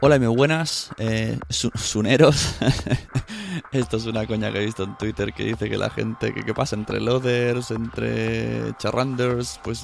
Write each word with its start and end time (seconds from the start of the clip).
Hola 0.00 0.14
y 0.14 0.20
muy 0.20 0.28
buenas, 0.28 0.90
eh, 0.98 1.40
suneros. 1.48 2.54
Esto 3.72 3.96
es 3.96 4.06
una 4.06 4.28
coña 4.28 4.52
que 4.52 4.58
he 4.58 4.64
visto 4.64 4.84
en 4.84 4.96
Twitter 4.96 5.32
que 5.32 5.42
dice 5.42 5.68
que 5.68 5.76
la 5.76 5.90
gente, 5.90 6.32
que, 6.32 6.54
pasa 6.54 6.76
entre 6.76 7.00
loaders, 7.00 7.72
entre 7.72 8.76
charranders, 8.78 9.58
pues 9.64 9.82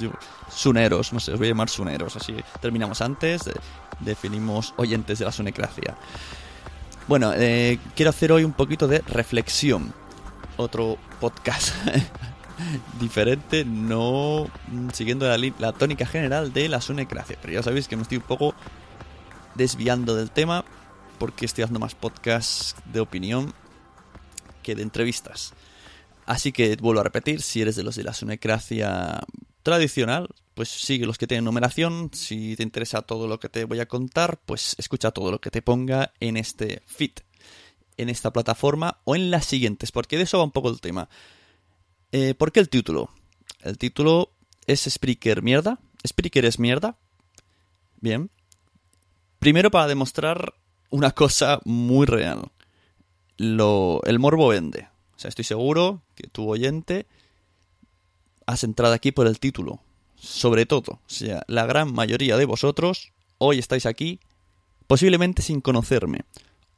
suneros, 0.48 1.12
no 1.12 1.18
sé, 1.18 1.32
os 1.32 1.38
voy 1.38 1.48
a 1.48 1.50
llamar 1.50 1.68
suneros. 1.68 2.14
Así 2.14 2.36
terminamos 2.60 3.00
antes, 3.00 3.50
definimos 3.98 4.72
oyentes 4.76 5.18
de 5.18 5.24
la 5.24 5.32
sunecracia. 5.32 5.96
Bueno, 7.08 7.32
eh, 7.34 7.80
quiero 7.96 8.10
hacer 8.10 8.30
hoy 8.30 8.44
un 8.44 8.52
poquito 8.52 8.86
de 8.86 9.00
reflexión. 9.08 9.92
Otro 10.56 10.96
podcast 11.20 11.74
diferente, 13.00 13.64
no 13.64 14.46
siguiendo 14.92 15.26
la, 15.26 15.36
la 15.58 15.72
tónica 15.72 16.06
general 16.06 16.52
de 16.52 16.68
la 16.68 16.80
sunecracia. 16.80 17.36
Pero 17.42 17.54
ya 17.54 17.64
sabéis 17.64 17.88
que 17.88 17.96
me 17.96 18.02
estoy 18.02 18.18
un 18.18 18.24
poco 18.24 18.54
desviando 19.54 20.14
del 20.14 20.30
tema 20.30 20.64
porque 21.18 21.46
estoy 21.46 21.64
haciendo 21.64 21.80
más 21.80 21.94
podcasts 21.94 22.76
de 22.92 23.00
opinión 23.00 23.54
que 24.62 24.74
de 24.74 24.82
entrevistas. 24.82 25.54
Así 26.26 26.52
que 26.52 26.76
vuelvo 26.76 27.00
a 27.00 27.04
repetir, 27.04 27.42
si 27.42 27.60
eres 27.60 27.76
de 27.76 27.82
los 27.82 27.96
de 27.96 28.04
la 28.04 28.14
sunecracia 28.14 29.20
tradicional, 29.62 30.28
pues 30.54 30.68
sigue 30.68 31.06
los 31.06 31.18
que 31.18 31.26
tienen 31.26 31.44
numeración. 31.44 32.10
Si 32.12 32.56
te 32.56 32.62
interesa 32.62 33.02
todo 33.02 33.28
lo 33.28 33.38
que 33.38 33.48
te 33.48 33.64
voy 33.64 33.80
a 33.80 33.86
contar, 33.86 34.40
pues 34.46 34.74
escucha 34.78 35.10
todo 35.10 35.30
lo 35.30 35.40
que 35.40 35.50
te 35.50 35.62
ponga 35.62 36.12
en 36.20 36.36
este 36.36 36.82
feed, 36.86 37.12
en 37.96 38.08
esta 38.08 38.32
plataforma 38.32 39.00
o 39.04 39.16
en 39.16 39.30
las 39.30 39.44
siguientes, 39.44 39.92
porque 39.92 40.16
de 40.16 40.24
eso 40.24 40.38
va 40.38 40.44
un 40.44 40.52
poco 40.52 40.70
el 40.70 40.80
tema. 40.80 41.08
Eh, 42.12 42.34
¿Por 42.34 42.52
qué 42.52 42.60
el 42.60 42.68
título? 42.68 43.10
El 43.60 43.76
título 43.76 44.30
es 44.66 44.82
Spreaker 44.88 45.42
mierda. 45.42 45.78
Spreaker 46.06 46.44
es 46.44 46.58
mierda. 46.58 46.96
Bien. 48.00 48.30
Primero 49.44 49.70
para 49.70 49.86
demostrar 49.86 50.54
una 50.88 51.10
cosa 51.10 51.60
muy 51.66 52.06
real. 52.06 52.50
Lo, 53.36 54.00
el 54.06 54.18
morbo 54.18 54.48
vende. 54.48 54.88
O 55.14 55.18
sea, 55.18 55.28
estoy 55.28 55.44
seguro 55.44 56.00
que 56.14 56.28
tu 56.28 56.48
oyente 56.48 57.04
has 58.46 58.64
entrado 58.64 58.94
aquí 58.94 59.12
por 59.12 59.26
el 59.26 59.38
título. 59.38 59.80
Sobre 60.16 60.64
todo, 60.64 60.92
o 60.92 61.00
sea, 61.08 61.42
la 61.46 61.66
gran 61.66 61.92
mayoría 61.92 62.38
de 62.38 62.46
vosotros 62.46 63.12
hoy 63.36 63.58
estáis 63.58 63.84
aquí 63.84 64.18
posiblemente 64.86 65.42
sin 65.42 65.60
conocerme. 65.60 66.20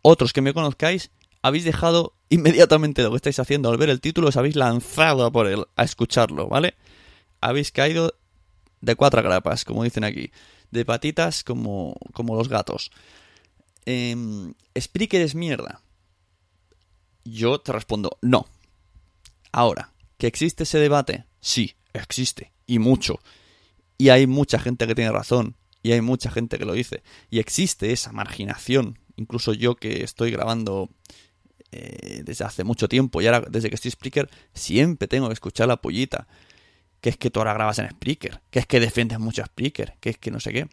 Otros 0.02 0.32
que 0.32 0.42
me 0.42 0.52
conozcáis 0.52 1.12
habéis 1.42 1.62
dejado 1.62 2.14
inmediatamente 2.30 3.04
lo 3.04 3.10
que 3.10 3.16
estáis 3.18 3.38
haciendo 3.38 3.70
al 3.70 3.78
ver 3.78 3.90
el 3.90 4.00
título, 4.00 4.26
os 4.26 4.36
habéis 4.36 4.56
lanzado 4.56 5.30
por 5.30 5.46
él, 5.46 5.66
a 5.76 5.84
escucharlo, 5.84 6.48
¿vale? 6.48 6.74
Habéis 7.40 7.70
caído 7.70 8.14
de 8.80 8.94
cuatro 8.94 9.22
grapas, 9.22 9.64
como 9.64 9.84
dicen 9.84 10.04
aquí 10.04 10.30
de 10.70 10.84
patitas 10.84 11.44
como, 11.44 11.96
como 12.12 12.36
los 12.36 12.48
gatos. 12.48 12.90
Eh, 13.84 14.16
es 14.74 15.34
mierda. 15.34 15.82
Yo 17.24 17.60
te 17.60 17.72
respondo, 17.72 18.18
no. 18.22 18.46
Ahora, 19.52 19.92
¿que 20.18 20.26
existe 20.26 20.64
ese 20.64 20.78
debate? 20.78 21.24
Sí, 21.40 21.76
existe. 21.92 22.52
Y 22.66 22.78
mucho. 22.78 23.20
Y 23.98 24.10
hay 24.10 24.26
mucha 24.26 24.58
gente 24.58 24.86
que 24.86 24.94
tiene 24.94 25.12
razón. 25.12 25.56
Y 25.82 25.92
hay 25.92 26.00
mucha 26.00 26.30
gente 26.30 26.58
que 26.58 26.64
lo 26.64 26.72
dice. 26.72 27.02
Y 27.30 27.38
existe 27.38 27.92
esa 27.92 28.12
marginación. 28.12 28.98
Incluso 29.16 29.54
yo 29.54 29.76
que 29.76 30.04
estoy 30.04 30.30
grabando 30.30 30.90
eh, 31.72 32.22
desde 32.24 32.44
hace 32.44 32.64
mucho 32.64 32.88
tiempo 32.88 33.20
y 33.20 33.26
ahora 33.26 33.40
desde 33.48 33.68
que 33.68 33.74
estoy 33.74 33.90
Spreaker, 33.90 34.30
siempre 34.54 35.08
tengo 35.08 35.28
que 35.28 35.34
escuchar 35.34 35.68
la 35.68 35.80
pollita 35.80 36.28
que 37.06 37.10
es 37.10 37.16
que 37.16 37.30
tú 37.30 37.38
ahora 37.38 37.54
grabas 37.54 37.78
en 37.78 37.88
Spreaker, 37.88 38.40
que 38.50 38.58
es 38.58 38.66
que 38.66 38.80
defiendes 38.80 39.20
mucho 39.20 39.40
a 39.40 39.46
Spreaker, 39.46 39.94
que 40.00 40.10
es 40.10 40.18
que 40.18 40.32
no 40.32 40.40
sé 40.40 40.52
qué. 40.52 40.66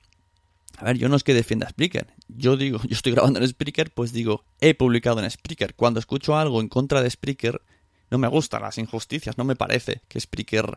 A 0.77 0.85
ver, 0.85 0.97
yo 0.97 1.07
no 1.07 1.15
es 1.15 1.23
que 1.23 1.35
defienda 1.35 1.69
Spreaker. 1.69 2.07
Yo 2.27 2.57
digo, 2.57 2.79
yo 2.87 2.95
estoy 2.95 3.11
grabando 3.11 3.39
en 3.39 3.47
Spreaker, 3.47 3.93
pues 3.93 4.13
digo, 4.13 4.43
he 4.59 4.73
publicado 4.73 5.19
en 5.23 5.29
Spreaker. 5.29 5.75
Cuando 5.75 5.99
escucho 5.99 6.35
algo 6.35 6.59
en 6.59 6.69
contra 6.69 7.03
de 7.03 7.11
Spreaker, 7.11 7.61
no 8.09 8.17
me 8.17 8.27
gustan 8.27 8.63
las 8.63 8.79
injusticias, 8.79 9.37
no 9.37 9.43
me 9.43 9.55
parece 9.55 10.01
que 10.07 10.19
Spreaker 10.19 10.75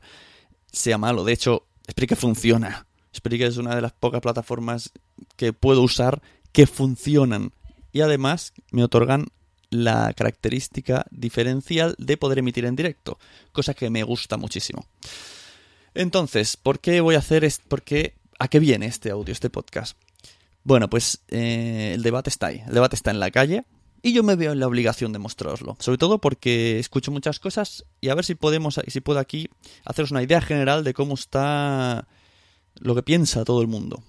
sea 0.71 0.99
malo. 0.99 1.25
De 1.25 1.33
hecho, 1.33 1.67
Spreaker 1.91 2.19
funciona. 2.19 2.87
Spreaker 3.17 3.47
es 3.47 3.57
una 3.57 3.75
de 3.75 3.81
las 3.81 3.93
pocas 3.93 4.21
plataformas 4.21 4.93
que 5.37 5.55
puedo 5.55 5.81
usar 5.81 6.21
que 6.53 6.67
funcionan. 6.67 7.53
Y 7.93 8.03
además 8.03 8.53
me 8.73 8.85
otorgan 8.85 9.29
la 9.71 10.13
característica 10.13 11.07
diferencial 11.11 11.95
de 11.97 12.19
poder 12.19 12.41
emitir 12.41 12.67
en 12.67 12.77
directo, 12.77 13.19
cosa 13.53 13.73
que 13.73 13.89
me 13.89 14.03
gusta 14.03 14.37
muchísimo. 14.37 14.85
Entonces, 15.97 16.59
¿por 16.59 16.79
qué 16.79 17.01
voy 17.01 17.15
a 17.15 17.19
hacer 17.19 17.43
esto? 17.43 17.65
¿Por 17.69 17.83
qué? 17.83 18.15
¿A 18.39 18.49
qué 18.49 18.59
viene 18.59 18.85
este 18.85 19.11
audio, 19.11 19.33
este 19.33 19.49
podcast? 19.49 19.97
Bueno, 20.63 20.91
pues 20.91 21.23
eh, 21.29 21.93
el 21.95 22.03
debate 22.03 22.29
está 22.29 22.49
ahí. 22.49 22.63
El 22.67 22.75
debate 22.75 22.97
está 22.97 23.11
en 23.11 23.19
la 23.19 23.31
calle. 23.31 23.65
Y 24.03 24.13
yo 24.13 24.23
me 24.23 24.37
veo 24.37 24.53
en 24.53 24.61
la 24.61 24.67
obligación 24.67 25.15
de 25.15 25.19
mostraroslo. 25.19 25.77
Sobre 25.81 25.97
todo 25.97 26.21
porque 26.21 26.79
escucho 26.79 27.11
muchas 27.11 27.41
cosas 27.41 27.87
y 28.03 28.11
a 28.11 28.15
ver 28.15 28.27
si 28.27 28.35
podemos, 28.35 28.79
si 28.87 29.01
puedo 29.01 29.19
aquí 29.19 29.49
haceros 29.87 30.11
una 30.11 30.23
idea 30.23 30.43
general 30.43 30.85
de 30.85 30.93
cómo 30.93 31.15
está 31.15 32.07
lo 32.75 32.95
que 32.95 33.03
piensa 33.03 33.45
todo 33.45 33.63
el 33.63 33.67
mundo. 33.67 34.03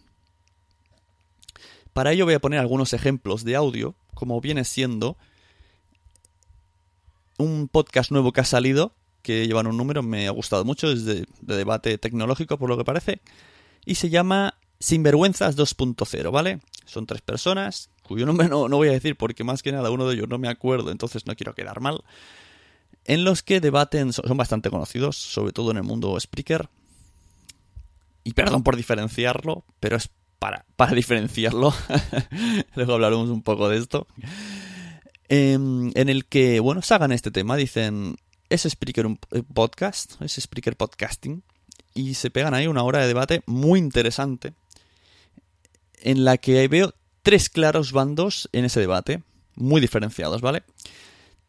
Para 1.94 2.12
ello 2.12 2.26
voy 2.26 2.34
a 2.34 2.42
poner 2.42 2.60
algunos 2.60 2.92
ejemplos 2.92 3.46
de 3.46 3.56
audio, 3.56 3.96
como 4.14 4.42
viene 4.42 4.66
siendo 4.66 5.18
un 7.38 7.70
podcast 7.70 8.12
nuevo 8.12 8.34
que 8.34 8.42
ha 8.42 8.46
salido 8.46 8.94
que 9.28 9.46
llevan 9.46 9.68
un 9.68 9.76
número, 9.76 10.02
me 10.02 10.26
ha 10.26 10.32
gustado 10.32 10.64
mucho, 10.64 10.90
es 10.90 11.04
de, 11.04 11.26
debate 11.42 11.98
tecnológico 11.98 12.58
por 12.58 12.70
lo 12.70 12.78
que 12.78 12.86
parece, 12.86 13.20
y 13.84 13.96
se 13.96 14.10
llama 14.10 14.54
Sinvergüenzas 14.80 15.58
2.0, 15.58 16.32
¿vale? 16.32 16.62
Son 16.86 17.06
tres 17.06 17.20
personas, 17.20 17.90
cuyo 18.04 18.26
nombre 18.26 18.48
no, 18.48 18.70
no 18.70 18.78
voy 18.78 18.88
a 18.88 18.94
decir 18.94 19.18
porque 19.18 19.44
más 19.44 19.62
que 19.64 19.74
nada 19.74 19.92
uno 19.92 20.08
de 20.08 20.16
ellos 20.16 20.30
no 20.30 20.38
me 20.38 20.48
acuerdo, 20.48 20.92
entonces 20.92 21.26
no 21.26 21.36
quiero 21.36 21.54
quedar 21.54 21.82
mal, 21.82 22.06
en 23.04 23.26
los 23.26 23.44
que 23.44 23.60
debaten, 23.60 24.14
son, 24.14 24.38
bastante 24.38 24.70
conocidos, 24.70 25.18
sobre 25.18 25.52
todo 25.52 25.72
en 25.72 25.78
el 25.78 25.84
mundo 25.84 26.18
Spreaker, 26.18 26.70
y 28.24 28.32
perdón 28.32 28.64
por 28.64 28.78
diferenciarlo, 28.78 29.66
pero 29.82 29.98
es 29.98 30.10
para, 30.40 30.64
para 30.78 30.94
diferenciarlo, 30.96 31.74
luego 32.76 32.94
hablaremos 32.94 33.28
un 33.28 33.42
poco 33.42 33.68
de 33.68 33.78
esto, 33.78 34.08
em, 35.28 35.92
en 35.96 36.08
el 36.08 36.24
que, 36.24 36.62
bueno, 36.62 36.82
se 36.82 36.94
hagan 36.94 37.12
este 37.12 37.30
tema, 37.30 37.58
dicen, 37.58 38.16
es 38.50 38.64
Spreaker 38.64 39.06
un 39.06 39.20
eh, 39.32 39.44
podcast, 39.54 40.22
es 40.22 40.36
Spreaker 40.36 40.76
podcasting, 40.76 41.44
y 41.94 42.14
se 42.14 42.30
pegan 42.30 42.54
ahí 42.54 42.68
una 42.68 42.84
hora 42.84 43.00
de 43.02 43.08
debate 43.08 43.44
muy 43.46 43.80
interesante, 43.80 44.54
en 46.02 46.26
la 46.26 46.38
que 46.38 46.68
veo 46.68 46.94
tres 47.24 47.50
claros 47.50 47.92
bandos 47.92 48.50
en 48.54 48.66
ese 48.66 48.80
debate, 48.80 49.24
muy 49.56 49.82
diferenciados, 49.82 50.42
¿vale? 50.42 50.64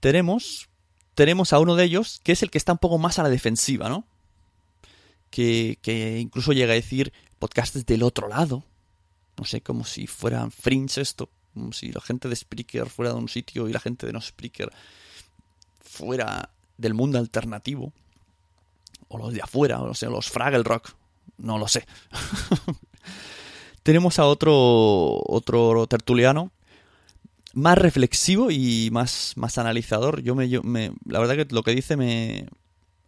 Tenemos, 0.00 0.69
tenemos 1.14 1.53
a 1.53 1.60
uno 1.60 1.76
de 1.76 1.84
ellos, 1.84 2.20
que 2.25 2.32
es 2.32 2.42
el 2.42 2.50
que 2.50 2.58
está 2.58 2.72
un 2.72 2.78
poco 2.78 2.98
más 2.98 3.19
a 3.19 3.22
la 3.22 3.28
defensiva, 3.28 3.88
¿no? 3.88 4.06
Que, 5.31 5.78
que 5.82 6.19
incluso 6.19 6.53
llega 6.53 6.72
a 6.72 6.76
decir 6.76 7.12
podcasts 7.38 7.84
del 7.84 8.03
otro 8.03 8.28
lado, 8.28 8.64
no 9.37 9.44
sé, 9.44 9.60
como 9.60 9.84
si 9.84 10.06
fueran 10.06 10.50
fringe 10.50 11.00
esto, 11.00 11.31
como 11.54 11.72
si 11.72 11.92
la 11.92 12.00
gente 12.00 12.28
de 12.28 12.37
Spreaker 12.37 12.88
fuera 12.88 13.12
de 13.12 13.19
un 13.19 13.28
sitio 13.28 13.69
y 13.69 13.72
la 13.72 13.81
gente 13.81 14.06
de 14.06 14.12
no 14.12 14.20
Spreaker 14.20 14.72
fuera 15.81 16.50
del 16.78 16.94
mundo 16.94 17.18
alternativo, 17.18 17.92
o 19.08 19.18
los 19.18 19.34
de 19.34 19.42
afuera, 19.42 19.82
o 19.82 19.94
sea, 19.94 20.08
los 20.08 20.30
Fraggle 20.30 20.62
Rock, 20.62 20.94
no 21.36 21.58
lo 21.58 21.68
sé. 21.68 21.86
Tenemos 23.82 24.18
a 24.18 24.26
otro, 24.26 25.20
otro 25.26 25.86
tertuliano 25.86 26.52
más 27.54 27.78
reflexivo 27.78 28.50
y 28.50 28.90
más, 28.92 29.32
más 29.36 29.58
analizador. 29.58 30.22
Yo 30.22 30.34
me, 30.34 30.48
me, 30.62 30.92
la 31.04 31.18
verdad 31.18 31.36
que 31.36 31.54
lo 31.54 31.62
que 31.62 31.74
dice 31.74 31.96
me... 31.96 32.46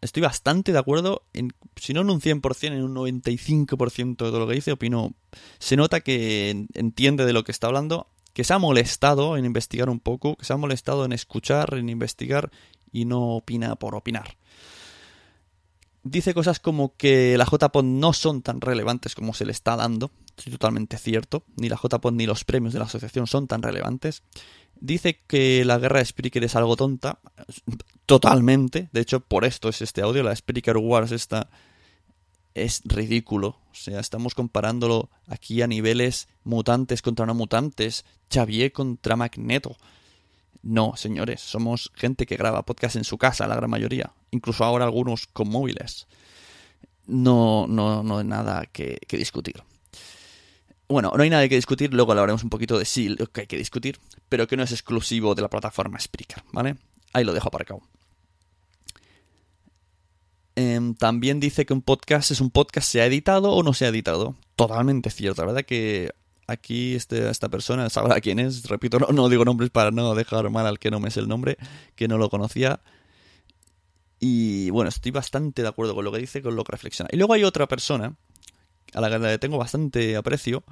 Estoy 0.01 0.23
bastante 0.23 0.73
de 0.73 0.79
acuerdo, 0.79 1.25
en, 1.35 1.53
si 1.77 1.93
no 1.93 2.01
en 2.01 2.09
un 2.09 2.23
100%, 2.23 2.69
en 2.69 2.83
un 2.83 2.95
95% 2.95 4.09
de 4.09 4.15
todo 4.17 4.39
lo 4.39 4.49
que 4.49 4.55
dice, 4.55 4.73
opino... 4.73 5.13
Se 5.59 5.77
nota 5.77 6.01
que 6.01 6.67
entiende 6.73 7.27
de 7.27 7.35
lo 7.35 7.45
que 7.45 7.53
está 7.53 7.67
hablando, 7.67 8.07
que 8.33 8.43
se 8.43 8.55
ha 8.55 8.59
molestado 8.59 9.37
en 9.37 9.45
investigar 9.45 9.91
un 9.91 10.01
poco, 10.01 10.37
que 10.37 10.47
se 10.47 10.55
ha 10.55 10.57
molestado 10.57 11.05
en 11.05 11.13
escuchar, 11.13 11.75
en 11.75 11.91
investigar 11.91 12.51
y 12.93 13.05
no 13.05 13.37
opina 13.37 13.77
por 13.77 13.95
opinar. 13.95 14.37
Dice 16.03 16.33
cosas 16.33 16.61
como 16.61 16.97
que 16.97 17.37
la 17.37 17.45
JPOD 17.45 17.85
no 17.85 18.13
son 18.15 18.41
tan 18.41 18.61
relevantes 18.61 19.15
como 19.15 19.35
se 19.35 19.45
le 19.45 19.53
está 19.53 19.77
dando, 19.77 20.11
es 20.39 20.51
totalmente 20.51 20.97
cierto, 20.97 21.45
ni 21.57 21.69
la 21.69 21.77
JPOD 21.77 22.13
ni 22.13 22.27
los 22.27 22.45
premios 22.45 22.73
de 22.73 22.79
la 22.79 22.87
asociación 22.87 23.27
son 23.27 23.47
tan 23.47 23.63
relevantes. 23.63 24.23
Dice 24.81 25.21
que 25.27 25.63
la 25.67 25.79
guerra 25.79 25.99
de 25.99 26.07
Spreaker 26.07 26.43
es 26.43 26.57
algo 26.57 26.75
tonta, 26.77 27.19
totalmente, 28.07 28.89
de 28.93 29.01
hecho 29.01 29.21
por 29.21 29.45
esto 29.45 29.69
es 29.69 29.83
este 29.83 30.01
audio, 30.01 30.23
la 30.23 30.35
Spreaker 30.35 30.79
Wars 30.79 31.13
esta 31.13 31.51
es 32.55 32.81
ridículo, 32.85 33.59
o 33.71 33.75
sea, 33.75 34.01
estamos 34.01 34.35
comparándolo 34.35 35.11
aquí 35.27 35.61
a 35.61 35.67
niveles 35.67 36.29
mutantes 36.45 37.03
contra 37.03 37.27
no 37.27 37.35
mutantes, 37.35 38.07
Xavier 38.33 38.73
contra 38.73 39.17
Magneto, 39.17 39.77
no, 40.63 40.95
señores, 40.97 41.41
somos 41.41 41.91
gente 41.95 42.27
que 42.27 42.37
graba 42.37 42.65
podcast 42.65 42.97
en 42.97 43.05
su 43.05 43.17
casa, 43.19 43.47
la 43.47 43.57
gran 43.57 43.71
mayoría. 43.71 44.13
Incluso 44.31 44.65
ahora 44.65 44.85
algunos 44.85 45.27
con 45.27 45.49
móviles. 45.49 46.07
No, 47.07 47.67
no, 47.67 48.03
no 48.03 48.19
hay 48.19 48.25
nada 48.25 48.67
que, 48.67 48.99
discutir. 49.11 49.63
bueno, 50.89 51.13
no 51.17 51.23
hay 51.23 51.31
nada 51.31 51.49
que 51.49 51.57
discutir, 51.57 51.93
luego 51.95 52.13
hablaremos 52.13 52.45
un 52.45 52.51
poquito 52.51 52.79
de 52.79 52.85
sí, 52.85 53.09
lo 53.09 53.27
que 53.27 53.43
hay 53.43 53.47
que 53.47 53.57
discutir, 53.57 53.99
pero 54.29 54.47
que 54.47 54.57
no 54.57 54.63
es 54.63 54.73
exclusivo 54.73 55.35
de 55.35 55.43
la 55.43 55.49
plataforma 55.49 55.99
Spreaker, 55.99 56.45
¿vale? 56.53 56.77
Ahí 57.13 57.25
lo 57.25 57.33
dejo 57.33 57.49
aparcado. 57.49 57.81
Em, 60.57 60.95
también 60.95 61.41
dice 61.41 61.65
que 61.65 61.73
un 61.73 61.83
podcast 61.83 62.31
es 62.31 62.41
un 62.41 62.51
podcast, 62.51 62.87
se 62.87 63.01
ha 63.01 63.07
editado 63.07 63.53
o 63.53 63.63
no 63.63 63.73
se 63.73 63.87
ha 63.87 63.89
editado. 63.89 64.37
Totalmente 64.57 65.11
cierto, 65.11 65.43
la 65.43 65.47
verdad 65.47 65.65
que 65.65 66.11
aquí 66.51 66.95
este, 66.95 67.29
esta 67.31 67.49
persona 67.49 67.89
sabrá 67.91 68.21
quién 68.21 68.39
es. 68.39 68.69
Repito, 68.69 68.99
no, 68.99 69.09
no, 69.09 69.29
digo 69.29 69.45
nombres 69.45 69.71
para 69.71 69.91
no 69.91 70.15
dejar 70.15 70.51
mal 70.51 70.67
al 70.67 70.79
que 70.79 70.91
no 70.91 71.01
me 71.01 71.09
es 71.09 71.17
el 71.17 71.29
nombre, 71.29 71.57
que 71.95 72.09
no 72.09 72.19
lo 72.19 72.29
conocía. 72.31 72.81
Y 74.19 74.71
bueno, 74.71 74.89
estoy 74.89 75.13
bastante 75.13 75.63
de 75.63 75.69
acuerdo 75.69 75.95
con 75.95 76.05
lo 76.05 76.13
que 76.13 76.19
dice, 76.19 76.43
con 76.43 76.57
lo 76.57 76.65
que 76.65 76.73
reflexiona. 76.73 77.09
Y 77.13 77.17
luego 77.17 77.33
hay 77.33 77.45
otra 77.45 77.67
persona, 77.67 78.15
a 78.93 79.01
la 79.01 79.09
que 79.09 79.19
le 79.19 79.39
tengo 79.39 79.57
bastante 79.57 80.17
aprecio, 80.17 80.63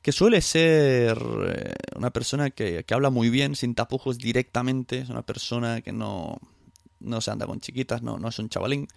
que 0.00 0.12
suele 0.12 0.40
ser 0.40 1.18
eh, 1.46 1.74
una 1.96 2.10
persona 2.10 2.50
que, 2.50 2.84
que 2.84 2.94
habla 2.94 3.10
muy 3.10 3.30
bien, 3.30 3.56
sin 3.56 3.74
tapujos 3.74 4.18
directamente. 4.18 4.98
Es 4.98 5.10
una 5.10 5.22
persona 5.22 5.80
que 5.82 5.92
no, 5.92 6.38
no 7.00 7.20
se 7.20 7.30
anda 7.30 7.46
con 7.46 7.60
chiquitas, 7.60 8.02
no, 8.02 8.18
no 8.18 8.28
es 8.28 8.38
un 8.38 8.48
chavalín. 8.48 8.88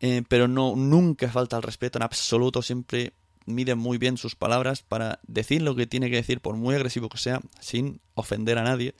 Eh, 0.00 0.22
pero 0.28 0.48
no, 0.48 0.74
nunca 0.76 1.28
falta 1.28 1.56
el 1.56 1.62
respeto 1.62 1.98
en 1.98 2.02
absoluto, 2.02 2.62
siempre 2.62 3.12
mide 3.46 3.74
muy 3.74 3.98
bien 3.98 4.16
sus 4.16 4.36
palabras 4.36 4.82
para 4.82 5.20
decir 5.26 5.62
lo 5.62 5.74
que 5.74 5.86
tiene 5.86 6.10
que 6.10 6.16
decir, 6.16 6.40
por 6.40 6.56
muy 6.56 6.74
agresivo 6.74 7.08
que 7.08 7.18
sea, 7.18 7.40
sin 7.60 8.00
ofender 8.14 8.58
a 8.58 8.64
nadie. 8.64 8.94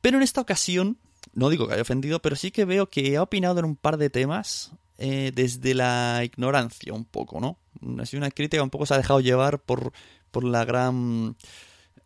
Pero 0.00 0.16
en 0.16 0.22
esta 0.22 0.40
ocasión, 0.40 0.98
no 1.32 1.48
digo 1.48 1.66
que 1.66 1.74
haya 1.74 1.82
ofendido, 1.82 2.20
pero 2.20 2.36
sí 2.36 2.50
que 2.50 2.64
veo 2.64 2.88
que 2.88 3.16
ha 3.16 3.22
opinado 3.22 3.58
en 3.58 3.64
un 3.64 3.76
par 3.76 3.96
de 3.96 4.10
temas 4.10 4.72
eh, 4.98 5.32
desde 5.34 5.74
la 5.74 6.22
ignorancia 6.24 6.92
un 6.92 7.04
poco, 7.04 7.40
¿no? 7.40 7.58
Así 8.00 8.16
una 8.16 8.30
crítica 8.30 8.62
un 8.62 8.70
poco 8.70 8.86
se 8.86 8.94
ha 8.94 8.98
dejado 8.98 9.20
llevar 9.20 9.58
por, 9.58 9.92
por 10.30 10.44
la 10.44 10.64
gran... 10.64 11.36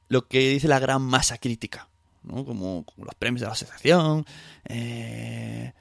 lo 0.09 0.27
que 0.27 0.51
dice 0.51 0.67
la 0.67 0.81
gran 0.81 1.03
masa 1.03 1.39
crítica, 1.39 1.89
¿no? 2.23 2.45
Como, 2.45 2.85
los 2.97 3.15
premios 3.15 3.41
de 3.41 3.47
la 3.47 3.53
asociación, 3.53 4.25
eh, 4.69 5.73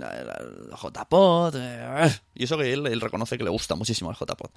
JPod. 0.00 1.54
Eh, 1.56 2.10
y 2.34 2.44
eso 2.44 2.58
que 2.58 2.72
él, 2.72 3.00
reconoce 3.00 3.38
que 3.38 3.44
le 3.44 3.50
gusta 3.50 3.74
muchísimo 3.74 4.10
el 4.10 4.16
JPod. 4.16 4.50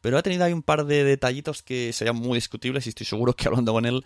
Pero 0.00 0.18
ha 0.18 0.22
tenido 0.22 0.44
ahí 0.44 0.52
un 0.52 0.62
par 0.62 0.84
de 0.84 1.04
detallitos 1.04 1.62
que 1.62 1.92
serían 1.92 2.16
muy 2.16 2.36
discutibles 2.36 2.86
y 2.86 2.90
estoy 2.90 3.06
seguro 3.06 3.34
que 3.34 3.48
hablando 3.48 3.72
con 3.72 3.86
él 3.86 4.04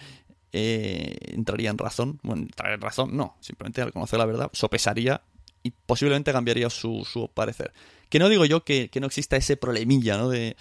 eh, 0.53 1.17
entraría 1.33 1.71
en 1.71 1.79
razón. 1.79 2.21
Bueno, 2.23 2.43
entraría 2.43 2.75
en 2.75 2.81
razón, 2.81 3.17
no. 3.17 3.37
Simplemente 3.41 3.83
al 3.83 3.93
conocer 3.93 4.19
la 4.19 4.27
verdad, 4.27 4.51
sopesaría 4.53 5.23
y 5.63 5.71
posiblemente 5.71 6.33
cambiaría 6.33 6.71
su, 6.71 7.07
su 7.11 7.29
parecer. 7.29 7.73
Que 8.09 8.19
no 8.19 8.29
digo 8.29 8.45
yo 8.45 8.65
que, 8.65 8.91
no 9.01 9.07
exista 9.07 9.37
ese 9.37 9.57
problemilla, 9.57 10.17
¿no? 10.17 10.29
De. 10.29 10.57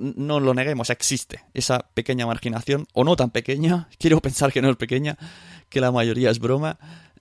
No 0.00 0.40
lo 0.40 0.54
neguemos, 0.54 0.90
existe 0.90 1.44
esa 1.54 1.78
pequeña 1.94 2.26
marginación, 2.26 2.88
o 2.94 3.04
no 3.04 3.14
tan 3.14 3.30
pequeña, 3.30 3.88
quiero 3.98 4.20
pensar 4.20 4.52
que 4.52 4.62
no 4.62 4.70
es 4.70 4.76
pequeña, 4.76 5.16
que 5.68 5.80
la 5.80 5.92
mayoría 5.92 6.30
es 6.30 6.40
broma, 6.40 6.78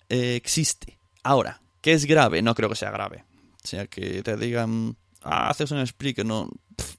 eh, 0.10 0.36
existe 0.36 0.97
Ahora, 1.28 1.62
¿qué 1.82 1.92
es 1.92 2.06
grave? 2.06 2.42
No 2.42 2.56
creo 2.56 2.70
que 2.70 2.76
sea 2.78 2.90
grave. 2.90 3.26
O 3.62 3.68
sea, 3.68 3.86
que 3.88 4.24
te 4.24 4.38
digan, 4.38 4.96
ah, 5.24 5.50
haces 5.50 5.72
un 5.72 5.86
speak, 5.86 6.24
no, 6.24 6.50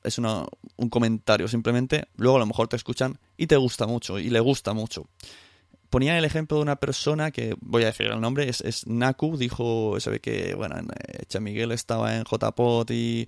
es 0.04 0.18
un 0.18 0.90
comentario 0.90 1.48
simplemente. 1.48 2.08
Luego 2.14 2.36
a 2.36 2.40
lo 2.40 2.44
mejor 2.44 2.68
te 2.68 2.76
escuchan 2.76 3.18
y 3.38 3.46
te 3.46 3.56
gusta 3.56 3.86
mucho, 3.86 4.18
y 4.18 4.28
le 4.28 4.40
gusta 4.40 4.74
mucho. 4.74 5.08
Ponía 5.88 6.18
el 6.18 6.26
ejemplo 6.26 6.58
de 6.58 6.62
una 6.62 6.76
persona 6.76 7.30
que, 7.30 7.56
voy 7.62 7.84
a 7.84 7.86
decir 7.86 8.08
el 8.08 8.20
nombre, 8.20 8.50
es, 8.50 8.86
Naku, 8.86 9.38
dijo, 9.38 9.98
se 9.98 10.10
ve 10.10 10.20
que, 10.20 10.54
bueno, 10.54 10.76
Echa 11.20 11.40
Miguel 11.40 11.72
estaba 11.72 12.14
en 12.14 12.24
JPOT 12.24 12.90
y, 12.90 13.26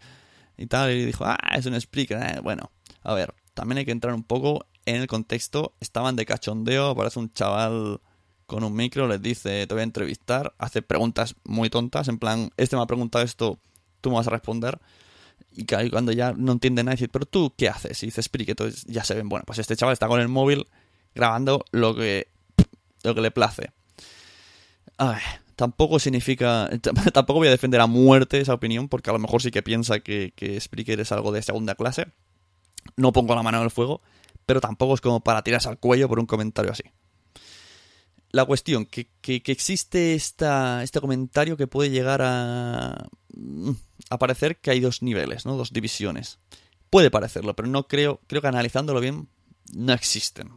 y 0.58 0.66
tal, 0.66 0.90
y 0.90 1.06
dijo, 1.06 1.24
ah, 1.24 1.38
es 1.56 1.64
un 1.64 1.76
speaker, 1.76 2.18
eh, 2.18 2.40
bueno, 2.42 2.72
a 3.04 3.14
ver, 3.14 3.32
también 3.54 3.78
hay 3.78 3.86
que 3.86 3.92
entrar 3.92 4.12
un 4.12 4.24
poco 4.24 4.66
en 4.84 4.96
el 4.96 5.06
contexto, 5.06 5.72
estaban 5.80 6.14
de 6.14 6.26
cachondeo, 6.26 6.94
parece 6.94 7.20
un 7.20 7.32
chaval 7.32 8.02
con 8.50 8.64
un 8.64 8.74
micro, 8.74 9.06
les 9.06 9.22
dice, 9.22 9.64
te 9.64 9.74
voy 9.74 9.82
a 9.82 9.84
entrevistar, 9.84 10.54
hace 10.58 10.82
preguntas 10.82 11.36
muy 11.44 11.70
tontas, 11.70 12.08
en 12.08 12.18
plan, 12.18 12.50
este 12.56 12.74
me 12.74 12.82
ha 12.82 12.86
preguntado 12.86 13.24
esto, 13.24 13.60
tú 14.00 14.10
me 14.10 14.16
vas 14.16 14.26
a 14.26 14.30
responder. 14.30 14.80
Y 15.52 15.66
cuando 15.66 16.10
ya 16.10 16.32
no 16.32 16.50
entiende 16.50 16.82
nada, 16.82 16.96
dice, 16.96 17.08
pero 17.08 17.26
tú, 17.26 17.54
¿qué 17.56 17.68
haces? 17.68 18.02
Y 18.02 18.06
dice, 18.06 18.20
explique, 18.20 18.50
entonces 18.50 18.84
ya 18.86 19.04
se 19.04 19.14
ven, 19.14 19.28
bueno, 19.28 19.44
pues 19.46 19.60
este 19.60 19.76
chaval 19.76 19.92
está 19.92 20.08
con 20.08 20.20
el 20.20 20.26
móvil 20.26 20.66
grabando 21.14 21.64
lo 21.70 21.94
que, 21.94 22.26
lo 23.04 23.14
que 23.14 23.20
le 23.20 23.30
place. 23.30 23.70
Ay, 24.98 25.20
tampoco 25.54 26.00
significa, 26.00 26.68
tampoco 27.14 27.38
voy 27.38 27.48
a 27.48 27.52
defender 27.52 27.80
a 27.80 27.86
muerte 27.86 28.40
esa 28.40 28.54
opinión, 28.54 28.88
porque 28.88 29.10
a 29.10 29.12
lo 29.12 29.20
mejor 29.20 29.42
sí 29.42 29.52
que 29.52 29.62
piensa 29.62 30.00
que, 30.00 30.32
que 30.34 30.60
Spreaker 30.60 30.98
es 30.98 31.12
algo 31.12 31.30
de 31.30 31.42
segunda 31.42 31.76
clase. 31.76 32.08
No 32.96 33.12
pongo 33.12 33.36
la 33.36 33.44
mano 33.44 33.58
en 33.58 33.64
el 33.64 33.70
fuego, 33.70 34.00
pero 34.44 34.60
tampoco 34.60 34.94
es 34.94 35.00
como 35.00 35.20
para 35.20 35.42
tirarse 35.42 35.68
al 35.68 35.78
cuello 35.78 36.08
por 36.08 36.18
un 36.18 36.26
comentario 36.26 36.72
así 36.72 36.82
la 38.32 38.44
cuestión, 38.44 38.86
que, 38.86 39.08
que, 39.20 39.42
existe 39.46 40.14
esta, 40.14 40.82
este 40.82 41.00
comentario 41.00 41.56
que 41.56 41.66
puede 41.66 41.90
llegar 41.90 42.22
a, 42.22 43.08
mm, 43.34 43.72
a 44.10 44.18
parecer 44.18 44.58
que 44.58 44.70
hay 44.70 44.80
dos 44.80 45.02
niveles, 45.02 45.46
¿no? 45.46 45.56
Dos 45.56 45.72
divisiones. 45.72 46.38
Puede 46.90 47.10
parecerlo, 47.10 47.54
pero 47.54 47.68
no 47.68 47.86
creo, 47.86 48.20
creo 48.26 48.42
que 48.42 48.48
analizándolo 48.48 49.00
bien, 49.00 49.28
no 49.74 49.92
existen. 49.92 50.50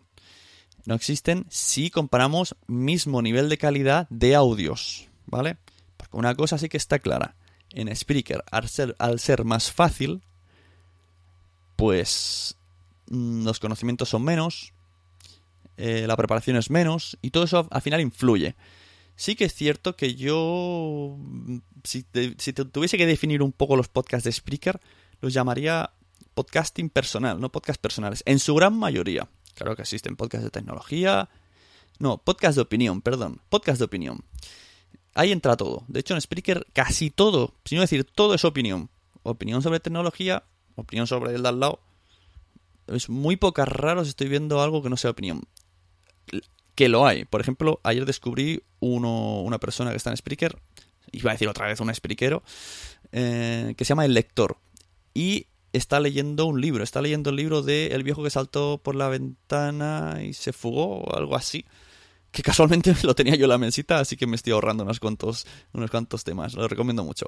No 0.86 0.96
existen 0.96 1.46
si 1.50 1.90
comparamos 1.90 2.56
mismo 2.68 3.22
nivel 3.22 3.50
de 3.50 3.58
calidad 3.58 4.08
de 4.10 4.36
audios, 4.36 5.08
¿vale? 5.26 5.58
Porque 5.98 6.18
una 6.18 6.36
cosa 6.36 6.58
sí 6.58 6.70
que 6.70 6.78
está 6.78 7.00
clara. 7.00 7.36
En 7.70 7.94
Spreaker, 7.96 8.44
al 8.52 8.70
ser, 8.70 8.96
al 9.00 9.20
ser 9.20 9.46
más 9.46 9.72
fácil, 9.72 10.22
pues 11.76 12.56
mm, 13.08 13.46
los 13.46 13.60
conocimientos 13.60 14.10
son 14.10 14.24
menos, 14.24 14.73
eh, 15.78 16.06
la 16.08 16.16
preparación 16.16 16.58
es 16.58 16.70
menos 16.70 17.18
y 17.22 17.32
todo 17.32 17.44
eso 17.44 17.68
al 17.72 17.82
final 17.82 18.02
influye. 18.02 18.56
Sí 19.16 19.36
que 19.36 19.46
es 19.46 19.54
cierto 19.54 19.96
que 19.96 20.16
yo, 20.16 21.18
si, 21.84 22.04
tuviese 22.04 22.98
que 22.98 23.06
definir 23.06 23.42
un 23.42 23.52
poco 23.52 23.76
los 23.76 23.88
podcasts 23.88 24.26
de 24.26 24.32
Spreaker, 24.32 24.80
los 25.22 25.34
llamaría 25.34 25.92
podcasting 26.34 26.90
personal, 26.90 27.40
no 27.40 27.52
podcast 27.52 27.80
personales, 27.80 28.24
en 28.26 28.40
su 28.40 28.56
gran 28.56 28.76
mayoría. 28.78 29.28
Claro 29.54 29.76
que 29.76 29.84
existen 29.84 30.16
podcasts 30.16 30.46
de 30.46 30.50
tecnología, 30.50 31.30
no, 32.00 32.18
podcast 32.18 32.56
de 32.56 32.64
opinión, 32.64 33.02
perdón, 33.02 33.40
podcast 33.50 33.78
de 33.80 33.86
opinión. 33.86 34.24
Ahí 35.14 35.32
entra 35.32 35.56
todo. 35.56 35.84
De 35.88 36.00
hecho, 36.00 36.16
en 36.16 36.22
Spreaker 36.22 36.66
casi 36.74 37.12
todo, 37.12 37.54
si 37.66 37.76
no 37.76 37.82
decir 37.82 38.04
todo 38.04 38.34
es 38.34 38.46
opinión. 38.46 38.90
Opinión 39.22 39.62
sobre 39.62 39.80
tecnología, 39.80 40.44
opinión 40.76 41.06
sobre 41.06 41.36
el 41.36 41.44
de 41.44 41.50
al 41.50 41.60
lado. 41.60 41.80
Es 42.88 43.10
muy 43.10 43.38
pocas 43.38 43.68
raros 43.68 44.08
estoy 44.08 44.28
viendo 44.28 44.62
algo 44.62 44.82
que 44.82 44.90
no 44.90 44.98
sea 44.98 45.12
opinión 45.12 45.44
que 46.76 46.90
lo 46.90 47.06
hay. 47.06 47.26
Por 47.26 47.42
ejemplo, 47.42 47.80
ayer 47.84 48.06
descubrí 48.06 48.64
uno, 48.80 49.42
una 49.42 49.60
persona 49.60 49.92
que 49.92 49.98
está 49.98 50.10
en 50.10 50.18
Spreaker, 50.18 50.58
iba 51.12 51.32
a 51.32 51.34
decir 51.34 51.48
otra 51.48 51.68
vez 51.68 51.80
un 51.80 51.94
Spreakero, 51.94 52.44
eh, 53.12 53.74
que 53.78 53.86
se 53.86 53.90
llama 53.90 54.06
El 54.06 54.14
Lector. 54.14 54.58
Y 55.14 55.48
está 55.72 56.00
leyendo 56.00 56.46
un 56.46 56.60
libro, 56.60 56.84
está 56.84 57.02
leyendo 57.02 57.30
el 57.30 57.36
libro 57.36 57.62
de 57.62 57.88
El 57.88 58.04
viejo 58.04 58.24
que 58.24 58.30
saltó 58.30 58.80
por 58.84 58.96
la 58.96 59.08
ventana 59.08 60.20
y 60.24 60.34
se 60.34 60.54
fugó 60.54 61.02
o 61.02 61.16
algo 61.16 61.36
así. 61.36 61.66
Que 62.32 62.42
casualmente 62.42 62.96
lo 63.04 63.16
tenía 63.16 63.36
yo 63.36 63.46
en 63.46 63.50
la 63.50 63.58
mesita, 63.58 64.00
así 64.00 64.18
que 64.18 64.28
me 64.28 64.36
estoy 64.36 64.54
ahorrando 64.54 64.84
unos 64.84 65.00
cuantos, 65.00 65.46
unos 65.72 65.92
cuantos 65.92 66.24
temas. 66.24 66.56
Lo 66.56 66.68
recomiendo 66.68 67.04
mucho. 67.04 67.28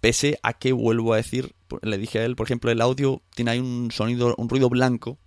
Pese 0.00 0.38
a 0.42 0.54
que 0.54 0.72
vuelvo 0.72 1.12
a 1.12 1.18
decir, 1.18 1.54
le 1.82 1.98
dije 1.98 2.20
a 2.20 2.24
él, 2.24 2.36
por 2.36 2.46
ejemplo, 2.46 2.70
el 2.70 2.80
audio 2.80 3.22
tiene 3.34 3.52
ahí 3.52 3.58
un 3.58 3.90
sonido, 3.90 4.34
un 4.38 4.48
ruido 4.48 4.68
blanco 4.68 5.18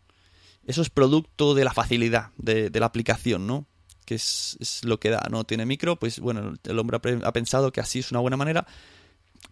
eso 0.68 0.82
es 0.82 0.90
producto 0.90 1.56
de 1.56 1.64
la 1.64 1.74
facilidad 1.74 2.32
de, 2.38 2.70
la 2.70 2.86
aplicación, 2.86 3.48
¿no? 3.48 3.66
Que 4.06 4.16
es, 4.16 4.82
lo 4.84 5.00
que 5.00 5.10
da, 5.10 5.26
¿no? 5.32 5.46
Tiene 5.46 5.66
micro, 5.66 5.96
pues 5.98 6.20
bueno, 6.20 6.54
el 6.62 6.80
hombre 6.80 7.00
ha 7.24 7.34
pensado 7.34 7.72
que 7.72 7.80
así 7.80 8.00
es 8.00 8.12
una 8.12 8.20
buena 8.20 8.36
manera, 8.36 8.68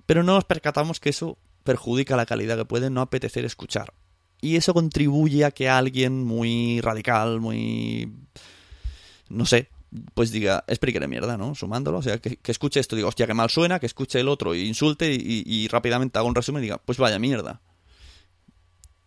pero 0.05 0.23
no 0.23 0.33
nos 0.33 0.43
percatamos 0.43 0.99
que 0.99 1.09
eso 1.09 1.37
perjudica 1.63 2.17
la 2.17 2.25
calidad 2.25 2.57
que 2.57 2.65
puede 2.65 2.89
no 2.89 2.99
apetecer 2.99 3.45
escuchar. 3.45 3.93
Y 4.41 4.57
eso 4.57 4.73
contribuye 4.73 5.45
a 5.45 5.51
que 5.51 5.69
alguien 5.69 6.21
muy 6.21 6.81
radical, 6.81 7.39
muy... 7.39 8.11
no 9.29 9.45
sé, 9.45 9.69
pues 10.13 10.31
diga, 10.31 10.65
explique 10.67 10.99
de 10.99 11.07
mierda, 11.07 11.37
¿no? 11.37 11.55
Sumándolo, 11.55 11.99
o 11.99 12.03
sea, 12.03 12.19
que, 12.19 12.39
escuche 12.43 12.81
esto, 12.81 12.97
diga, 12.97 13.07
hostia, 13.07 13.25
que 13.25 13.33
mal 13.33 13.49
suena, 13.49 13.79
que 13.79 13.85
escuche 13.85 14.19
el 14.19 14.27
otro 14.27 14.53
e 14.53 14.65
insulte 14.65 15.13
y, 15.13 15.43
y 15.45 15.69
rápidamente 15.69 16.19
haga 16.19 16.27
un 16.27 16.35
resumen 16.35 16.61
y 16.61 16.65
diga, 16.65 16.77
pues 16.77 16.97
vaya 16.97 17.19
mierda. 17.19 17.61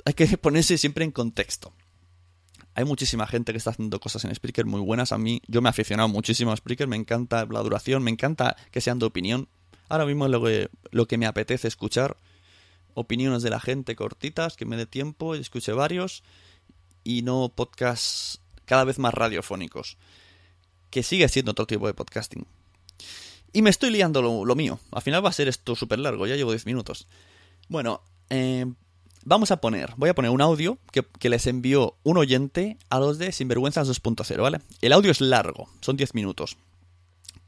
Hay 0.07 0.15
que 0.15 0.27
ponerse 0.39 0.79
siempre 0.79 1.05
en 1.05 1.11
contexto. 1.11 1.75
Hay 2.79 2.85
muchísima 2.85 3.27
gente 3.27 3.51
que 3.51 3.59
está 3.59 3.71
haciendo 3.71 3.99
cosas 3.99 4.25
en 4.25 4.33
Spreaker 4.33 4.65
muy 4.65 4.81
buenas. 4.81 5.11
A 5.11 5.19
mí, 5.19 5.43
yo 5.49 5.61
me 5.61 5.69
he 5.69 5.71
aficionado 5.71 6.09
muchísimo 6.09 6.53
a 6.53 6.57
Spreaker, 6.57 6.87
me 6.87 6.95
encanta 6.95 7.45
la 7.51 7.61
duración, 7.61 8.05
me 8.05 8.13
encanta 8.13 8.57
que 8.71 8.81
sean 8.81 9.01
de 9.01 9.07
opinión. 9.07 9.49
Ahora 9.89 10.07
mismo 10.07 10.27
es 10.27 10.31
lo 10.31 10.45
que, 10.45 10.71
lo 10.93 11.09
que 11.09 11.19
me 11.19 11.27
apetece 11.27 11.67
escuchar. 11.67 12.17
Opiniones 12.95 13.43
de 13.43 13.51
la 13.51 13.59
gente 13.59 13.97
cortitas, 13.97 14.57
que 14.57 14.65
me 14.65 14.77
dé 14.77 14.87
tiempo, 14.87 15.35
escuche 15.35 15.73
varios. 15.73 16.23
Y 17.03 17.23
no 17.23 17.53
podcasts 17.53 18.43
cada 18.65 18.85
vez 18.85 19.01
más 19.01 19.13
radiofónicos. 19.13 19.99
Que 20.91 21.03
sigue 21.03 21.29
siendo 21.29 21.51
otro 21.51 21.67
tipo 21.67 21.89
de 21.89 21.95
podcasting. 21.95 22.47
Y 23.53 23.63
me 23.63 23.71
estoy 23.71 23.91
liando 23.91 24.23
lo, 24.23 24.55
mío. 24.55 24.79
Al 24.93 25.03
final 25.03 25.25
va 25.25 25.31
a 25.31 25.33
ser 25.33 25.49
esto 25.49 25.75
súper 25.75 25.99
largo, 25.99 26.29
ya 26.29 26.37
llevo 26.37 26.53
10 26.53 26.65
minutos. 26.67 27.09
Bueno, 27.69 28.03
eh, 28.31 28.67
vamos 29.25 29.51
a 29.51 29.61
poner, 29.61 29.95
voy 29.97 30.11
a 30.11 30.15
poner 30.15 30.31
un 30.31 30.41
audio 30.41 30.79
que, 30.93 31.03
que 31.19 31.29
les 31.29 31.47
envió 31.47 31.97
un 32.03 32.17
oyente 32.17 32.79
a 32.91 32.99
los 32.99 33.19
de 33.19 33.33
Sinvergüenzas 33.33 33.89
2.0, 33.89 34.41
¿vale? 34.41 34.61
El 34.81 34.93
audio 34.93 35.11
es 35.11 35.21
largo, 35.21 35.69
son 35.81 35.97
10 35.97 36.15
minutos. 36.15 36.57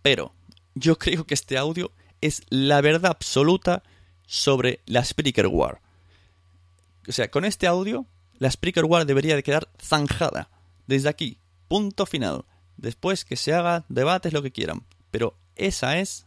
Pero 0.03 0.33
yo 0.75 0.99
creo 0.99 1.27
que 1.27 1.35
este 1.35 1.59
audio 1.59 1.93
es 2.21 2.43
la 2.51 2.81
verdad 2.81 3.11
absoluta 3.13 3.83
sobre 4.27 4.81
la 4.87 5.05
Spreaker 5.05 5.47
War. 5.47 5.81
O 7.09 7.13
sea, 7.13 7.31
con 7.31 7.45
este 7.45 7.67
audio, 7.67 8.07
la 8.39 8.51
Spreaker 8.51 8.85
War 8.85 9.07
debería 9.07 9.35
de 9.35 9.43
quedar 9.43 9.69
zanjada. 9.81 10.49
Desde 10.87 11.09
aquí, 11.09 11.39
punto 11.69 12.07
final. 12.07 12.45
Después 12.77 13.25
que 13.25 13.37
se 13.37 13.53
haga 13.53 13.85
debates 13.89 14.33
lo 14.33 14.43
que 14.43 14.53
quieran. 14.53 14.85
Pero 15.11 15.37
esa 15.57 15.99
es 15.99 16.27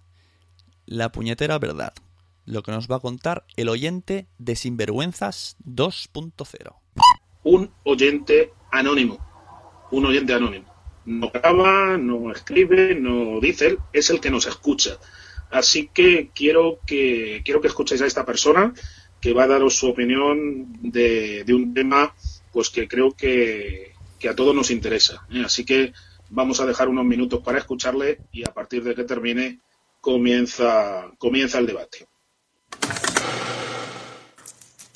la 0.86 1.12
puñetera 1.12 1.58
verdad. 1.60 1.94
Lo 2.46 2.62
que 2.64 2.72
nos 2.72 2.90
va 2.90 2.98
a 2.98 3.00
contar 3.00 3.46
el 3.56 3.70
oyente 3.70 4.28
de 4.38 4.56
Sinvergüenzas 4.56 5.58
2.0. 5.66 6.76
Un 7.44 7.72
oyente 7.84 8.52
anónimo. 8.72 9.20
Un 9.92 10.06
oyente 10.06 10.34
anónimo. 10.34 10.74
No 11.06 11.30
graba, 11.30 11.98
no 11.98 12.32
escribe, 12.32 12.96
no 12.96 13.40
dice, 13.40 13.78
es 13.92 14.10
el 14.10 14.20
que 14.20 14.32
nos 14.32 14.48
escucha. 14.48 14.98
Así 15.52 15.90
que 15.94 16.32
quiero 16.34 16.80
que 16.86 17.42
quiero 17.46 17.62
que 17.62 17.68
escuchéis 17.68 18.02
a 18.02 18.08
esta 18.08 18.26
persona 18.26 18.74
que 19.22 19.34
va 19.34 19.44
a 19.44 19.48
daros 19.48 19.78
su 19.78 19.88
opinión 19.88 20.68
de, 20.82 21.46
un 21.50 21.74
tema 21.74 22.14
pues 22.52 22.70
que 22.70 22.88
creo 22.88 23.12
que, 23.12 23.94
a 24.30 24.36
todos 24.36 24.56
nos 24.56 24.72
interesa. 24.72 25.26
¿eh? 25.32 25.44
Así 25.46 25.64
que 25.64 25.94
vamos 26.30 26.60
a 26.60 26.66
dejar 26.66 26.90
unos 26.90 27.06
minutos 27.06 27.42
para 27.42 27.60
escucharle 27.60 28.20
y 28.32 28.48
a 28.48 28.54
partir 28.54 28.84
de 28.84 28.96
que 28.96 29.04
termine 29.04 29.60
comienza, 30.02 31.12
comienza 31.18 31.60
el 31.60 31.68
debate. 31.68 32.08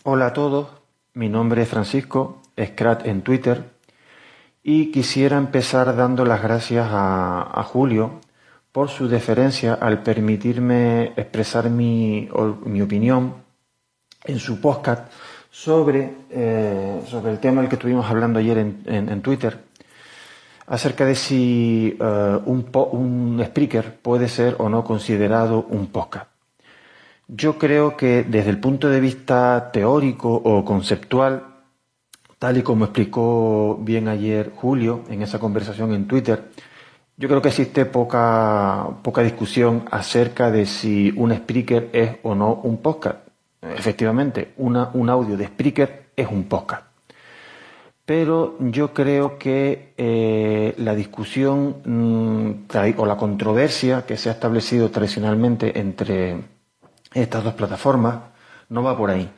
Hola 0.09 0.27
a 0.27 0.33
todos, 0.33 0.69
mi 1.15 1.27
nombre 1.27 1.63
es 1.63 1.67
Francisco, 1.67 2.41
Scrat 2.57 3.05
en 3.05 3.23
Twitter, 3.23 3.71
y 4.63 4.89
quisiera 4.89 5.37
empezar 5.37 5.97
dando 5.97 6.23
las 6.23 6.41
gracias 6.41 6.87
a, 6.89 7.61
Julio 7.65 8.21
por 8.71 8.87
su 8.87 9.09
deferencia 9.09 9.73
al 9.73 10.03
permitirme 10.03 11.11
expresar 11.17 11.69
mi, 11.69 12.29
opinión 12.31 13.33
en 14.23 14.39
su 14.39 14.61
podcast 14.61 15.11
sobre, 15.51 16.13
eh, 16.29 17.01
sobre 17.05 17.33
el 17.33 17.39
tema 17.39 17.59
del 17.59 17.69
que 17.69 17.75
estuvimos 17.75 18.09
hablando 18.09 18.39
ayer 18.39 18.59
en, 18.59 19.21
Twitter, 19.21 19.59
acerca 20.67 21.03
de 21.03 21.15
si 21.15 21.97
eh, 21.99 22.39
un, 22.45 22.65
un 22.91 23.41
speaker 23.41 23.99
puede 24.01 24.29
ser 24.29 24.55
o 24.59 24.69
no 24.69 24.85
considerado 24.85 25.65
un 25.69 25.87
podcast. 25.87 26.36
Yo 27.27 27.57
creo 27.57 27.97
que 27.97 28.23
desde 28.23 28.49
el 28.49 28.59
punto 28.59 28.89
de 28.89 29.01
vista 29.01 29.69
teórico 29.73 30.33
o 30.33 30.63
conceptual, 30.63 31.43
tal 32.39 32.57
y 32.57 32.63
como 32.63 32.85
explicó 32.85 33.77
bien 33.81 34.07
ayer 34.07 34.51
Julio 34.55 35.03
en 35.09 35.21
esa 35.21 35.37
conversación 35.37 35.93
en 35.93 36.07
Twitter, 36.07 36.45
yo 37.17 37.27
creo 37.27 37.41
que 37.41 37.49
existe 37.49 37.85
poca, 37.85 38.87
poca 39.01 39.23
discusión 39.23 39.85
acerca 39.91 40.51
de 40.51 40.65
si 40.65 41.11
un 41.17 41.31
speaker 41.33 41.89
es 41.91 42.17
o 42.23 42.33
no 42.33 42.53
un 42.63 42.77
podcast. 42.77 43.27
Efectivamente, 43.61 44.53
un 44.57 45.09
audio 45.09 45.35
de 45.35 45.45
speaker 45.45 46.09
es 46.15 46.27
un 46.29 46.45
podcast. 46.45 46.83
Pero 48.05 48.55
yo 48.59 48.93
creo 48.93 49.37
que 49.37 49.93
eh, 49.97 50.73
la 50.77 50.95
discusión 50.95 51.77
mm, 51.83 52.51
o 52.97 53.05
la 53.05 53.17
controversia 53.17 54.05
que 54.05 54.15
se 54.15 54.29
ha 54.29 54.31
establecido 54.31 54.89
tradicionalmente 54.91 55.77
entre 55.77 56.37
estas 57.13 57.43
dos 57.43 57.53
plataformas 57.53 58.19
no 58.69 58.83
va 58.83 58.97
por 58.97 59.09
ahí. 59.09 59.29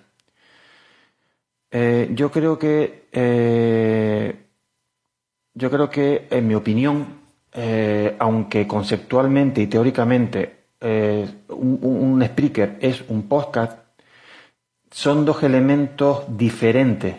Eh, 1.71 2.09
yo 2.13 2.31
creo 2.31 2.57
que 2.57 3.07
eh, 3.11 4.35
yo 5.53 5.69
creo 5.69 5.89
que 5.89 6.27
en 6.31 6.47
mi 6.47 6.55
opinión, 6.55 7.05
eh, 7.53 8.15
aunque 8.19 8.67
conceptualmente 8.67 9.61
y 9.61 9.67
teóricamente 9.67 10.57
un, 10.81 11.79
un, 11.81 12.23
speaker 12.23 12.77
es 12.79 13.03
un 13.09 13.27
podcast, 13.27 13.79
son 14.89 15.25
dos 15.25 15.43
elementos 15.43 16.23
diferentes, 16.29 17.15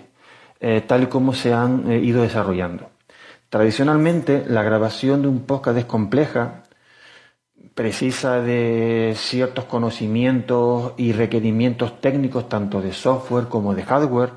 tal 0.86 1.02
y 1.02 1.06
como 1.06 1.34
se 1.34 1.52
han 1.52 1.92
ido 1.92 2.22
desarrollando. 2.22 2.88
Tradicionalmente, 3.50 4.44
la 4.46 4.62
grabación 4.62 5.20
de 5.20 5.28
un 5.28 5.40
podcast 5.40 5.76
es 5.76 5.84
compleja 5.84 6.62
precisa 7.74 8.40
de 8.40 9.14
ciertos 9.16 9.64
conocimientos 9.64 10.92
y 10.96 11.12
requerimientos 11.12 12.00
técnicos 12.00 12.48
tanto 12.48 12.80
de 12.80 12.92
software 12.92 13.48
como 13.48 13.74
de 13.74 13.82
hardware. 13.82 14.32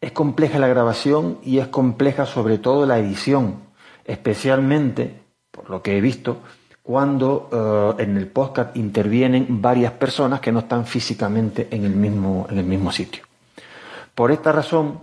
Es 0.00 0.12
compleja 0.12 0.58
la 0.58 0.68
grabación 0.68 1.38
y 1.42 1.58
es 1.58 1.68
compleja 1.68 2.26
sobre 2.26 2.58
todo 2.58 2.86
la 2.86 2.98
edición, 2.98 3.60
especialmente, 4.04 5.22
por 5.50 5.70
lo 5.70 5.82
que 5.82 5.98
he 5.98 6.00
visto, 6.00 6.38
cuando 6.82 7.96
eh, 7.98 8.02
en 8.02 8.16
el 8.16 8.26
podcast 8.26 8.76
intervienen 8.76 9.60
varias 9.60 9.92
personas 9.92 10.40
que 10.40 10.52
no 10.52 10.60
están 10.60 10.86
físicamente 10.86 11.68
en 11.70 11.84
el 11.84 11.94
mismo, 11.94 12.46
en 12.50 12.58
el 12.58 12.64
mismo 12.64 12.90
sitio. 12.92 13.24
Por 14.14 14.30
esta 14.30 14.52
razón, 14.52 15.00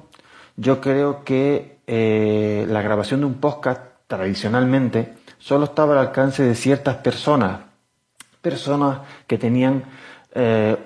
yo 0.56 0.82
creo 0.82 1.24
que 1.24 1.80
eh, 1.88 2.66
la 2.70 2.82
grabación 2.82 3.20
de 3.22 3.26
un 3.28 3.36
podcast 3.36 3.82
tradicionalmente 4.08 5.17
solo 5.40 5.66
estaba 5.66 5.94
al 5.94 6.08
alcance 6.08 6.44
de 6.44 6.56
ciertas 6.56 6.98
personas, 6.98 7.62
personas 8.42 9.00
que 9.28 9.38
tenían 9.38 9.84
eh, 10.34 10.78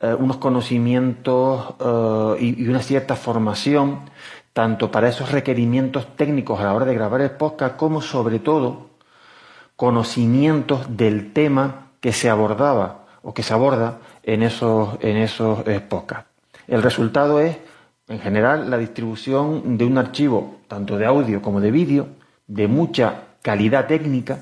eh, 0.00 0.16
unos 0.18 0.36
conocimientos 0.36 1.74
eh, 1.80 2.44
y, 2.58 2.68
una 2.68 2.82
cierta 2.82 3.16
formación, 3.16 4.00
tanto 4.52 4.90
para 4.90 5.08
esos 5.08 5.32
requerimientos 5.32 6.16
técnicos 6.16 6.60
a 6.60 6.64
la 6.64 6.74
hora 6.74 6.84
de 6.84 6.94
grabar 6.94 7.20
el 7.20 7.30
podcast, 7.30 7.76
como 7.76 8.00
sobre 8.00 8.38
todo 8.38 8.88
conocimientos 9.76 10.96
del 10.96 11.32
tema 11.32 11.88
que 12.00 12.12
se 12.12 12.28
abordaba 12.28 13.06
o 13.22 13.32
que 13.32 13.42
se 13.42 13.54
aborda 13.54 13.98
en 14.22 14.42
esos, 14.42 14.98
en 15.00 15.16
esos 15.16 15.60
podcasts. 15.88 16.28
El 16.66 16.82
resultado 16.82 17.40
es, 17.40 17.56
en 18.08 18.20
general, 18.20 18.70
la 18.70 18.78
distribución 18.78 19.78
de 19.78 19.84
un 19.84 19.98
archivo, 19.98 20.56
tanto 20.68 20.98
de 20.98 21.06
audio 21.06 21.40
como 21.40 21.60
de 21.60 21.70
vídeo, 21.70 22.08
de 22.46 22.66
mucha 22.68 23.27
calidad 23.48 23.86
técnica 23.86 24.40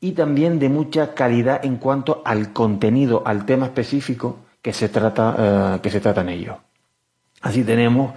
y 0.00 0.12
también 0.12 0.58
de 0.58 0.70
mucha 0.70 1.12
calidad 1.12 1.62
en 1.62 1.76
cuanto 1.76 2.22
al 2.24 2.54
contenido, 2.54 3.22
al 3.26 3.44
tema 3.44 3.66
específico 3.66 4.38
que 4.62 4.72
se 4.72 4.88
trata, 4.88 5.36
eh, 5.76 5.80
que 5.82 5.90
se 5.90 6.00
trata 6.00 6.22
en 6.22 6.30
ello. 6.30 6.56
Así 7.42 7.64
tenemos 7.64 8.14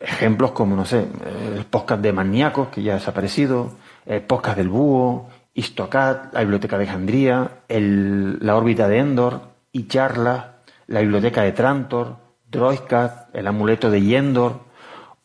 ejemplos 0.00 0.52
como, 0.52 0.74
no 0.76 0.86
sé, 0.86 1.06
el 1.54 1.66
podcast 1.66 2.00
de 2.00 2.14
Maníacos, 2.14 2.68
que 2.68 2.82
ya 2.82 2.92
ha 2.92 2.94
desaparecido, 2.94 3.74
el 4.06 4.22
podcast 4.22 4.56
del 4.56 4.70
Búho, 4.70 5.28
Histocat, 5.52 6.32
la 6.32 6.40
Biblioteca 6.40 6.78
de 6.78 6.84
Alejandría, 6.84 7.50
la 7.68 8.56
órbita 8.56 8.88
de 8.88 8.96
Endor, 8.96 9.42
y 9.72 9.88
Charla, 9.88 10.62
la 10.86 11.00
Biblioteca 11.00 11.42
de 11.42 11.52
Trantor, 11.52 12.16
Droidcat, 12.50 13.36
el 13.36 13.46
amuleto 13.46 13.90
de 13.90 14.00
Yendor, 14.00 14.60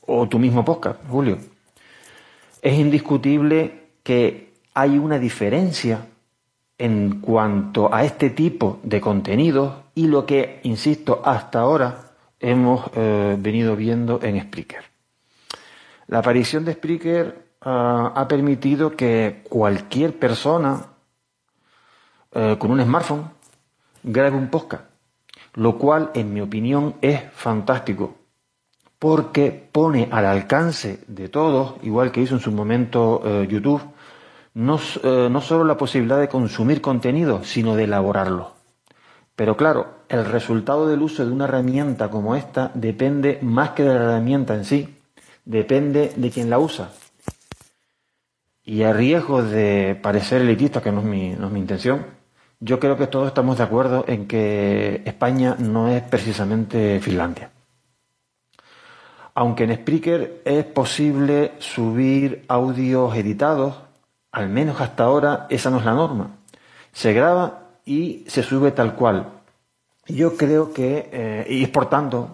o 0.02 0.28
tu 0.28 0.40
mismo 0.40 0.66
podcast, 0.66 1.00
Julio. 1.10 1.38
Es 2.68 2.78
indiscutible 2.78 3.92
que 4.04 4.52
hay 4.74 4.98
una 4.98 5.20
diferencia 5.20 6.06
en 6.78 7.22
cuanto 7.22 7.94
a 7.96 8.04
este 8.04 8.30
tipo 8.30 8.82
de 8.84 9.00
contenidos 9.00 9.74
y 9.96 10.08
lo 10.08 10.26
que, 10.26 10.60
insisto, 10.64 11.22
hasta 11.24 11.62
ahora 11.62 12.12
hemos 12.42 12.92
eh, 12.94 13.38
venido 13.40 13.78
viendo 13.78 14.20
en 14.22 14.42
Spreaker. 14.42 14.84
La 16.08 16.20
aparición 16.20 16.66
de 16.66 16.74
Spreaker 16.74 17.52
ah, 17.62 18.12
ha 18.14 18.28
permitido 18.28 18.98
que 18.98 19.44
cualquier 19.48 20.20
persona 20.20 20.88
eh, 22.34 22.58
con 22.60 22.72
un 22.72 22.84
smartphone 22.84 23.30
grabe 24.04 24.36
un 24.36 24.50
podcast, 24.50 24.84
lo 25.54 25.78
cual, 25.78 26.12
en 26.14 26.34
mi 26.34 26.42
opinión, 26.42 26.96
es 27.02 27.32
fantástico 27.32 28.27
porque 29.00 29.68
pone 29.72 30.10
al 30.12 30.26
alcance 30.26 31.00
de 31.08 31.30
todos, 31.30 31.76
igual 31.84 32.12
que 32.12 32.22
hizo 32.22 32.36
en 32.36 32.42
su 32.42 32.52
momento 32.52 33.22
eh, 33.24 33.48
YouTube, 33.50 33.82
no, 34.56 34.80
eh, 35.04 35.30
solo 35.42 35.64
la 35.64 35.78
posibilidad 35.78 36.20
de 36.20 36.30
consumir 36.30 36.82
contenido, 36.82 37.44
sino 37.44 37.76
de 37.76 37.84
elaborarlo. 37.84 38.54
Pero 39.36 39.56
claro, 39.56 39.98
el 40.10 40.26
resultado 40.26 40.88
del 40.88 41.04
uso 41.04 41.24
de 41.24 41.32
una 41.32 41.46
herramienta 41.46 42.10
como 42.10 42.36
esta 42.36 42.72
depende 42.74 43.38
más 43.44 43.72
que 43.72 43.84
de 43.84 43.94
la 43.94 44.06
herramienta 44.06 44.56
en 44.56 44.66
sí, 44.66 44.98
depende 45.46 46.12
de 46.16 46.32
quien 46.32 46.50
la 46.50 46.58
usa. 46.58 46.90
Y 48.64 48.82
a 48.82 48.94
riesgo 48.94 49.44
de 49.44 49.98
parecer 50.02 50.42
elitista, 50.42 50.82
que 50.82 50.92
no 50.92 51.02
es 51.02 51.06
mi, 51.06 51.30
no 51.30 51.48
es 51.48 51.54
mi 51.54 51.60
intención, 51.60 52.08
yo 52.60 52.80
creo 52.80 52.98
que 52.98 53.06
todos 53.06 53.28
estamos 53.28 53.60
de 53.60 53.64
acuerdo 53.64 54.06
en 54.08 54.28
que 54.28 55.04
España 55.06 55.56
no 55.60 55.88
es 55.88 56.02
precisamente 56.02 57.00
Finlandia. 57.00 57.52
Aunque 59.40 59.66
en 59.66 59.76
Spreaker 59.76 60.42
es 60.46 60.66
posible 60.66 61.52
subir 61.60 62.44
audios 62.48 63.16
editados, 63.16 63.76
al 64.32 64.50
menos 64.50 64.82
hasta 64.82 65.04
ahora 65.04 65.46
esa 65.52 65.70
no 65.70 65.78
es 65.78 65.86
la 65.86 65.94
norma. 65.94 66.38
Se 66.92 67.14
graba 67.14 67.60
y 67.86 68.26
se 68.26 68.42
sube 68.42 68.72
tal 68.72 68.96
cual. 68.96 69.28
Yo 70.08 70.36
creo 70.36 70.74
que, 70.74 71.10
eh, 71.12 71.46
y 71.52 71.62
es 71.62 71.70
por 71.70 71.88
tanto, 71.88 72.32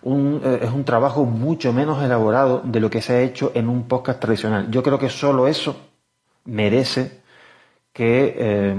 un, 0.00 0.40
es 0.62 0.70
un 0.70 0.84
trabajo 0.86 1.26
mucho 1.26 1.74
menos 1.74 2.02
elaborado 2.02 2.62
de 2.64 2.80
lo 2.80 2.88
que 2.88 3.02
se 3.02 3.12
ha 3.12 3.20
hecho 3.20 3.52
en 3.54 3.68
un 3.68 3.86
podcast 3.86 4.18
tradicional. 4.18 4.70
Yo 4.70 4.82
creo 4.82 4.98
que 4.98 5.10
solo 5.10 5.46
eso 5.46 5.76
merece 6.46 7.20
que 7.92 8.74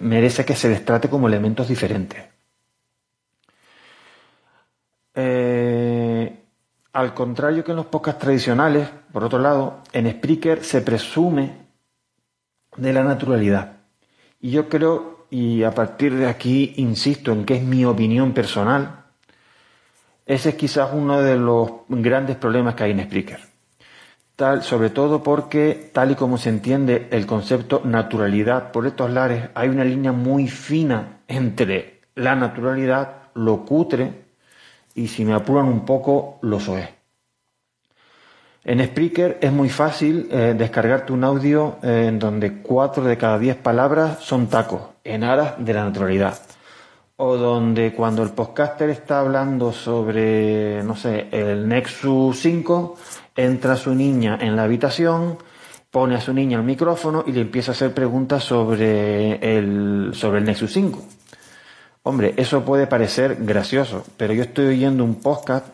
merece 0.00 0.44
que 0.44 0.54
se 0.54 0.68
les 0.68 0.84
trate 0.84 1.08
como 1.08 1.26
elementos 1.26 1.68
diferentes. 1.68 2.22
Eh, 5.20 6.07
al 6.98 7.14
contrario 7.14 7.62
que 7.62 7.70
en 7.70 7.76
los 7.76 7.86
podcasts 7.86 8.20
tradicionales, 8.20 8.88
por 9.12 9.22
otro 9.22 9.38
lado, 9.38 9.84
en 9.92 10.10
Spreaker 10.10 10.64
se 10.64 10.80
presume 10.80 11.52
de 12.76 12.92
la 12.92 13.04
naturalidad. 13.04 13.76
Y 14.40 14.50
yo 14.50 14.68
creo, 14.68 15.26
y 15.30 15.62
a 15.62 15.70
partir 15.70 16.16
de 16.16 16.26
aquí 16.26 16.74
insisto 16.78 17.30
en 17.30 17.44
que 17.44 17.54
es 17.54 17.62
mi 17.62 17.84
opinión 17.84 18.32
personal, 18.32 19.04
ese 20.26 20.48
es 20.48 20.54
quizás 20.56 20.90
uno 20.92 21.22
de 21.22 21.36
los 21.38 21.70
grandes 21.88 22.36
problemas 22.36 22.74
que 22.74 22.82
hay 22.82 22.90
en 22.90 23.04
Spreaker. 23.04 23.42
Tal, 24.34 24.64
sobre 24.64 24.90
todo 24.90 25.22
porque, 25.22 25.92
tal 25.94 26.10
y 26.10 26.14
como 26.16 26.36
se 26.36 26.48
entiende 26.48 27.06
el 27.12 27.26
concepto 27.26 27.80
naturalidad 27.84 28.72
por 28.72 28.88
estos 28.88 29.08
lares, 29.08 29.50
hay 29.54 29.68
una 29.68 29.84
línea 29.84 30.10
muy 30.10 30.48
fina 30.48 31.20
entre 31.28 32.00
la 32.16 32.34
naturalidad, 32.34 33.30
lo 33.34 33.64
cutre 33.64 34.27
y 34.98 35.06
si 35.06 35.24
me 35.24 35.32
apuran 35.32 35.66
un 35.66 35.84
poco, 35.84 36.38
lo 36.42 36.58
soy. 36.58 36.82
En 38.64 38.84
Spreaker 38.84 39.38
es 39.40 39.52
muy 39.52 39.68
fácil 39.68 40.28
eh, 40.30 40.54
descargarte 40.58 41.12
un 41.12 41.22
audio 41.22 41.76
eh, 41.82 42.06
en 42.08 42.18
donde 42.18 42.60
cuatro 42.60 43.04
de 43.04 43.16
cada 43.16 43.38
diez 43.38 43.56
palabras 43.56 44.18
son 44.20 44.48
tacos, 44.48 44.82
en 45.04 45.22
aras 45.22 45.54
de 45.58 45.72
la 45.72 45.84
naturalidad. 45.84 46.38
O 47.16 47.36
donde 47.36 47.92
cuando 47.92 48.24
el 48.24 48.30
podcaster 48.30 48.90
está 48.90 49.20
hablando 49.20 49.72
sobre, 49.72 50.82
no 50.82 50.96
sé, 50.96 51.28
el 51.30 51.68
Nexus 51.68 52.40
5, 52.40 52.96
entra 53.36 53.76
su 53.76 53.94
niña 53.94 54.38
en 54.40 54.56
la 54.56 54.64
habitación, 54.64 55.38
pone 55.90 56.16
a 56.16 56.20
su 56.20 56.32
niña 56.32 56.58
el 56.58 56.64
micrófono 56.64 57.22
y 57.26 57.32
le 57.32 57.42
empieza 57.42 57.70
a 57.70 57.74
hacer 57.74 57.94
preguntas 57.94 58.42
sobre 58.42 59.56
el, 59.56 60.10
sobre 60.12 60.38
el 60.38 60.44
Nexus 60.44 60.72
5 60.72 61.17
Hombre, 62.08 62.32
eso 62.38 62.64
puede 62.64 62.86
parecer 62.86 63.36
gracioso, 63.38 64.02
pero 64.16 64.32
yo 64.32 64.44
estoy 64.44 64.68
oyendo 64.68 65.04
un 65.04 65.16
podcast, 65.16 65.66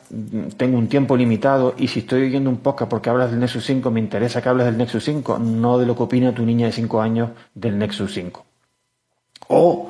tengo 0.56 0.76
un 0.76 0.88
tiempo 0.88 1.16
limitado 1.16 1.76
y 1.78 1.86
si 1.86 2.00
estoy 2.00 2.22
oyendo 2.22 2.50
un 2.50 2.56
podcast 2.56 2.90
porque 2.90 3.08
hablas 3.08 3.30
del 3.30 3.38
Nexus 3.38 3.64
5, 3.64 3.88
me 3.92 4.00
interesa 4.00 4.42
que 4.42 4.48
hables 4.48 4.66
del 4.66 4.76
Nexus 4.76 5.04
5, 5.04 5.38
no 5.38 5.78
de 5.78 5.86
lo 5.86 5.94
que 5.94 6.02
opina 6.02 6.34
tu 6.34 6.44
niña 6.44 6.66
de 6.66 6.72
5 6.72 7.00
años 7.00 7.30
del 7.54 7.78
Nexus 7.78 8.14
5. 8.14 8.44
O 9.46 9.88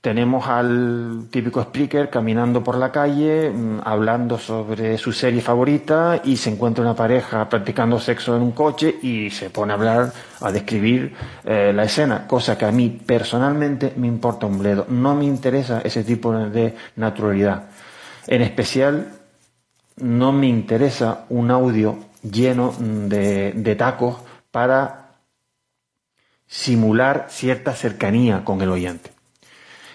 tenemos 0.00 0.48
al 0.48 1.26
típico 1.30 1.60
speaker 1.60 2.08
caminando 2.08 2.64
por 2.64 2.76
la 2.78 2.90
calle, 2.90 3.50
mm, 3.50 3.80
hablando 3.84 4.38
sobre 4.38 4.96
su 4.96 5.12
serie 5.12 5.42
favorita 5.42 6.22
y 6.24 6.36
se 6.36 6.50
encuentra 6.50 6.82
una 6.82 6.94
pareja 6.94 7.48
practicando 7.48 7.98
sexo 8.00 8.34
en 8.34 8.42
un 8.42 8.52
coche 8.52 8.96
y 9.02 9.28
se 9.30 9.50
pone 9.50 9.72
a 9.72 9.76
hablar, 9.76 10.12
a 10.40 10.50
describir 10.50 11.14
eh, 11.44 11.72
la 11.74 11.84
escena, 11.84 12.26
cosa 12.26 12.56
que 12.56 12.64
a 12.64 12.72
mí 12.72 12.88
personalmente 12.88 13.92
me 13.96 14.06
importa 14.06 14.46
un 14.46 14.58
bledo. 14.58 14.86
No 14.88 15.14
me 15.14 15.24
interesa 15.24 15.82
ese 15.84 16.02
tipo 16.02 16.32
de 16.32 16.74
naturalidad. 16.96 17.64
En 18.26 18.40
especial, 18.40 19.12
no 19.96 20.32
me 20.32 20.46
interesa 20.46 21.26
un 21.28 21.50
audio 21.50 21.98
lleno 22.22 22.74
de, 22.78 23.52
de 23.52 23.74
tacos 23.76 24.16
para 24.50 25.16
simular 26.46 27.26
cierta 27.28 27.74
cercanía 27.74 28.44
con 28.44 28.62
el 28.62 28.70
oyente. 28.70 29.19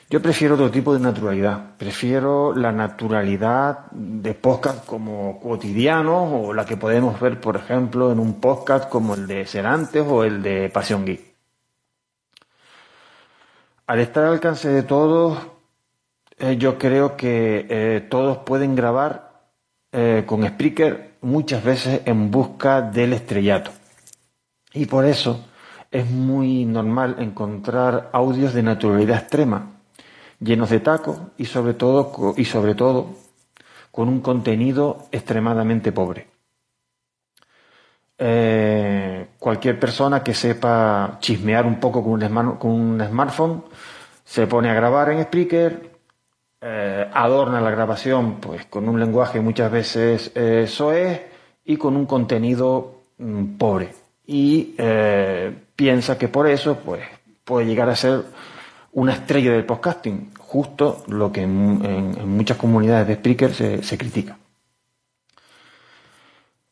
Yo 0.08 0.22
prefiero 0.22 0.54
otro 0.54 0.70
tipo 0.70 0.94
de 0.94 1.00
naturalidad. 1.00 1.78
Prefiero 1.78 2.54
la 2.56 2.72
naturalidad 2.72 3.90
de 3.92 4.36
podcast 4.36 4.86
como 4.86 5.40
cotidianos 5.40 6.30
o 6.32 6.54
la 6.54 6.64
que 6.64 6.78
podemos 6.78 7.20
ver, 7.20 7.42
por 7.42 7.56
ejemplo, 7.56 8.12
en 8.12 8.20
un 8.20 8.40
podcast 8.40 8.88
como 8.88 9.16
el 9.16 9.26
de 9.26 9.48
Serantes 9.48 10.06
o 10.08 10.24
el 10.24 10.44
de 10.44 10.70
Pasión 10.70 11.06
Geek. 11.06 11.22
Al 13.88 14.00
estar 14.00 14.26
al 14.26 14.34
alcance 14.34 14.70
de 14.70 14.84
todos, 14.84 15.40
eh, 16.38 16.58
yo 16.58 16.78
creo 16.78 17.18
que 17.18 17.66
eh, 17.68 18.02
todos 18.08 18.38
pueden 18.40 18.76
grabar 18.76 19.48
eh, 19.92 20.24
con 20.28 20.48
Spreaker 20.48 21.18
muchas 21.22 21.64
veces 21.64 22.02
en 22.06 22.30
busca 22.30 22.84
del 22.84 23.14
estrellato. 23.14 23.72
Y 24.72 24.86
por 24.86 25.06
eso 25.06 25.46
es 25.90 26.08
muy 26.08 26.66
normal 26.66 27.16
encontrar 27.18 28.12
audios 28.14 28.54
de 28.54 28.62
naturalidad 28.62 29.18
extrema 29.18 29.75
llenos 30.40 30.70
de 30.70 30.80
tacos 30.80 31.20
y 31.38 31.46
sobre 31.46 31.74
todo, 31.74 32.34
y 32.38 32.46
sobre 32.46 32.76
todo 32.76 33.10
con 33.92 34.10
un 34.10 34.20
contenido 34.20 35.08
extremadamente 35.12 35.92
pobre. 35.94 36.28
Eh, 38.18 39.28
cualquier 39.40 39.80
persona 39.80 40.24
que 40.24 40.34
sepa 40.34 41.18
chismear 41.20 41.66
un 41.66 41.80
poco 41.80 42.02
con 42.04 42.22
un, 42.22 43.06
smartphone 43.06 43.64
se 44.24 44.48
pone 44.48 44.70
a 44.70 44.74
grabar 44.74 45.12
en 45.12 45.24
Spreaker, 45.24 45.92
eh, 46.62 47.10
adorna 47.14 47.60
la 47.60 47.72
grabación 47.72 48.36
pues 48.40 48.66
con 48.68 48.88
un 48.88 49.00
lenguaje 49.00 49.42
muchas 49.42 49.70
veces 49.70 50.32
eh, 50.34 50.66
soez 50.68 51.24
y 51.66 51.76
con 51.76 51.98
un 51.98 52.06
contenido 52.06 53.02
mm, 53.18 53.58
pobre 53.58 53.94
y 54.28 54.76
piensa 55.76 56.18
que 56.18 56.30
por 56.30 56.48
eso 56.48 56.80
pues 56.84 57.04
puede 57.44 57.68
llegar 57.68 57.90
a 57.90 57.96
ser 57.96 58.24
una 58.96 59.12
estrella 59.12 59.52
del 59.52 59.66
podcasting, 59.66 60.32
justo 60.38 61.04
lo 61.08 61.32
que 61.32 61.42
en, 61.42 62.30
muchas 62.30 62.58
comunidades 62.58 63.08
de 63.08 63.16
speakers 63.16 63.86
se, 63.86 63.98
critica. 63.98 64.38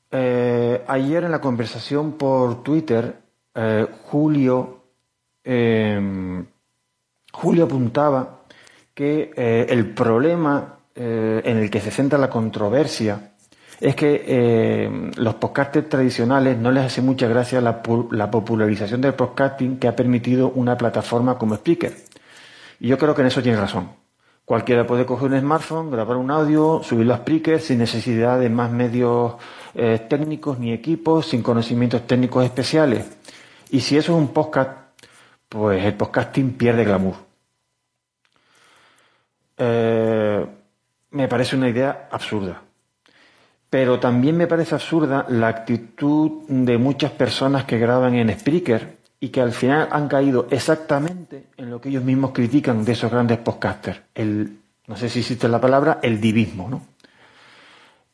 Eh, 0.10 0.84
ayer 0.88 1.26
en 1.26 1.32
la 1.32 1.42
conversación 1.42 2.14
por 2.14 2.64
Twitter, 2.64 3.14
eh, 3.54 3.88
Julio, 4.06 4.84
em, 5.44 6.46
Julio 7.34 7.66
apuntaba 7.66 8.44
que 8.94 9.32
eh, 9.36 9.66
el 9.70 9.94
problema 9.94 10.78
en 10.96 11.58
el 11.58 11.72
que 11.72 11.82
se 11.82 11.90
centra 11.90 12.20
la 12.20 12.30
controversia 12.30 13.32
es 13.82 13.96
que 13.96 15.12
los 15.18 15.34
podcasters 15.36 15.90
tradicionales 15.90 16.56
no 16.56 16.72
les 16.72 16.86
hace 16.86 17.02
mucha 17.02 17.28
gracia 17.28 17.60
la, 17.60 17.82
la, 18.12 18.30
popularización 18.30 19.02
del 19.02 19.16
podcasting 19.16 19.80
que 19.80 19.88
ha 19.88 19.96
permitido 19.96 20.52
una 20.52 20.78
plataforma 20.78 21.40
como 21.40 21.56
Spreaker. 21.56 22.13
Y 22.84 22.90
yo 22.90 22.98
creo 22.98 23.16
que 23.16 23.22
en 23.22 23.28
eso 23.28 23.42
tiene 23.42 23.58
razón. 23.58 23.92
Cualquiera 24.44 24.86
puede 24.86 25.06
coger 25.06 25.32
un 25.32 25.40
smartphone, 25.40 25.90
grabar 25.90 26.18
un 26.18 26.30
audio, 26.30 26.82
subirlo 26.84 27.14
a 27.14 27.20
Spreaker 27.20 27.62
sin 27.62 27.78
necesidad 27.78 28.38
de 28.42 28.50
más 28.50 28.72
medios 28.72 29.36
eh, 29.74 30.06
técnicos 30.10 30.60
ni 30.60 30.74
equipos, 30.74 31.28
sin 31.28 31.42
conocimientos 31.42 32.06
técnicos 32.06 32.44
especiales. 32.44 33.06
Y 33.70 33.80
si 33.80 33.96
eso 33.96 34.12
es 34.12 34.18
un 34.18 34.34
podcast, 34.34 34.72
pues 35.48 35.86
el 35.86 35.94
podcasting 35.94 36.58
pierde 36.58 36.84
glamour. 36.84 37.16
Eh, 39.56 40.46
me 41.12 41.28
parece 41.30 41.56
una 41.56 41.70
idea 41.70 42.10
absurda. 42.12 42.64
Pero 43.70 43.98
también 43.98 44.36
me 44.36 44.48
parece 44.48 44.76
absurda 44.76 45.26
la 45.30 45.48
actitud 45.48 46.50
de 46.50 46.78
muchas 46.78 47.12
personas 47.12 47.64
que 47.64 47.78
graban 47.78 48.16
en 48.16 48.38
Spreaker 48.38 49.03
y 49.24 49.30
que 49.30 49.40
al 49.40 49.54
final 49.54 49.88
han 49.90 50.10
caído 50.10 50.48
exactamente 50.52 51.46
en 51.56 51.70
lo 51.70 51.80
que 51.80 51.88
ellos 51.88 52.04
mismos 52.04 52.32
critican 52.34 52.84
de 52.84 52.92
esos 52.92 53.10
grandes 53.10 53.38
podcasters. 53.38 54.02
El, 54.14 54.58
no 54.86 54.98
sé 54.98 55.08
si 55.08 55.20
existe 55.20 55.48
la 55.48 55.62
palabra, 55.62 56.00
el 56.04 56.20
divismo, 56.20 56.70
¿no? 56.70 56.82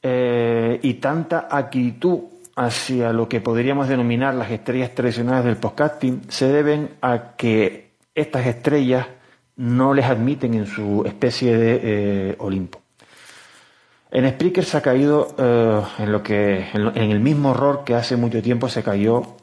Eh, 0.03 0.79
y 0.83 0.93
tanta 0.93 1.47
actitud 1.49 2.19
hacia 2.55 3.11
lo 3.11 3.27
que 3.27 3.41
podríamos 3.41 3.87
denominar 3.87 4.35
las 4.35 4.51
estrellas 4.51 4.93
tradicionales 4.93 5.45
del 5.45 5.57
podcasting 5.57 6.29
se 6.29 6.47
deben 6.47 6.91
a 7.01 7.35
que 7.35 7.89
estas 8.13 8.45
estrellas 8.45 9.07
no 9.55 9.95
les 9.95 10.05
admiten 10.05 10.53
en 10.53 10.67
su 10.67 11.01
especie 11.07 11.57
de 11.57 11.79
eh, 11.81 12.35
Olimpo. 12.37 12.81
En 14.11 14.29
Spreaker 14.29 14.63
se 14.63 14.77
ha 14.77 14.81
caído 14.81 15.33
eh, 15.39 15.81
en 15.97 16.11
lo 16.11 16.21
que 16.21 16.67
en, 16.71 17.11
el 17.11 17.19
mismo 17.19 17.49
error 17.49 17.83
que 17.83 17.95
hace 17.95 18.15
mucho 18.15 18.43
tiempo 18.43 18.69
se 18.69 18.83
cayó 18.83 19.38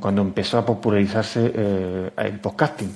cuando 0.00 0.20
empezó 0.20 0.58
a 0.58 0.66
popularizarse 0.66 1.50
eh, 1.54 2.10
el 2.18 2.40
podcasting 2.40 2.94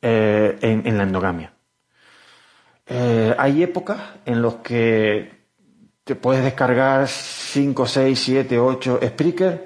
eh, 0.00 0.58
en, 0.60 0.98
la 0.98 1.04
endogamia. 1.04 1.52
Eh, 2.86 3.34
hay 3.38 3.62
épocas 3.62 4.00
en 4.26 4.42
las 4.42 4.54
que 4.54 5.30
te 6.02 6.16
puedes 6.16 6.42
descargar 6.42 7.06
5, 7.06 7.86
6, 7.86 8.18
7, 8.18 8.58
8 8.58 9.00
speakers 9.04 9.60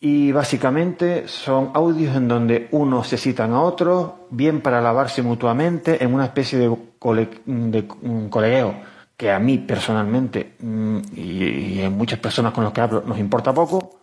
y 0.00 0.32
básicamente 0.32 1.28
son 1.28 1.72
audios 1.74 2.16
en 2.16 2.28
donde 2.28 2.68
unos 2.70 3.08
se 3.08 3.18
citan 3.18 3.52
a 3.52 3.60
otros, 3.60 4.12
bien 4.30 4.62
para 4.62 4.78
alabarse 4.78 5.20
mutuamente 5.20 6.02
en 6.02 6.14
una 6.14 6.24
especie 6.24 6.58
de, 6.58 6.74
colegueo 8.30 8.74
que 9.18 9.30
a 9.30 9.38
mí 9.38 9.58
personalmente 9.58 10.54
mm, 10.60 10.98
y, 11.14 11.20
y, 11.20 11.80
en 11.82 11.92
muchas 11.92 12.20
personas 12.20 12.54
con 12.54 12.64
las 12.64 12.72
que 12.72 12.80
hablo 12.80 13.02
nos 13.04 13.18
importa 13.18 13.52
poco, 13.52 13.97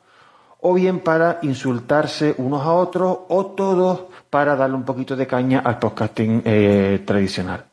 o 0.67 0.73
bien 0.73 1.01
para 1.01 1.37
insultarse 1.43 2.33
unos 2.39 2.63
a 2.65 2.73
otros, 2.73 3.19
o 3.27 3.45
todos 3.53 4.05
para 4.31 4.55
darle 4.55 4.75
un 4.75 4.83
poquito 4.83 5.15
de 5.15 5.27
caña 5.27 5.59
al 5.59 5.77
podcasting 5.77 6.41
eh, 6.43 7.03
tradicional. 7.05 7.65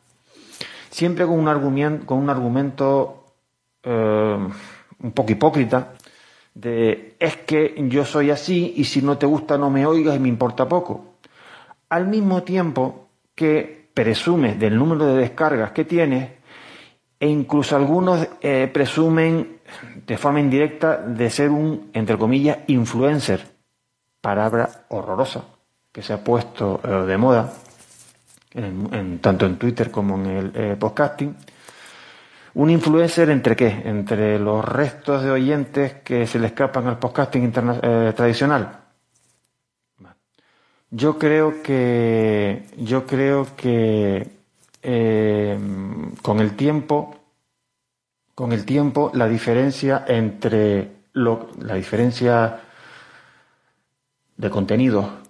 Siempre 0.91 1.25
con 1.25 1.39
un 1.39 1.47
argumento, 1.47 2.05
con 2.05 2.19
un 2.19 2.29
argumento 2.29 3.33
eh, 3.81 4.37
un 4.99 5.11
poco 5.11 5.31
hipócrita 5.31 5.93
de 6.53 7.15
es 7.17 7.37
que 7.37 7.73
yo 7.89 8.05
soy 8.05 8.29
así 8.29 8.75
y 8.77 8.83
si 8.83 9.01
no 9.01 9.17
te 9.17 9.25
gusta 9.25 9.57
no 9.57 9.71
me 9.71 9.87
oigas 9.87 10.15
y 10.15 10.19
me 10.19 10.29
importa 10.29 10.69
poco. 10.69 11.15
Al 11.89 12.05
mismo 12.05 12.43
tiempo 12.43 13.07
que 13.33 13.89
presumes 13.91 14.59
del 14.59 14.77
número 14.77 15.07
de 15.07 15.21
descargas 15.21 15.71
que 15.71 15.83
tienes 15.83 16.29
e 17.19 17.27
incluso 17.27 17.75
algunos 17.75 18.27
eh, 18.39 18.69
presumen 18.71 19.61
de 20.05 20.17
forma 20.17 20.39
indirecta 20.39 20.97
de 20.97 21.29
ser 21.29 21.49
un, 21.49 21.89
entre 21.93 22.17
comillas, 22.17 22.59
influencer, 22.67 23.45
palabra 24.21 24.85
horrorosa 24.89 25.43
que 25.91 26.01
se 26.01 26.11
ha 26.11 26.23
puesto 26.23 26.81
eh, 26.83 27.05
de 27.05 27.17
moda, 27.17 27.53
tanto 29.21 29.45
en 29.45 29.57
Twitter 29.57 29.91
como 29.91 30.15
en 30.15 30.25
el 30.25 30.51
eh, 30.55 30.75
podcasting. 30.77 31.35
Un 32.55 32.69
influencer 32.69 33.29
entre 33.29 33.55
qué? 33.55 33.81
Entre 33.85 34.37
los 34.37 34.63
restos 34.65 35.23
de 35.23 35.31
oyentes 35.31 35.93
que 36.03 36.27
se 36.27 36.39
le 36.39 36.47
escapan 36.47 36.87
al 36.87 36.99
podcasting 36.99 37.51
eh, 37.55 38.13
tradicional. 38.15 38.79
Yo 40.89 41.17
creo 41.17 41.63
que 41.63 42.65
yo 42.77 43.07
creo 43.07 43.47
que 43.55 44.27
con 46.21 46.39
el 46.39 46.55
tiempo 46.55 47.22
con 48.35 48.51
el 48.51 48.65
tiempo 48.65 49.11
la 49.13 49.27
diferencia 49.27 50.05
entre 50.07 50.91
lo, 51.13 51.49
la 51.59 51.75
diferencia 51.75 52.59
de 54.37 54.49
contenido 54.49 55.23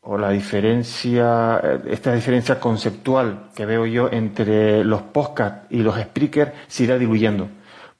o 0.00 0.18
la 0.18 0.30
diferencia, 0.30 1.58
esta 1.86 2.12
diferencia 2.12 2.58
conceptual 2.58 3.50
que 3.54 3.66
veo 3.66 3.86
yo 3.86 4.10
entre 4.10 4.82
los 4.84 5.02
podcasts 5.02 5.66
y 5.70 5.78
los 5.78 5.96
speakers 5.96 6.52
se 6.66 6.84
irá 6.84 6.98
diluyendo. 6.98 7.48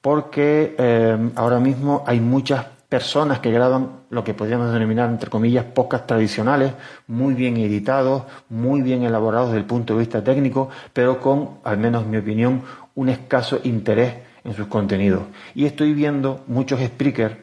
Porque 0.00 0.74
eh, 0.76 1.30
ahora 1.36 1.60
mismo 1.60 2.02
hay 2.04 2.18
muchas 2.18 2.66
personas 2.88 3.38
que 3.38 3.52
graban 3.52 4.00
lo 4.10 4.24
que 4.24 4.34
podríamos 4.34 4.72
denominar, 4.72 5.08
entre 5.08 5.30
comillas, 5.30 5.64
podcasts 5.64 6.08
tradicionales, 6.08 6.74
muy 7.06 7.34
bien 7.34 7.56
editados, 7.56 8.24
muy 8.48 8.82
bien 8.82 9.04
elaborados 9.04 9.50
desde 9.50 9.60
el 9.60 9.66
punto 9.66 9.94
de 9.94 10.00
vista 10.00 10.24
técnico, 10.24 10.70
pero 10.92 11.20
con, 11.20 11.60
al 11.62 11.78
menos 11.78 12.02
en 12.02 12.10
mi 12.10 12.16
opinión, 12.16 12.62
un 12.96 13.08
escaso 13.08 13.60
interés 13.62 14.14
en 14.44 14.54
sus 14.54 14.66
contenidos. 14.66 15.22
Y 15.54 15.66
estoy 15.66 15.94
viendo 15.94 16.44
muchos 16.46 16.80
speakers 16.80 17.36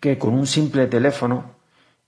que 0.00 0.18
con 0.18 0.34
un 0.34 0.46
simple 0.46 0.86
teléfono 0.86 1.52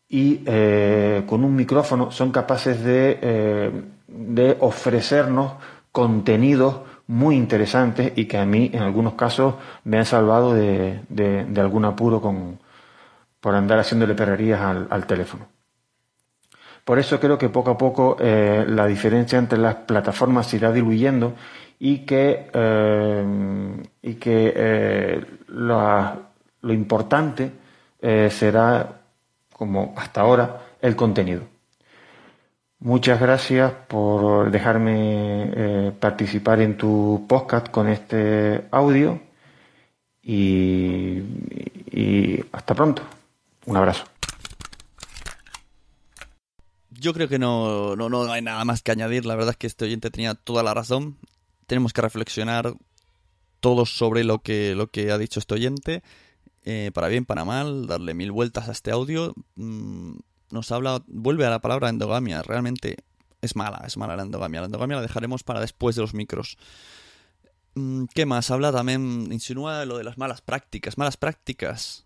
y 0.08 0.42
eh, 0.46 1.22
con 1.26 1.44
un 1.44 1.54
micrófono 1.56 2.10
son 2.10 2.30
capaces 2.30 2.82
de, 2.82 3.18
eh, 3.22 3.70
de 4.08 4.56
ofrecernos 4.60 5.54
contenidos 5.92 6.80
muy 7.06 7.36
interesantes 7.36 8.12
y 8.16 8.26
que 8.26 8.38
a 8.38 8.44
mí 8.44 8.70
en 8.72 8.82
algunos 8.82 9.14
casos 9.14 9.54
me 9.84 9.98
han 9.98 10.06
salvado 10.06 10.54
de, 10.54 11.00
de, 11.08 11.60
algún 11.60 11.84
apuro 11.84 12.20
con, 12.20 12.58
por 13.40 13.54
andar 13.54 13.78
haciéndole 13.78 14.14
perrerías 14.14 14.60
al, 14.60 15.06
teléfono. 15.06 15.46
Por 16.84 16.98
eso 16.98 17.18
creo 17.18 17.38
que 17.38 17.48
poco 17.48 17.70
a 17.70 17.78
poco 17.78 18.16
eh, 18.20 18.64
la 18.68 18.86
diferencia 18.86 19.38
entre 19.38 19.58
las 19.58 19.74
plataformas 19.76 20.46
se 20.46 20.56
irá 20.56 20.70
diluyendo 20.70 21.34
y 21.78 22.00
que, 22.00 22.50
eh, 22.52 23.24
y 24.02 24.14
que 24.14 24.52
eh, 24.54 25.24
lo, 25.48 26.72
importante 26.72 27.50
será, 28.28 29.00
como 29.54 29.94
hasta 29.96 30.20
ahora, 30.20 30.60
el 30.82 30.94
contenido. 30.94 31.42
Muchas 32.80 33.18
gracias 33.18 33.72
por 33.88 34.50
dejarme 34.50 35.94
participar 35.98 36.60
en 36.60 36.76
tu 36.76 37.24
podcast 37.26 37.70
con 37.70 37.88
este 37.88 38.66
audio 38.70 39.18
y 40.22 41.22
hasta 42.52 42.74
pronto. 42.74 43.02
Un 43.64 43.76
abrazo. 43.78 44.13
Yo 47.04 47.12
creo 47.12 47.28
que 47.28 47.38
no, 47.38 47.96
no, 47.96 48.08
no, 48.08 48.32
hay 48.32 48.40
nada 48.40 48.64
más 48.64 48.82
que 48.82 48.90
añadir. 48.90 49.26
La 49.26 49.34
verdad 49.34 49.50
es 49.50 49.56
que 49.58 49.66
este 49.66 49.84
oyente 49.84 50.10
tenía 50.10 50.34
toda 50.34 50.62
la 50.62 50.72
razón 50.72 51.18
tenemos 51.66 51.92
que 51.92 52.02
reflexionar 52.02 52.74
todos 53.60 53.96
sobre 53.96 54.24
lo 54.24 54.40
que, 54.40 54.74
lo 54.74 54.90
que 54.90 55.10
ha 55.10 55.18
dicho 55.18 55.40
este 55.40 55.54
oyente, 55.54 56.02
eh, 56.64 56.90
para 56.94 57.08
bien, 57.08 57.24
para 57.24 57.44
mal, 57.44 57.86
darle 57.86 58.14
mil 58.14 58.32
vueltas 58.32 58.68
a 58.68 58.72
este 58.72 58.90
audio. 58.90 59.34
Mm, 59.56 60.16
nos 60.50 60.70
habla, 60.72 61.02
vuelve 61.06 61.46
a 61.46 61.50
la 61.50 61.60
palabra 61.60 61.88
endogamia, 61.88 62.42
realmente 62.42 62.98
es 63.40 63.56
mala, 63.56 63.82
es 63.86 63.96
mala 63.96 64.16
la 64.16 64.22
endogamia. 64.22 64.60
La 64.60 64.66
endogamia 64.66 64.96
la 64.96 65.02
dejaremos 65.02 65.42
para 65.42 65.60
después 65.60 65.96
de 65.96 66.02
los 66.02 66.14
micros. 66.14 66.58
Mm, 67.74 68.04
¿Qué 68.14 68.26
más? 68.26 68.50
Habla 68.50 68.72
también, 68.72 69.28
insinúa 69.32 69.84
lo 69.84 69.98
de 69.98 70.04
las 70.04 70.18
malas 70.18 70.40
prácticas. 70.40 70.98
Malas 70.98 71.16
prácticas 71.16 72.04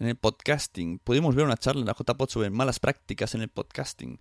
en 0.00 0.08
el 0.08 0.16
podcasting. 0.16 0.98
Pudimos 0.98 1.34
ver 1.34 1.44
una 1.44 1.56
charla 1.56 1.82
en 1.82 1.86
la 1.86 1.94
JPod 1.94 2.28
sobre 2.28 2.50
malas 2.50 2.80
prácticas 2.80 3.34
en 3.34 3.42
el 3.42 3.48
podcasting. 3.48 4.18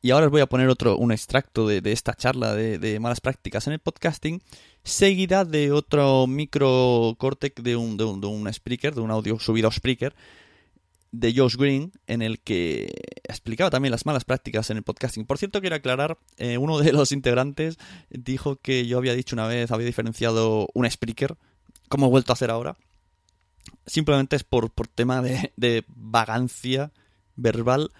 Y 0.00 0.12
ahora 0.12 0.26
os 0.26 0.32
voy 0.32 0.40
a 0.40 0.46
poner 0.46 0.68
otro, 0.68 0.96
un 0.96 1.10
extracto 1.10 1.66
de, 1.66 1.82
esta 1.92 2.14
charla 2.14 2.54
de, 2.54 3.00
malas 3.00 3.20
prácticas 3.20 3.66
en 3.66 3.72
el 3.72 3.80
podcasting, 3.80 4.40
seguida 4.84 5.44
de 5.44 5.72
otro 5.72 6.28
micro 6.28 7.16
corte 7.18 7.52
de 7.60 7.74
un, 7.74 7.96
de 7.96 8.04
un, 8.04 8.20
de 8.20 8.28
un 8.28 8.52
Spreaker, 8.52 8.94
de 8.94 9.00
un 9.00 9.10
audio 9.10 9.40
subido 9.40 9.66
a 9.66 9.72
Spreaker, 9.72 10.14
de 11.10 11.34
Josh 11.34 11.56
Green, 11.56 11.90
en 12.06 12.22
el 12.22 12.38
que 12.38 12.94
explicaba 13.24 13.70
también 13.70 13.90
las 13.90 14.06
malas 14.06 14.24
prácticas 14.24 14.70
en 14.70 14.76
el 14.76 14.84
podcasting. 14.84 15.26
Por 15.26 15.38
cierto, 15.38 15.60
quiero 15.60 15.74
aclarar, 15.74 16.16
eh, 16.36 16.58
uno 16.58 16.78
de 16.78 16.92
los 16.92 17.10
integrantes 17.10 17.76
dijo 18.08 18.54
que 18.54 18.86
yo 18.86 18.98
había 18.98 19.14
dicho 19.14 19.34
una 19.34 19.48
vez, 19.48 19.72
había 19.72 19.86
diferenciado 19.86 20.68
un 20.74 20.88
Spreaker, 20.88 21.36
como 21.88 22.06
he 22.06 22.10
vuelto 22.10 22.30
a 22.30 22.34
hacer 22.34 22.52
ahora. 22.52 22.76
Simplemente 23.88 24.36
es 24.36 24.44
por, 24.44 24.70
por 24.70 24.86
tema 24.86 25.20
de, 25.22 25.52
de 25.56 25.84
vagancia 25.88 26.92
verbal 27.34 27.90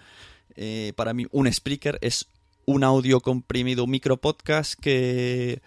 eh, 0.61 0.91
para 0.97 1.13
mí 1.13 1.25
un 1.31 1.51
Spreaker 1.51 1.97
es 2.01 2.27
un 2.65 2.83
audio 2.83 3.21
comprimido, 3.21 3.87
micro 3.87 4.17
podcast 4.17 4.77
que, 4.77 5.61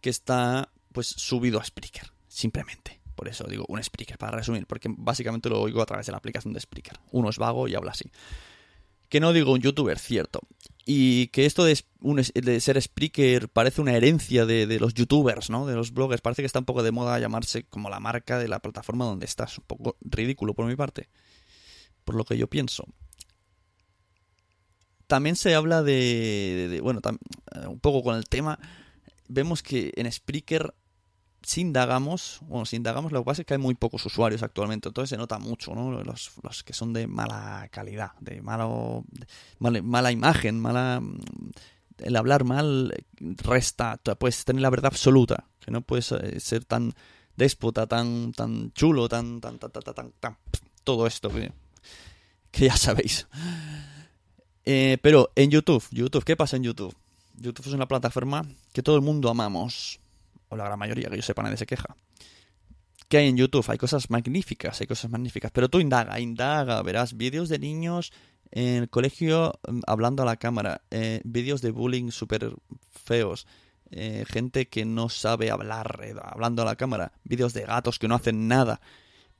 que 0.00 0.08
está 0.08 0.68
pues 0.92 1.08
subido 1.08 1.58
a 1.58 1.64
Spreaker, 1.64 2.12
simplemente. 2.28 3.00
Por 3.16 3.26
eso 3.26 3.42
digo 3.48 3.64
un 3.66 3.82
Spreaker, 3.82 4.18
para 4.18 4.36
resumir, 4.36 4.68
porque 4.68 4.88
básicamente 4.88 5.48
lo 5.48 5.60
oigo 5.60 5.82
a 5.82 5.86
través 5.86 6.06
de 6.06 6.12
la 6.12 6.18
aplicación 6.18 6.54
de 6.54 6.60
Spreaker. 6.60 7.00
Uno 7.10 7.28
es 7.28 7.38
vago 7.38 7.66
y 7.66 7.74
habla 7.74 7.90
así. 7.90 8.08
Que 9.08 9.18
no 9.18 9.32
digo 9.32 9.52
un 9.52 9.62
youtuber, 9.62 9.98
cierto. 9.98 10.40
Y 10.86 11.28
que 11.28 11.46
esto 11.46 11.64
de, 11.64 11.76
ser 12.60 12.80
Spreaker 12.80 13.48
parece 13.48 13.80
una 13.80 13.94
herencia 13.94 14.46
de, 14.46 14.66
de, 14.66 14.80
los 14.80 14.94
youtubers, 14.94 15.50
¿no? 15.50 15.66
De 15.66 15.74
los 15.74 15.92
bloggers. 15.92 16.22
Parece 16.22 16.42
que 16.42 16.46
está 16.46 16.58
un 16.58 16.64
poco 16.64 16.82
de 16.82 16.90
moda 16.90 17.18
llamarse 17.18 17.64
como 17.64 17.90
la 17.90 18.00
marca 18.00 18.38
de 18.38 18.48
la 18.48 18.60
plataforma 18.60 19.04
donde 19.04 19.26
estás. 19.26 19.58
Un 19.58 19.64
poco 19.64 19.96
ridículo 20.00 20.54
por 20.54 20.66
mi 20.66 20.76
parte. 20.76 21.08
Por 22.04 22.14
lo 22.14 22.24
que 22.24 22.38
yo 22.38 22.48
pienso 22.48 22.86
también 25.10 25.34
se 25.34 25.56
habla 25.56 25.82
de, 25.82 26.78
bueno, 26.84 27.00
eh, 27.04 27.66
un 27.66 27.80
poco 27.80 28.04
con 28.04 28.16
el 28.16 28.26
tema, 28.26 28.60
vemos 29.28 29.60
que 29.60 29.92
en 29.96 30.10
Spreaker 30.10 30.72
si 31.42 31.62
indagamos, 31.62 32.40
bueno, 32.42 32.66
si 32.66 32.76
indagamos, 32.76 33.12
lo 33.12 33.20
que 33.20 33.24
pasa 33.24 33.42
es 33.42 33.46
que 33.46 33.54
hay 33.54 33.58
muy 33.58 33.74
pocos 33.74 34.04
usuarios 34.06 34.42
actualmente, 34.42 34.88
entonces 34.88 35.10
se 35.10 35.16
nota 35.16 35.38
mucho, 35.38 35.74
¿no? 35.74 36.02
Los, 36.02 36.30
que 36.64 36.72
son 36.72 36.92
de 36.92 37.06
mala 37.06 37.68
calidad, 37.70 38.12
de 38.20 38.42
malo, 38.42 39.04
mala, 39.58 40.12
imagen, 40.12 40.60
mala... 40.60 41.02
El 41.98 42.16
hablar 42.16 42.44
mal 42.44 42.94
resta, 43.20 43.98
puedes 44.18 44.46
tener 44.46 44.62
la 44.62 44.70
verdad 44.70 44.86
absoluta, 44.86 45.44
que 45.60 45.70
no 45.70 45.82
puedes 45.82 46.12
eh, 46.12 46.40
ser 46.40 46.64
tan 46.64 46.94
déspota, 47.36 47.86
tan, 47.86 48.32
tan 48.32 48.72
chulo, 48.72 49.06
tan, 49.06 49.40
tan, 49.40 49.58
tan, 49.58 49.70
tan, 49.70 50.12
tan, 50.18 50.36
todo 50.82 51.06
esto 51.06 51.28
que, 51.28 51.52
que 52.50 52.66
ya 52.66 52.76
sabéis. 52.76 53.26
Eh, 54.64 54.98
pero 55.02 55.30
en 55.36 55.50
YouTube, 55.50 55.84
YouTube, 55.90 56.24
¿qué 56.24 56.36
pasa 56.36 56.56
en 56.56 56.62
YouTube? 56.62 56.94
YouTube 57.34 57.66
es 57.66 57.72
una 57.72 57.88
plataforma 57.88 58.46
que 58.72 58.82
todo 58.82 58.96
el 58.96 59.02
mundo 59.02 59.28
amamos, 59.30 60.00
o 60.50 60.56
la 60.56 60.64
gran 60.64 60.78
mayoría, 60.78 61.08
que 61.08 61.16
yo 61.16 61.22
sepa, 61.22 61.42
nadie 61.42 61.56
se 61.56 61.66
queja. 61.66 61.96
¿Qué 63.08 63.18
hay 63.18 63.28
en 63.28 63.36
YouTube? 63.36 63.64
Hay 63.68 63.78
cosas 63.78 64.10
magníficas, 64.10 64.80
hay 64.80 64.86
cosas 64.86 65.10
magníficas, 65.10 65.50
pero 65.50 65.68
tú 65.68 65.80
indaga, 65.80 66.20
indaga, 66.20 66.80
verás 66.82 67.16
vídeos 67.16 67.48
de 67.48 67.58
niños 67.58 68.12
en 68.50 68.82
el 68.82 68.90
colegio 68.90 69.58
mm, 69.66 69.80
hablando 69.86 70.22
a 70.22 70.26
la 70.26 70.36
cámara, 70.36 70.82
eh, 70.90 71.20
vídeos 71.24 71.62
de 71.62 71.70
bullying 71.70 72.10
súper 72.10 72.52
feos, 72.90 73.46
eh, 73.90 74.24
gente 74.28 74.68
que 74.68 74.84
no 74.84 75.08
sabe 75.08 75.50
hablar 75.50 76.00
hablando 76.22 76.62
a 76.62 76.64
la 76.64 76.76
cámara, 76.76 77.12
vídeos 77.24 77.52
de 77.52 77.62
gatos 77.62 77.98
que 77.98 78.06
no 78.06 78.14
hacen 78.14 78.46
nada, 78.46 78.80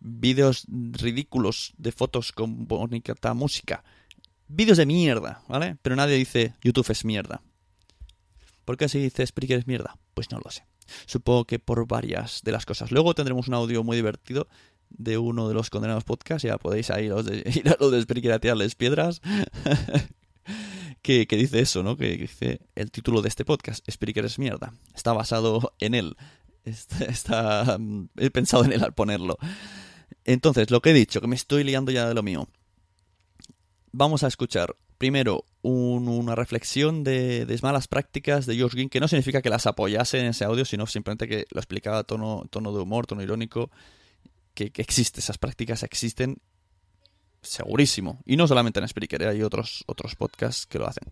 vídeos 0.00 0.66
ridículos 0.68 1.72
de 1.76 1.92
fotos 1.92 2.32
con 2.32 2.66
bonita 2.66 3.34
música, 3.34 3.84
vídeos 4.48 4.78
de 4.78 4.86
mierda, 4.86 5.42
¿vale? 5.48 5.76
Pero 5.82 5.94
nadie 5.94 6.16
dice 6.16 6.54
YouTube 6.62 6.90
es 6.90 7.04
mierda. 7.04 7.42
¿Por 8.64 8.76
qué 8.76 8.88
se 8.88 8.98
dice 8.98 9.26
Spreaker 9.26 9.60
es 9.60 9.66
mierda? 9.66 9.96
Pues 10.14 10.30
no 10.30 10.38
lo 10.38 10.50
sé. 10.50 10.64
Supongo 11.06 11.44
que 11.44 11.58
por 11.58 11.86
varias 11.86 12.42
de 12.42 12.52
las 12.52 12.66
cosas. 12.66 12.90
Luego 12.90 13.14
tendremos 13.14 13.48
un 13.48 13.54
audio 13.54 13.82
muy 13.84 13.96
divertido 13.96 14.48
de 14.90 15.18
uno 15.18 15.48
de 15.48 15.54
los 15.54 15.70
condenados 15.70 16.04
podcasts, 16.04 16.42
ya 16.42 16.58
podéis 16.58 16.90
ahí 16.90 17.06
ir 17.54 17.68
a 17.68 17.76
los 17.78 17.90
de 17.92 18.32
a 18.32 18.38
tirarles 18.38 18.74
piedras. 18.74 19.22
que, 21.02 21.26
dice 21.26 21.60
eso, 21.60 21.82
¿no? 21.82 21.96
Que, 21.96 22.16
dice 22.16 22.60
el 22.74 22.90
título 22.90 23.22
de 23.22 23.28
este 23.28 23.44
podcast, 23.44 23.88
Spreaker 23.90 24.24
es 24.24 24.38
mierda. 24.38 24.72
Está 24.94 25.12
basado 25.12 25.74
en 25.78 25.94
él. 25.94 26.16
Está, 26.64 27.78
he 28.16 28.30
pensado 28.30 28.64
en 28.64 28.72
él 28.72 28.84
al 28.84 28.92
ponerlo. 28.92 29.38
Entonces, 30.24 30.70
lo 30.70 30.82
que 30.82 30.90
he 30.90 30.94
dicho, 30.94 31.20
que 31.20 31.26
me 31.26 31.36
estoy 31.36 31.64
liando 31.64 31.90
ya 31.92 32.06
de 32.06 32.14
lo 32.14 32.22
mío. 32.22 32.48
Vamos 33.92 34.22
a 34.22 34.28
escuchar 34.28 34.76
primero 35.00 35.46
una 35.62 36.34
reflexión 36.34 37.04
de, 37.04 37.58
malas 37.62 37.88
prácticas 37.88 38.44
de 38.44 38.54
George 38.54 38.76
Ginn, 38.76 38.90
que 38.90 39.00
no 39.00 39.08
significa 39.08 39.40
que 39.40 39.48
las 39.48 39.66
apoyase 39.66 40.20
en 40.20 40.26
ese 40.26 40.44
audio, 40.44 40.66
sino 40.66 40.86
simplemente 40.86 41.26
que 41.26 41.46
lo 41.50 41.58
explicaba 41.58 41.98
a 42.00 42.04
tono, 42.04 42.44
tono 42.50 42.70
de 42.70 42.82
humor, 42.82 43.06
tono 43.06 43.22
irónico, 43.22 43.70
que, 44.52 44.70
que 44.70 44.82
esas 44.82 45.38
prácticas 45.38 45.84
existen 45.84 46.36
segurísimo. 47.40 48.20
Y 48.26 48.36
no 48.36 48.46
solamente 48.46 48.78
en 48.78 48.88
Spreaker, 48.88 49.22
¿eh? 49.22 49.28
hay 49.28 49.42
otros, 49.42 49.84
otros 49.86 50.16
podcasts 50.16 50.66
que 50.66 50.78
lo 50.78 50.86
hacen. 50.86 51.08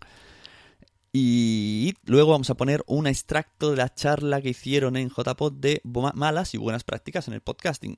Y 1.11 1.95
luego 2.05 2.29
vamos 2.29 2.51
a 2.51 2.55
poner 2.55 2.83
un 2.85 3.07
extracto 3.07 3.71
de 3.71 3.77
la 3.77 3.91
charla 3.91 4.39
que 4.39 4.49
hicieron 4.49 4.97
en 4.97 5.09
JPod 5.09 5.53
de 5.53 5.81
malas 5.83 6.53
y 6.53 6.59
buenas 6.59 6.83
prácticas 6.83 7.27
en 7.27 7.33
el 7.33 7.41
podcasting, 7.41 7.95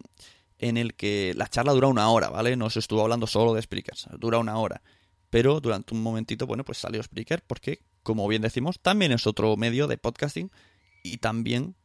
en 0.58 0.78
el 0.78 0.94
que 0.94 1.34
la 1.36 1.50
charla 1.50 1.74
dura 1.74 1.90
una 1.90 2.10
hora, 2.10 2.30
¿vale? 2.30 2.56
No 2.56 2.70
se 2.70 2.80
estuvo 2.80 3.02
hablando 3.02 3.28
solo 3.28 3.54
de 3.54 3.62
Spreakers, 3.62 4.08
dura 4.18 4.38
una 4.38 4.58
hora. 4.58 4.82
Pero 5.32 5.62
durante 5.62 5.96
un 5.96 6.04
momentito, 6.04 6.46
bueno, 6.46 6.63
pues 6.63 6.78
salió 6.78 7.02
Spreaker 7.02 7.41
porque, 7.48 7.80
como 8.04 8.28
bien 8.28 8.44
decimos, 8.44 8.80
también 8.80 9.13
es 9.13 9.26
otro 9.26 9.58
medio 9.58 9.88
de 9.88 9.98
podcasting 9.98 10.52
y 11.04 11.17
también, 11.17 11.76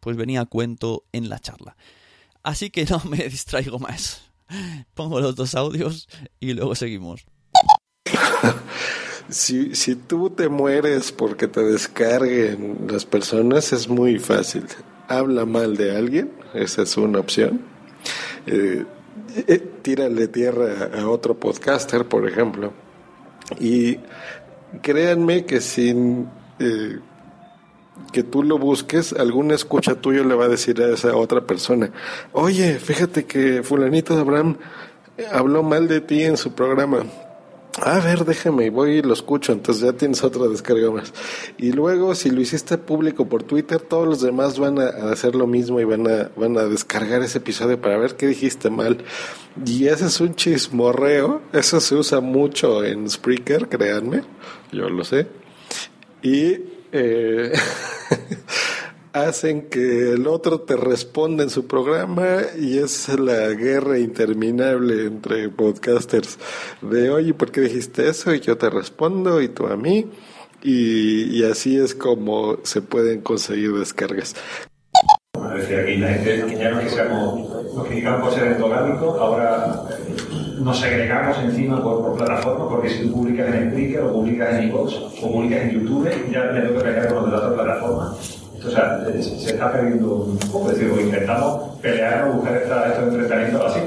pues 0.00 0.16
venía 0.16 0.42
a 0.42 0.46
cuento 0.46 1.04
en 1.12 1.30
la 1.30 1.38
charla. 1.38 1.76
Así 2.42 2.68
que 2.70 2.84
no 2.84 3.00
me 3.08 3.16
distraigo 3.28 3.78
más. 3.78 4.22
Pongo 4.94 5.20
los 5.20 5.36
dos 5.36 5.54
audios 5.54 6.08
y 6.40 6.52
luego 6.52 6.74
seguimos. 6.74 7.24
Si, 9.28 9.76
si 9.76 9.94
tú 9.94 10.30
te 10.30 10.48
mueres 10.48 11.12
porque 11.12 11.46
te 11.46 11.62
descarguen 11.62 12.88
las 12.90 13.04
personas, 13.04 13.72
es 13.72 13.86
muy 13.86 14.18
fácil. 14.18 14.66
Habla 15.06 15.46
mal 15.46 15.76
de 15.76 15.96
alguien, 15.96 16.32
esa 16.52 16.82
es 16.82 16.96
una 16.96 17.20
opción. 17.20 17.60
Eh, 18.48 18.84
eh, 19.36 19.58
tírale 19.82 20.28
tierra 20.28 20.90
a 20.98 21.08
otro 21.08 21.34
podcaster, 21.34 22.06
por 22.06 22.28
ejemplo. 22.28 22.72
Y 23.58 23.98
créanme 24.82 25.44
que 25.44 25.60
sin 25.60 26.28
eh, 26.58 26.98
que 28.12 28.22
tú 28.22 28.42
lo 28.42 28.58
busques, 28.58 29.12
alguna 29.12 29.54
escucha 29.54 29.94
tuyo 29.94 30.24
le 30.24 30.34
va 30.34 30.46
a 30.46 30.48
decir 30.48 30.80
a 30.82 30.94
esa 30.94 31.14
otra 31.14 31.42
persona, 31.42 31.90
oye, 32.32 32.78
fíjate 32.78 33.24
que 33.24 33.62
fulanito 33.62 34.14
de 34.14 34.20
Abraham 34.20 34.56
habló 35.32 35.62
mal 35.62 35.88
de 35.88 36.00
ti 36.00 36.22
en 36.22 36.36
su 36.36 36.52
programa. 36.54 37.04
A 37.78 38.00
ver, 38.00 38.24
déjame, 38.24 38.68
voy 38.70 38.98
y 38.98 39.02
lo 39.02 39.12
escucho, 39.12 39.52
entonces 39.52 39.84
ya 39.84 39.92
tienes 39.92 40.24
otra 40.24 40.48
descarga 40.48 40.90
más. 40.90 41.12
Y 41.56 41.72
luego, 41.72 42.14
si 42.16 42.30
lo 42.30 42.40
hiciste 42.40 42.76
público 42.78 43.28
por 43.28 43.44
Twitter, 43.44 43.80
todos 43.80 44.08
los 44.08 44.20
demás 44.20 44.58
van 44.58 44.80
a, 44.80 44.88
hacer 45.12 45.36
lo 45.36 45.46
mismo 45.46 45.80
y 45.80 45.84
van 45.84 46.06
a, 46.08 46.30
van 46.34 46.58
a 46.58 46.64
descargar 46.64 47.22
ese 47.22 47.38
episodio 47.38 47.80
para 47.80 47.96
ver 47.96 48.16
qué 48.16 48.26
dijiste 48.26 48.70
mal. 48.70 48.98
Y 49.64 49.86
ese 49.86 50.06
es 50.06 50.20
un 50.20 50.34
chismorreo, 50.34 51.42
eso 51.52 51.80
se 51.80 51.94
usa 51.94 52.20
mucho 52.20 52.84
en 52.84 53.08
Spreaker, 53.08 53.68
créanme, 53.68 54.22
yo 54.72 54.88
lo 54.88 55.04
sé. 55.04 55.28
Y 56.22 56.56
eh, 56.92 57.52
hacen 59.12 59.62
que 59.62 60.12
el 60.12 60.26
otro 60.26 60.60
te 60.60 60.76
responda 60.76 61.42
en 61.42 61.50
su 61.50 61.66
programa 61.66 62.38
y 62.58 62.78
es 62.78 63.08
la 63.18 63.48
guerra 63.48 63.98
interminable 63.98 65.06
entre 65.06 65.48
podcasters 65.48 66.38
de 66.80 67.10
oye, 67.10 67.34
¿por 67.34 67.50
qué 67.50 67.62
dijiste 67.62 68.08
eso? 68.08 68.34
Y 68.34 68.40
yo 68.40 68.56
te 68.56 68.70
respondo 68.70 69.40
y 69.40 69.48
tú 69.48 69.66
a 69.66 69.76
mí 69.76 70.06
y, 70.62 71.42
así 71.44 71.78
es 71.78 71.94
como 71.94 72.58
se 72.64 72.82
pueden 72.82 73.22
conseguir 73.22 73.72
descargas. 73.72 74.34
aquí 75.34 75.96
la 75.96 76.08
gente 76.08 76.56
ya 76.58 76.70
no 76.70 76.80
es 76.80 76.84
que 76.84 76.90
seamos, 76.90 77.74
nos 77.74 77.86
criticamos 77.86 78.28
por 78.28 78.38
ser 78.38 78.52
endogámicos, 78.52 79.18
ahora 79.18 79.84
nos 80.60 80.82
agregamos 80.82 81.38
encima 81.38 81.82
por, 81.82 82.02
por 82.02 82.18
plataformas, 82.18 82.68
porque 82.68 82.90
si 82.90 83.04
tú 83.04 83.14
publicas 83.14 83.54
en 83.54 83.70
Spreaker 83.70 84.02
o 84.02 84.12
publicas 84.12 84.54
en 84.54 84.68
iVoox 84.68 84.94
o 85.22 85.32
publicas 85.32 85.62
en 85.62 85.70
YouTube, 85.70 86.08
ya 86.30 86.52
te 86.52 86.60
tengo 86.60 86.82
que 86.82 87.08
con 87.08 87.14
los 87.16 87.26
de 87.26 87.30
las 87.32 87.40
otras 87.40 87.54
plataformas. 87.54 88.39
O 88.66 88.70
sea, 88.70 89.04
se 89.22 89.50
está 89.50 89.72
perdiendo 89.72 90.14
un 90.14 90.38
poco, 90.38 90.70
es 90.70 90.78
decir, 90.78 90.92
intentamos 91.00 91.76
pelearnos, 91.80 92.36
buscar 92.36 92.56
estos 92.56 93.08
enfrentamientos 93.08 93.62
así. 93.64 93.80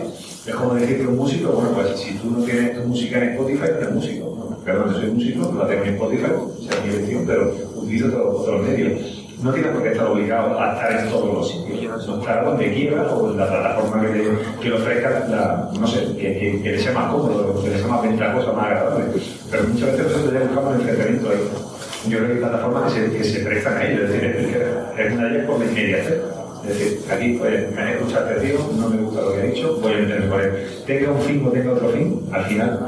Es 0.49 0.55
como 0.55 0.73
decir 0.73 0.97
que 0.97 1.07
un 1.07 1.17
músico, 1.17 1.51
bueno, 1.51 1.71
pues 1.71 1.99
si 1.99 2.15
tú 2.15 2.31
no 2.31 2.43
tienes 2.43 2.81
tu 2.81 2.87
música 2.87 3.17
en 3.17 3.29
Spotify, 3.31 3.59
no 3.59 3.77
eres 3.77 3.91
músico. 3.91 4.47
¿no? 4.49 4.57
Perdón, 4.57 4.93
soy 4.95 5.11
músico, 5.11 5.53
la 5.57 5.67
tengo 5.67 5.83
en 5.83 5.93
Spotify, 5.93 6.31
sea 6.67 6.81
mi 6.83 6.93
elección, 6.93 7.23
pero 7.25 7.53
utilizo 7.75 8.07
otros 8.07 8.41
otro 8.41 8.59
medios 8.59 9.23
no 9.43 9.51
tienes 9.51 9.71
por 9.73 9.83
qué 9.83 9.91
estar 9.91 10.07
obligado 10.07 10.59
a 10.59 10.73
estar 10.73 10.99
en 10.99 11.09
todos 11.09 11.33
los 11.33 11.51
sitios. 11.51 12.07
No 12.07 12.19
estar 12.19 12.45
donde 12.45 12.73
quieras 12.73 13.11
o 13.11 13.29
en 13.29 13.37
la 13.37 13.47
plataforma 13.47 14.01
que, 14.01 14.13
le, 14.13 14.23
que 14.61 14.71
ofrezca, 14.71 15.09
la, 15.29 15.69
no 15.77 15.85
sé, 15.85 16.15
que, 16.15 16.61
que, 16.63 16.71
le 16.71 16.79
sea 16.79 16.93
más 16.93 17.11
cómodo, 17.11 17.61
que 17.61 17.69
le 17.69 17.77
sea 17.77 17.87
más 17.87 18.01
ventajosa, 18.03 18.53
más 18.53 18.65
agradable. 18.67 19.05
Pero 19.51 19.63
muchas 19.67 19.91
veces 19.91 20.11
nosotros 20.11 20.33
ya 20.33 20.39
buscamos 20.39 20.75
el 20.75 20.81
enfrentamiento 20.81 21.29
ahí. 21.29 21.72
Yo 22.07 22.17
creo 22.17 22.27
que 22.27 22.33
hay 22.33 22.39
plataformas 22.39 22.93
que 22.93 22.99
se, 22.99 23.17
que 23.17 23.23
se 23.23 23.39
prestan 23.39 23.77
a 23.77 23.85
ello, 23.85 24.03
es 24.05 24.11
decir, 24.11 24.35
es 24.97 25.17
de 25.17 25.27
ellas 25.29 25.45
por 25.45 25.63
inmediatez. 25.63 26.21
Es 26.63 26.79
decir, 26.79 26.99
aquí 27.11 27.35
pues, 27.39 27.71
me 27.73 27.81
han 27.81 27.87
escuchado 27.89 28.29
este 28.29 28.47
tío, 28.47 28.59
no 28.77 28.89
me 28.89 28.97
gusta 28.97 29.21
lo 29.21 29.33
que 29.33 29.41
ha 29.41 29.45
dicho, 29.45 29.77
voy 29.81 29.93
a 29.93 29.99
entender 29.99 30.29
por 30.29 30.41
él. 30.41 30.51
Tenga 30.85 31.11
un 31.11 31.21
fin 31.21 31.45
o 31.45 31.51
tenga 31.51 31.71
otro 31.73 31.89
fin, 31.89 32.21
al 32.31 32.45
final 32.45 32.79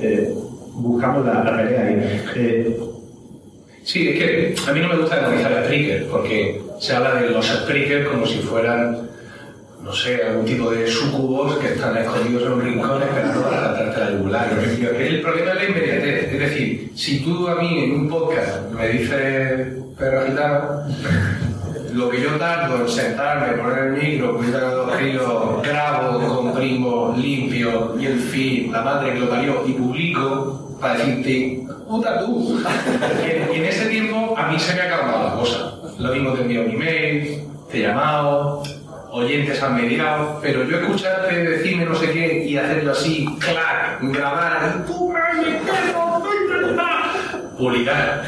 eh, 0.00 0.34
buscamos 0.74 1.26
la, 1.26 1.56
pelea 1.56 1.86
ahí. 1.86 2.22
Eh, 2.36 2.80
Sí, 3.82 4.08
es 4.08 4.18
que 4.18 4.70
a 4.70 4.72
mí 4.72 4.80
no 4.80 4.88
me 4.88 4.98
gusta 4.98 5.16
demonizar 5.16 5.52
a 5.52 5.64
Spreaker, 5.64 6.06
porque 6.08 6.60
se 6.78 6.94
habla 6.94 7.14
de 7.14 7.30
los 7.30 7.46
Spreaker 7.46 8.06
como 8.06 8.26
si 8.26 8.38
fueran, 8.38 9.09
no 9.82 9.92
sé, 9.92 10.22
algún 10.22 10.44
tipo 10.44 10.70
de 10.70 10.86
sucubos 10.86 11.56
que 11.58 11.68
están 11.68 11.96
escondidos 11.96 12.42
en 12.44 12.52
un 12.52 12.60
rincón 12.60 13.02
esperando 13.02 13.42
para 13.42 13.74
tratarte 13.74 14.00
la 14.00 14.10
yugular. 14.10 14.48
El 14.98 15.20
problema 15.22 15.50
es 15.52 15.56
la 15.56 15.64
inmediatez. 15.64 16.32
Es 16.32 16.40
decir, 16.40 16.92
si 16.94 17.20
tú 17.20 17.48
a 17.48 17.54
mí 17.56 17.84
en 17.84 17.92
un 17.92 18.08
podcast 18.08 18.70
me 18.72 18.88
dices 18.88 19.78
perro 19.98 20.26
gitano, 20.26 20.84
lo 21.94 22.08
que 22.08 22.22
yo 22.22 22.30
tardo 22.36 22.82
en 22.82 22.88
sentarme, 22.88 23.56
poner 23.60 23.78
el 23.78 23.92
micro, 23.92 24.36
cuidar 24.36 24.98
kilos, 24.98 25.62
grabo, 25.62 26.36
comprimo, 26.36 27.14
limpio, 27.16 27.96
y 27.98 28.06
el 28.06 28.20
fin, 28.20 28.72
la 28.72 28.82
madre 28.82 29.14
que 29.14 29.20
lo 29.20 29.28
parió, 29.28 29.62
y 29.66 29.72
publico 29.72 30.76
para 30.80 30.94
decirte 30.94 31.66
puta 31.88 32.20
tú. 32.20 32.60
y, 33.26 33.56
en, 33.56 33.64
ese 33.64 33.86
tiempo 33.86 34.34
a 34.36 34.48
mí 34.48 34.58
se 34.58 34.74
me 34.74 34.82
ha 34.82 34.84
acabado 34.84 35.24
la 35.24 35.34
cosa. 35.34 35.74
Lo 35.98 36.12
mismo 36.12 36.32
te 36.32 36.42
envío 36.42 36.62
un 36.62 36.70
email, 36.70 37.44
te 37.70 37.78
he 37.78 37.82
llamado, 37.82 38.62
oyentes 39.12 39.62
han 39.62 39.76
mediado, 39.76 40.38
pero 40.40 40.64
yo 40.64 40.78
escucharte 40.78 41.34
decirme 41.34 41.84
no 41.84 41.94
sé 41.94 42.10
qué 42.12 42.44
y 42.46 42.56
hacerlo 42.56 42.92
así, 42.92 43.26
clac, 43.38 44.00
grabar, 44.02 44.84
publicar. 47.56 48.24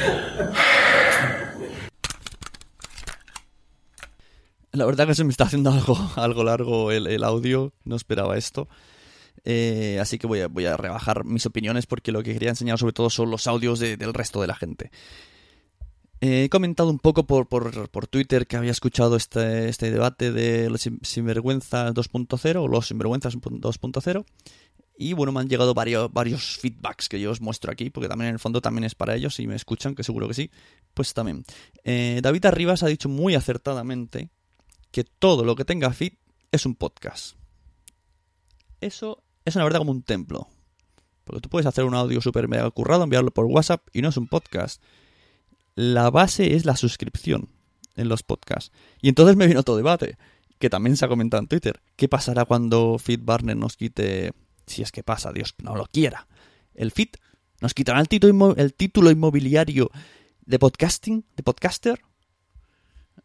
La 4.72 4.86
verdad 4.86 5.06
que 5.06 5.14
se 5.14 5.24
me 5.24 5.30
está 5.30 5.44
haciendo 5.44 5.70
algo, 5.70 5.96
algo 6.16 6.44
largo 6.44 6.92
el, 6.92 7.06
el 7.06 7.24
audio, 7.24 7.72
no 7.84 7.96
esperaba 7.96 8.36
esto. 8.36 8.68
Eh, 9.44 9.98
así 10.00 10.18
que 10.18 10.26
voy 10.26 10.40
a, 10.40 10.48
voy 10.48 10.66
a 10.66 10.76
rebajar 10.76 11.24
mis 11.24 11.46
opiniones 11.46 11.86
porque 11.86 12.12
lo 12.12 12.22
que 12.22 12.32
quería 12.32 12.50
enseñar 12.50 12.78
sobre 12.78 12.92
todo 12.92 13.10
son 13.10 13.30
los 13.30 13.46
audios 13.46 13.80
del 13.80 14.14
resto 14.14 14.40
de 14.40 14.46
la 14.46 14.54
gente. 14.54 14.90
He 16.24 16.48
comentado 16.48 16.88
un 16.88 17.00
poco 17.00 17.24
por, 17.24 17.48
por, 17.48 18.06
Twitter 18.06 18.46
que 18.46 18.56
había 18.56 18.70
escuchado 18.70 19.16
este, 19.16 19.68
este 19.68 19.90
debate 19.90 20.30
de 20.30 20.70
los 20.70 20.88
Sinvergüenzas 21.02 21.92
2.0 21.92 22.56
o 22.62 22.68
los 22.68 22.86
Sinvergüenzas 22.86 23.36
2.0 23.36 24.24
y 24.96 25.14
bueno, 25.14 25.32
me 25.32 25.40
han 25.40 25.48
llegado 25.48 25.74
varios, 25.74 26.12
varios 26.12 26.58
feedbacks 26.58 27.08
que 27.08 27.20
yo 27.20 27.32
os 27.32 27.40
muestro 27.40 27.72
aquí, 27.72 27.90
porque 27.90 28.08
también 28.08 28.28
en 28.28 28.34
el 28.34 28.38
fondo 28.38 28.60
también 28.60 28.84
es 28.84 28.94
para 28.94 29.16
ellos, 29.16 29.34
si 29.34 29.48
me 29.48 29.56
escuchan, 29.56 29.96
que 29.96 30.04
seguro 30.04 30.28
que 30.28 30.34
sí, 30.34 30.50
pues 30.94 31.12
también. 31.12 31.44
Eh, 31.82 32.20
David 32.22 32.46
Arribas 32.46 32.84
ha 32.84 32.86
dicho 32.86 33.08
muy 33.08 33.34
acertadamente 33.34 34.30
que 34.92 35.02
todo 35.02 35.44
lo 35.44 35.56
que 35.56 35.64
tenga 35.64 35.92
feed 35.92 36.12
es 36.52 36.66
un 36.66 36.76
podcast. 36.76 37.36
Eso 38.80 39.22
es 39.44 39.56
una 39.56 39.64
verdad 39.64 39.80
como 39.80 39.90
un 39.90 40.02
templo. 40.02 40.48
Porque 41.24 41.40
tú 41.40 41.48
puedes 41.48 41.66
hacer 41.66 41.84
un 41.84 41.94
audio 41.94 42.20
súper 42.20 42.46
mega 42.46 42.70
currado, 42.70 43.04
enviarlo 43.04 43.32
por 43.32 43.46
WhatsApp 43.46 43.82
y 43.92 44.02
no 44.02 44.10
es 44.10 44.16
un 44.16 44.28
podcast. 44.28 44.82
La 45.74 46.10
base 46.10 46.54
es 46.54 46.64
la 46.64 46.76
suscripción 46.76 47.48
en 47.96 48.08
los 48.08 48.22
podcasts. 48.22 48.72
Y 49.00 49.08
entonces 49.08 49.36
me 49.36 49.46
vino 49.46 49.60
otro 49.60 49.76
debate, 49.76 50.16
que 50.58 50.70
también 50.70 50.96
se 50.96 51.04
ha 51.04 51.08
comentado 51.08 51.42
en 51.42 51.48
Twitter. 51.48 51.80
¿Qué 51.96 52.08
pasará 52.08 52.44
cuando 52.44 52.98
FeedBurner 52.98 53.56
nos 53.56 53.76
quite, 53.76 54.32
si 54.66 54.82
es 54.82 54.92
que 54.92 55.02
pasa, 55.02 55.32
Dios 55.32 55.54
no 55.62 55.76
lo 55.76 55.86
quiera, 55.86 56.28
el 56.74 56.90
feed? 56.90 57.10
¿Nos 57.60 57.74
quitará 57.74 58.00
el 58.00 58.08
título, 58.08 59.10
inmobiliario 59.10 59.90
de 60.44 60.58
podcasting, 60.58 61.24
de 61.36 61.42
podcaster? 61.42 62.00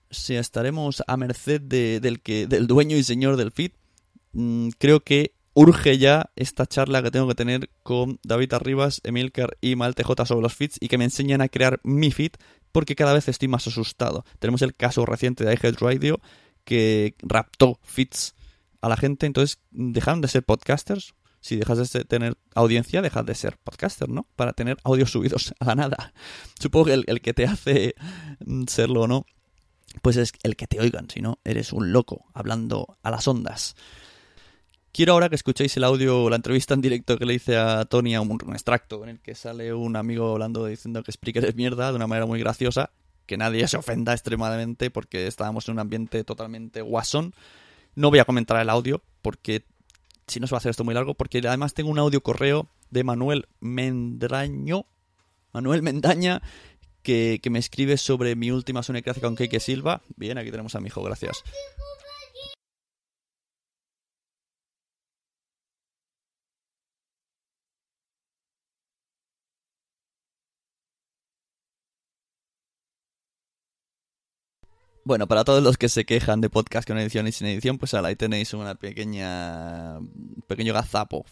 Si 0.09 0.35
estaremos 0.35 1.03
a 1.05 1.17
merced 1.17 1.61
del, 1.61 2.21
del 2.23 2.67
dueño 2.67 2.97
y 2.97 3.03
señor 3.03 3.35
del 3.35 3.51
feed 3.51 3.71
mm, 4.33 4.69
creo 4.77 5.01
que 5.01 5.36
urge 5.59 5.97
ya 5.97 6.29
esta 6.35 6.67
charla 6.67 7.01
que 7.01 7.09
tengo 7.09 7.27
que 7.27 7.33
tener 7.33 7.71
con 7.81 8.19
David 8.21 8.53
Arribas, 8.53 9.01
Emilcar 9.03 9.57
y 9.59 9.75
Malte 9.75 10.03
J 10.03 10.23
sobre 10.23 10.43
los 10.43 10.53
feeds 10.53 10.77
y 10.79 10.87
que 10.87 10.99
me 10.99 11.05
enseñen 11.05 11.41
a 11.41 11.49
crear 11.49 11.79
mi 11.83 12.11
feed 12.11 12.33
porque 12.71 12.95
cada 12.95 13.13
vez 13.13 13.27
estoy 13.27 13.47
más 13.47 13.65
asustado. 13.65 14.23
Tenemos 14.37 14.61
el 14.61 14.75
caso 14.75 15.03
reciente 15.07 15.43
de 15.43 15.55
iHead 15.55 15.77
Radio 15.79 16.21
que 16.63 17.15
raptó 17.23 17.79
feeds 17.81 18.35
a 18.81 18.89
la 18.89 18.97
gente, 18.97 19.25
entonces 19.25 19.57
dejaron 19.71 20.21
de 20.21 20.27
ser 20.27 20.43
podcasters. 20.43 21.15
Si 21.39 21.55
dejas 21.55 21.91
de 21.91 22.05
tener 22.05 22.37
audiencia, 22.53 23.01
dejas 23.01 23.25
de 23.25 23.33
ser 23.33 23.57
podcaster, 23.57 24.09
¿no? 24.09 24.27
Para 24.35 24.53
tener 24.53 24.77
audios 24.83 25.09
subidos 25.09 25.55
a 25.59 25.65
la 25.65 25.75
nada. 25.75 26.13
Supongo 26.59 26.85
que 26.85 26.93
el, 26.93 27.03
el 27.07 27.21
que 27.21 27.33
te 27.33 27.45
hace 27.45 27.95
mm, 28.45 28.65
serlo 28.67 29.01
o 29.01 29.07
no, 29.07 29.25
pues 30.03 30.17
es 30.17 30.33
el 30.43 30.55
que 30.55 30.67
te 30.67 30.79
oigan, 30.79 31.09
si 31.09 31.21
no, 31.21 31.39
eres 31.43 31.73
un 31.73 31.91
loco 31.91 32.25
hablando 32.35 32.99
a 33.01 33.09
las 33.09 33.27
ondas. 33.27 33.75
Quiero 34.97 35.13
ahora 35.13 35.29
que 35.29 35.35
escuchéis 35.35 35.77
el 35.77 35.83
audio, 35.83 36.27
la 36.27 36.37
entrevista 36.37 36.73
en 36.73 36.81
directo 36.81 37.19
que 37.19 37.25
le 37.27 37.35
hice 37.35 37.55
a 37.55 37.85
Tony, 37.85 38.15
a 38.15 38.21
un, 38.21 38.35
extracto 38.51 39.03
en 39.03 39.09
el 39.09 39.19
que 39.19 39.35
sale 39.35 39.71
un 39.71 39.95
amigo 39.95 40.31
hablando 40.31 40.65
diciendo 40.65 41.03
que 41.03 41.11
Spreaker 41.11 41.45
es 41.45 41.53
mierda 41.53 41.91
de 41.91 41.97
una 41.97 42.07
manera 42.07 42.25
muy 42.25 42.39
graciosa, 42.39 42.89
que 43.27 43.37
nadie 43.37 43.67
se 43.67 43.77
ofenda 43.77 44.13
extremadamente 44.13 44.89
porque 44.89 45.27
estábamos 45.27 45.67
en 45.67 45.73
un 45.73 45.79
ambiente 45.81 46.23
totalmente 46.23 46.81
guasón. 46.81 47.35
No 47.93 48.09
voy 48.09 48.17
a 48.17 48.25
comentar 48.25 48.59
el 48.59 48.71
audio 48.71 49.03
porque 49.21 49.65
si 50.25 50.39
no 50.39 50.47
se 50.47 50.53
va 50.53 50.57
a 50.57 50.61
hacer 50.61 50.71
esto 50.71 50.83
muy 50.83 50.95
largo, 50.95 51.13
porque 51.13 51.43
además 51.47 51.75
tengo 51.75 51.91
un 51.91 51.99
audio 51.99 52.21
correo 52.21 52.67
de 52.89 53.03
Manuel 53.03 53.47
Mendraño, 53.59 54.87
Manuel 55.53 55.83
Mendaña, 55.83 56.41
que, 57.03 57.39
me 57.51 57.59
escribe 57.59 57.97
sobre 57.97 58.35
mi 58.35 58.49
última 58.49 58.81
Sunecracia 58.81 59.21
con 59.21 59.35
Keike 59.35 59.59
Silva. 59.59 60.01
Bien, 60.15 60.39
aquí 60.39 60.49
tenemos 60.49 60.73
a 60.73 60.79
mi 60.79 60.87
hijo, 60.87 61.03
gracias. 61.03 61.43
Bueno, 75.07 75.25
para 75.25 75.45
todos 75.45 75.63
los 75.63 75.77
que 75.77 75.87
se 75.87 76.03
quejan 76.05 76.41
de 76.41 76.49
podcast 76.49 76.85
con 76.85 76.97
edición 76.97 77.27
y 77.29 77.31
sin 77.31 77.47
edición, 77.47 77.77
pues 77.77 77.93
ahora 77.93 78.09
ahí 78.09 78.17
tenéis 78.17 78.53
una 78.53 78.75
pequeña. 78.75 79.99
un 79.99 80.43
pequeño 80.47 80.73
gazapo. 80.73 81.25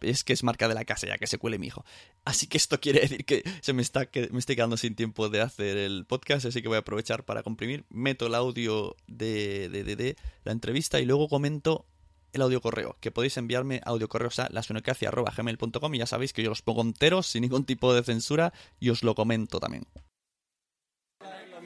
Es 0.00 0.24
que 0.24 0.32
es 0.32 0.42
marca 0.42 0.66
de 0.66 0.72
la 0.74 0.86
casa 0.86 1.06
ya 1.06 1.18
que 1.18 1.26
se 1.26 1.36
cuele 1.36 1.58
mi 1.58 1.66
hijo. 1.66 1.84
Así 2.24 2.46
que 2.46 2.56
esto 2.56 2.80
quiere 2.80 3.00
decir 3.00 3.26
que 3.26 3.42
se 3.60 3.74
me 3.74 3.82
está 3.82 4.06
que 4.06 4.30
me 4.32 4.38
estoy 4.38 4.56
quedando 4.56 4.78
sin 4.78 4.94
tiempo 4.94 5.28
de 5.28 5.42
hacer 5.42 5.76
el 5.76 6.06
podcast, 6.06 6.46
así 6.46 6.62
que 6.62 6.68
voy 6.68 6.76
a 6.76 6.80
aprovechar 6.80 7.24
para 7.26 7.42
comprimir. 7.42 7.84
Meto 7.90 8.28
el 8.28 8.34
audio 8.34 8.96
de, 9.06 9.68
de, 9.68 9.84
de- 9.84 9.96
de 9.96 10.16
la 10.44 10.52
entrevista 10.52 10.98
y 10.98 11.04
luego 11.04 11.28
comento 11.28 11.84
el 12.32 12.40
audio 12.40 12.62
correo, 12.62 12.96
que 13.00 13.10
podéis 13.10 13.36
enviarme 13.36 13.82
audio 13.84 14.08
correos 14.08 14.38
a 14.38 14.48
lasunocracia.gmail.com 14.50 15.94
y 15.94 15.98
ya 15.98 16.06
sabéis 16.06 16.32
que 16.32 16.42
yo 16.42 16.48
los 16.48 16.62
pongo 16.62 16.80
enteros 16.80 17.26
sin 17.26 17.42
ningún 17.42 17.66
tipo 17.66 17.92
de 17.92 18.02
censura 18.02 18.54
y 18.80 18.88
os 18.88 19.02
lo 19.02 19.14
comento 19.14 19.60
también. 19.60 19.84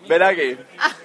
Ven 0.08 0.22
aquí. 0.22 0.56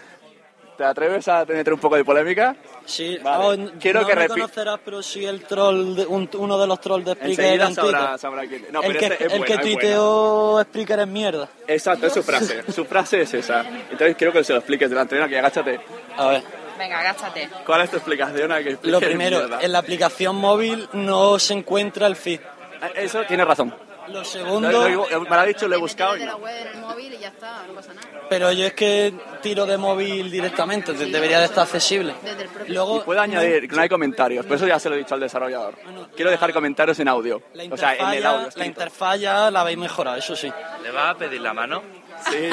¿Te 0.77 0.83
atreves 0.83 1.25
a 1.29 1.45
meter 1.45 1.73
un 1.73 1.79
poco 1.79 1.95
de 1.95 2.03
polémica? 2.03 2.53
Sí, 2.85 3.17
Vale. 3.23 3.43
oh, 3.65 3.79
Quiero 3.79 4.01
no 4.01 4.07
que 4.07 4.15
me 4.15 4.27
conocerás, 4.27 4.77
pero 4.83 5.01
sí 5.01 5.25
el 5.25 5.43
troll, 5.45 5.95
de- 5.95 6.05
un- 6.05 6.29
uno 6.38 6.57
de 6.59 6.67
los 6.67 6.81
trolls 6.81 7.05
de 7.05 7.13
Spreaker 7.13 7.61
en 7.61 7.73
sabrá, 7.75 7.99
Twitter. 7.99 8.19
sabrá 8.19 8.41
quién. 8.47 8.65
No, 8.71 8.81
el 8.81 8.88
pero 8.88 8.99
que, 8.99 9.05
este 9.05 9.25
es 9.27 9.33
el 9.33 9.39
buena, 9.39 9.55
que 9.55 9.61
tuiteó 9.69 10.61
Spreaker 10.63 10.99
es 10.99 11.07
mierda. 11.07 11.47
Exacto, 11.67 12.07
es 12.07 12.13
su 12.13 12.23
frase. 12.23 12.63
Su 12.73 12.83
frase 12.85 13.21
es 13.21 13.33
esa. 13.33 13.61
Entonces 13.61 14.15
quiero 14.17 14.33
que 14.33 14.43
se 14.43 14.51
lo 14.51 14.59
expliques 14.59 14.89
delante 14.89 15.15
de 15.15 15.21
una 15.21 15.29
que 15.29 15.39
agáchate. 15.39 15.79
A 16.17 16.27
ver, 16.27 16.43
Venga, 16.77 16.99
agáchate. 16.99 17.49
¿Cuál 17.65 17.81
es 17.83 17.89
tu 17.89 17.95
explicación 17.95 18.51
a 18.51 18.61
que 18.61 18.77
lo 18.83 18.99
primero, 18.99 19.47
en 19.61 19.71
la 19.71 19.79
aplicación 19.79 20.35
móvil 20.35 20.89
no 20.91 21.39
se 21.39 21.53
encuentra 21.53 22.05
el 22.05 22.17
feed. 22.17 22.41
Eh, 22.41 22.91
Eso 22.95 23.23
tiene 23.23 23.45
razón. 23.45 23.73
Lo 24.09 24.23
segundo, 24.23 24.71
lo- 24.71 24.87
lo- 25.09 25.21
me 25.21 25.29
lo 25.29 25.35
ha 25.35 25.45
dicho, 25.45 25.67
lo 25.67 25.75
he 25.75 25.79
buscado 25.79 26.15
y 26.15 26.19
de 26.19 26.25
la 26.27 26.33
no. 26.33 26.37
web 26.39 26.55
en 26.61 26.67
el 26.67 26.77
móvil 26.81 27.13
y 27.13 27.17
ya 27.17 27.29
está, 27.29 27.63
no 27.67 27.73
pasa 27.73 27.93
nada. 27.93 28.07
pero 28.29 28.51
yo 28.51 28.65
es 28.67 28.73
que 28.73 29.13
tiro 29.41 29.65
de 29.65 29.77
móvil 29.77 30.29
directamente, 30.31 30.93
de- 30.93 31.07
debería 31.07 31.39
de 31.39 31.45
estar 31.45 31.63
accesible. 31.63 32.13
Desde 32.23 32.43
el 32.43 32.49
propio- 32.49 32.73
Luego, 32.73 32.97
Y 32.97 32.99
puedo 33.01 33.21
añadir 33.21 33.67
que 33.67 33.75
no 33.75 33.81
hay 33.81 33.89
comentarios, 33.89 34.45
pero 34.45 34.55
eso 34.55 34.67
ya 34.67 34.79
se 34.79 34.89
lo 34.89 34.95
he 34.95 34.99
dicho 34.99 35.13
al 35.15 35.21
desarrollador. 35.21 35.75
Quiero 36.15 36.29
dejar 36.31 36.53
comentarios 36.53 36.99
en 36.99 37.07
audio. 37.07 37.41
la 37.53 37.63
O 37.63 37.77
sea, 37.77 37.91
interfaz, 37.93 38.11
en 38.13 38.17
el 38.19 38.25
audio. 38.25 38.49
la 38.55 38.65
interfaz 38.65 39.19
ya 39.19 39.51
la 39.51 39.61
habéis 39.61 39.77
mejorado, 39.77 40.17
eso 40.17 40.35
sí. 40.35 40.51
¿Le 40.83 40.91
vas 40.91 41.15
a 41.15 41.17
pedir 41.17 41.41
la 41.41 41.53
mano? 41.53 41.81
Sí. 42.29 42.49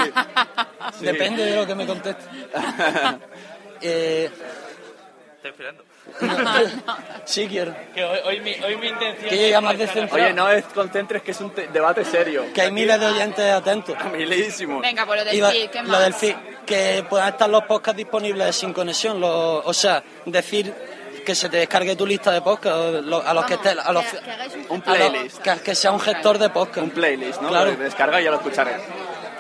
Sí. 0.98 1.04
Depende 1.04 1.44
de 1.44 1.56
lo 1.56 1.66
que 1.66 1.74
me 1.74 1.86
conteste. 1.86 2.22
Eh, 3.84 4.30
Estoy 5.42 5.50
esperando. 5.50 5.84
sí 7.24 7.46
quiero. 7.48 7.74
Que 7.94 8.04
hoy, 8.04 8.18
hoy, 8.24 8.40
mi, 8.40 8.52
hoy 8.64 8.76
mi 8.76 8.88
intención 8.88 9.28
Que 9.28 9.36
llega 9.36 9.60
más 9.60 9.76
descentrado. 9.76 10.24
Oye, 10.24 10.32
no 10.32 10.48
es 10.48 10.64
concentres 10.66 11.22
que 11.22 11.32
es 11.32 11.40
un 11.40 11.50
te- 11.50 11.66
debate 11.68 12.04
serio. 12.04 12.44
Que 12.54 12.62
hay 12.62 12.70
miles 12.70 13.00
de 13.00 13.06
oyentes 13.06 13.52
atentos. 13.52 13.96
Milísimos. 14.12 14.80
Venga, 14.82 15.04
pues 15.04 15.18
lo 15.18 15.24
del 15.24 15.70
¿qué 15.70 15.82
lo 15.82 15.88
más? 15.88 16.00
del 16.00 16.14
feed, 16.14 16.36
que 16.64 17.04
puedan 17.08 17.28
estar 17.30 17.50
los 17.50 17.64
podcasts 17.64 17.96
disponibles 17.96 18.54
sin 18.54 18.72
conexión, 18.72 19.20
lo- 19.20 19.58
o 19.64 19.74
sea, 19.74 20.02
decir 20.26 20.72
que 21.26 21.34
se 21.34 21.48
te 21.48 21.56
descargue 21.58 21.94
tu 21.96 22.06
lista 22.06 22.30
de 22.32 22.40
podcasts 22.40 23.04
lo- 23.04 23.22
a 23.26 23.34
los 23.34 23.44
que 23.46 23.56
Vamos, 23.56 23.66
esté, 23.66 23.80
a 23.80 23.92
los, 23.92 24.04
que, 24.04 24.18
que 24.18 24.58
un, 24.68 24.76
Un 24.76 24.82
a 24.86 24.90
los- 24.98 25.08
playlist. 25.10 25.38
que, 25.42 25.60
que 25.60 25.74
sea 25.74 25.90
un 25.92 26.00
gestor 26.00 26.38
de 26.38 26.50
podcast. 26.50 26.78
Un 26.86 26.90
playlist, 26.90 27.40
¿no? 27.42 27.48
Claro. 27.48 27.70
Lo 27.72 27.76
descarga 27.78 28.20
y 28.20 28.24
ya 28.24 28.30
lo 28.30 28.36
escucharé. 28.36 28.76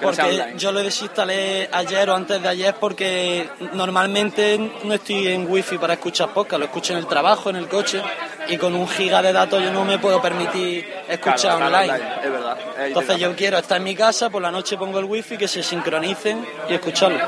Que 0.02 0.06
no 0.08 0.12
sea 0.14 0.24
Porque 0.24 0.40
online. 0.40 0.58
yo 0.58 0.72
lo 0.72 0.80
desinstalé 0.82 1.68
ayer 1.72 2.10
o 2.10 2.14
antes 2.14 2.42
de 2.42 2.48
ayer 2.48 2.74
porque 2.78 3.48
normalmente 3.72 4.72
no 4.84 4.94
estoy 4.94 5.28
en 5.28 5.50
wifi 5.50 5.78
para 5.78 5.94
escuchar 5.94 6.30
podcast, 6.34 6.58
lo 6.58 6.64
escucho 6.66 6.92
en 6.92 6.98
el 6.98 7.06
trabajo, 7.06 7.50
en 7.50 7.56
el 7.56 7.68
coche 7.68 8.02
y 8.48 8.56
con 8.58 8.74
un 8.74 8.88
giga 8.88 9.22
de 9.22 9.32
datos 9.32 9.62
yo 9.62 9.70
no 9.72 9.84
me 9.84 9.98
puedo 9.98 10.20
permitir 10.20 10.86
escuchar 11.08 11.56
Claro, 11.58 11.68
claro, 11.68 11.92
online. 11.92 12.14
Es 12.24 12.30
verdad. 12.32 12.56
Entonces 12.78 13.18
yo 13.18 13.36
quiero 13.36 13.58
estar 13.58 13.76
en 13.78 13.84
mi 13.84 13.94
casa, 13.94 14.28
por 14.30 14.42
la 14.42 14.50
noche 14.50 14.76
pongo 14.76 14.98
el 14.98 15.04
wifi, 15.04 15.36
que 15.38 15.46
se 15.48 15.62
sincronicen 15.62 16.44
y 16.68 16.74
escucharlo. 16.74 17.18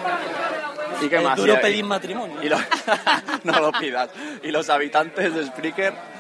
¿Y 1.00 1.08
qué 1.08 1.16
Es 1.16 1.22
más? 1.22 1.37
duro 1.37 1.60
pedir 1.60 1.84
matrimonio. 1.84 2.42
y 2.42 2.48
lo- 2.48 2.58
no 3.44 3.60
lo 3.60 3.72
pidas. 3.72 4.08
Y 4.42 4.50
los 4.50 4.68
habitantes 4.70 5.34
de 5.34 5.46
Spreaker. 5.46 6.13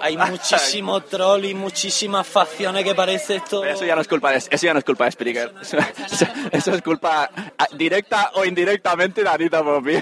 Hay 0.00 0.16
muchísimo 0.30 1.00
troll 1.02 1.44
y 1.44 1.54
muchísimas 1.54 2.26
facciones 2.26 2.84
que 2.84 2.94
parece 2.94 3.36
esto... 3.36 3.60
Pero 3.62 3.74
eso 3.74 3.84
ya 3.84 3.94
no 3.94 4.00
es 4.02 4.08
culpa 4.08 4.30
de, 4.32 4.38
eso 4.38 4.66
ya 4.66 4.72
no 4.72 4.78
es 4.78 4.84
culpa 4.84 5.04
de 5.06 5.12
Spreaker. 5.12 5.52
Eso, 5.60 5.78
eso- 5.78 6.26
eso 6.52 6.74
es 6.74 6.82
culpa 6.82 7.30
directa 7.72 8.30
o 8.34 8.44
indirectamente 8.44 9.22
de 9.22 9.28
Anita 9.28 9.62
Poppy. 9.62 9.98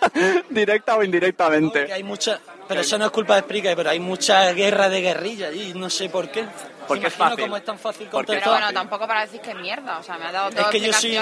directa 0.50 0.96
o 0.96 1.02
indirectamente. 1.02 1.92
hay 1.92 2.02
mucha... 2.02 2.38
Pero 2.66 2.82
eso 2.82 2.98
no 2.98 3.06
es 3.06 3.10
culpa 3.10 3.36
de 3.36 3.40
Spreaker, 3.42 3.74
pero 3.76 3.88
hay 3.90 3.98
mucha 4.00 4.52
guerra 4.52 4.88
de 4.90 5.00
guerrilla 5.00 5.50
y 5.52 5.72
no 5.74 5.88
sé 5.88 6.10
por 6.10 6.30
qué. 6.30 6.44
Porque 6.88 7.06
es 7.06 7.14
fácil. 7.14 7.40
cómo 7.44 7.56
es 7.56 7.64
tan 7.64 7.78
fácil 7.78 8.08
Porque 8.10 8.32
es 8.32 8.38
Pero 8.40 8.50
bueno, 8.52 8.72
tampoco 8.72 9.06
para 9.06 9.20
decir 9.20 9.40
que 9.40 9.50
es 9.50 9.56
mierda. 9.56 9.98
O 9.98 10.02
sea, 10.02 10.18
me 10.18 10.24
ha 10.26 10.32
dado 10.32 10.48
Es 10.48 10.54
todas 10.56 10.70
que 10.70 10.80
yo 10.80 10.92
soy-. 10.92 11.18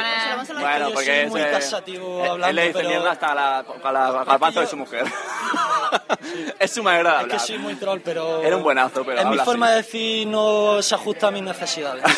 Bueno, 0.58 0.90
porque 0.94 1.22
es, 1.24 1.28
muy 1.30 1.40
eh, 1.42 1.48
tasativo 1.52 2.24
él- 2.24 2.30
hablando, 2.30 2.46
él 2.48 2.56
le 2.56 2.62
dice 2.68 2.74
pero- 2.78 2.88
mierda 2.88 3.10
hasta 3.10 3.34
la, 3.34 3.58
a 3.58 3.92
la, 3.92 4.06
a 4.08 4.24
la 4.24 4.38
panza 4.38 4.60
de 4.60 4.66
yo- 4.66 4.70
su 4.70 4.76
mujer. 4.76 5.04
es 6.58 6.70
su 6.70 6.82
manera 6.82 7.10
de 7.10 7.16
Es 7.16 7.22
hablar. 7.24 7.38
que 7.40 7.46
soy 7.46 7.58
muy 7.58 7.74
troll, 7.74 8.00
pero... 8.04 8.42
Era 8.42 8.56
un 8.56 8.62
buenazo, 8.62 9.04
pero 9.04 9.20
Es 9.20 9.26
mi 9.26 9.38
forma 9.38 9.66
así. 9.66 9.72
de 9.74 9.82
decir 9.82 10.26
no 10.28 10.80
se 10.82 10.94
ajusta 10.94 11.28
a 11.28 11.30
mis 11.30 11.42
necesidades. 11.42 12.04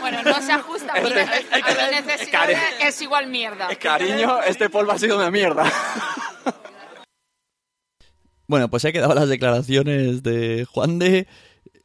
Bueno, 0.00 0.22
no 0.22 0.40
se 0.40 0.52
ajusta 0.52 0.92
a 0.94 0.98
Este- 0.98 1.26
mis 1.26 2.06
necesidades, 2.06 2.58
es 2.80 3.02
igual 3.02 3.26
mierda. 3.26 3.68
Cariño, 3.76 4.40
este 4.42 4.70
polvo 4.70 4.92
ha 4.92 4.98
sido 4.98 5.18
de 5.18 5.30
mierda. 5.30 5.64
Bueno, 8.46 8.68
pues 8.70 8.84
he 8.84 8.92
quedado 8.92 9.14
las 9.14 9.28
declaraciones 9.28 10.22
de 10.22 10.64
Juan 10.72 10.98
de 10.98 11.26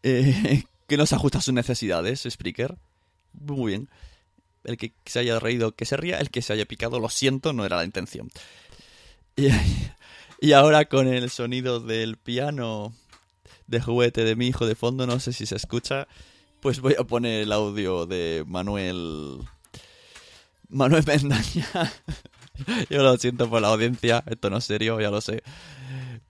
eh, 0.03 0.63
que 0.87 0.97
no 0.97 1.05
se 1.05 1.15
ajusta 1.15 1.39
a 1.39 1.41
sus 1.41 1.53
necesidades, 1.53 2.27
Spreaker. 2.29 2.75
Muy 3.33 3.71
bien. 3.71 3.89
El 4.63 4.77
que 4.77 4.93
se 5.05 5.19
haya 5.19 5.39
reído, 5.39 5.73
que 5.73 5.85
se 5.85 5.97
ría. 5.97 6.19
El 6.19 6.29
que 6.29 6.41
se 6.41 6.53
haya 6.53 6.65
picado, 6.65 6.99
lo 6.99 7.09
siento, 7.09 7.53
no 7.53 7.65
era 7.65 7.77
la 7.77 7.85
intención. 7.85 8.29
Y, 9.35 9.49
ahora 10.53 10.85
con 10.85 11.07
el 11.07 11.29
sonido 11.29 11.79
del 11.79 12.17
piano 12.17 12.93
de 13.67 13.81
juguete 13.81 14.23
de 14.23 14.35
mi 14.35 14.47
hijo 14.47 14.67
de 14.67 14.75
fondo, 14.75 15.07
no 15.07 15.19
sé 15.19 15.33
si 15.33 15.45
se 15.45 15.55
escucha, 15.55 16.07
pues 16.59 16.79
voy 16.79 16.95
a 16.99 17.03
poner 17.03 17.41
el 17.41 17.51
audio 17.51 18.05
de 18.05 18.43
Manuel... 18.47 19.39
Manuel 20.69 21.03
Mendaña. 21.05 21.67
Yo 22.89 23.03
lo 23.03 23.17
siento 23.17 23.49
por 23.49 23.61
la 23.61 23.69
audiencia, 23.69 24.23
esto 24.27 24.49
no 24.49 24.57
es 24.57 24.65
serio, 24.65 24.99
ya 24.99 25.11
lo 25.11 25.21
sé. 25.21 25.43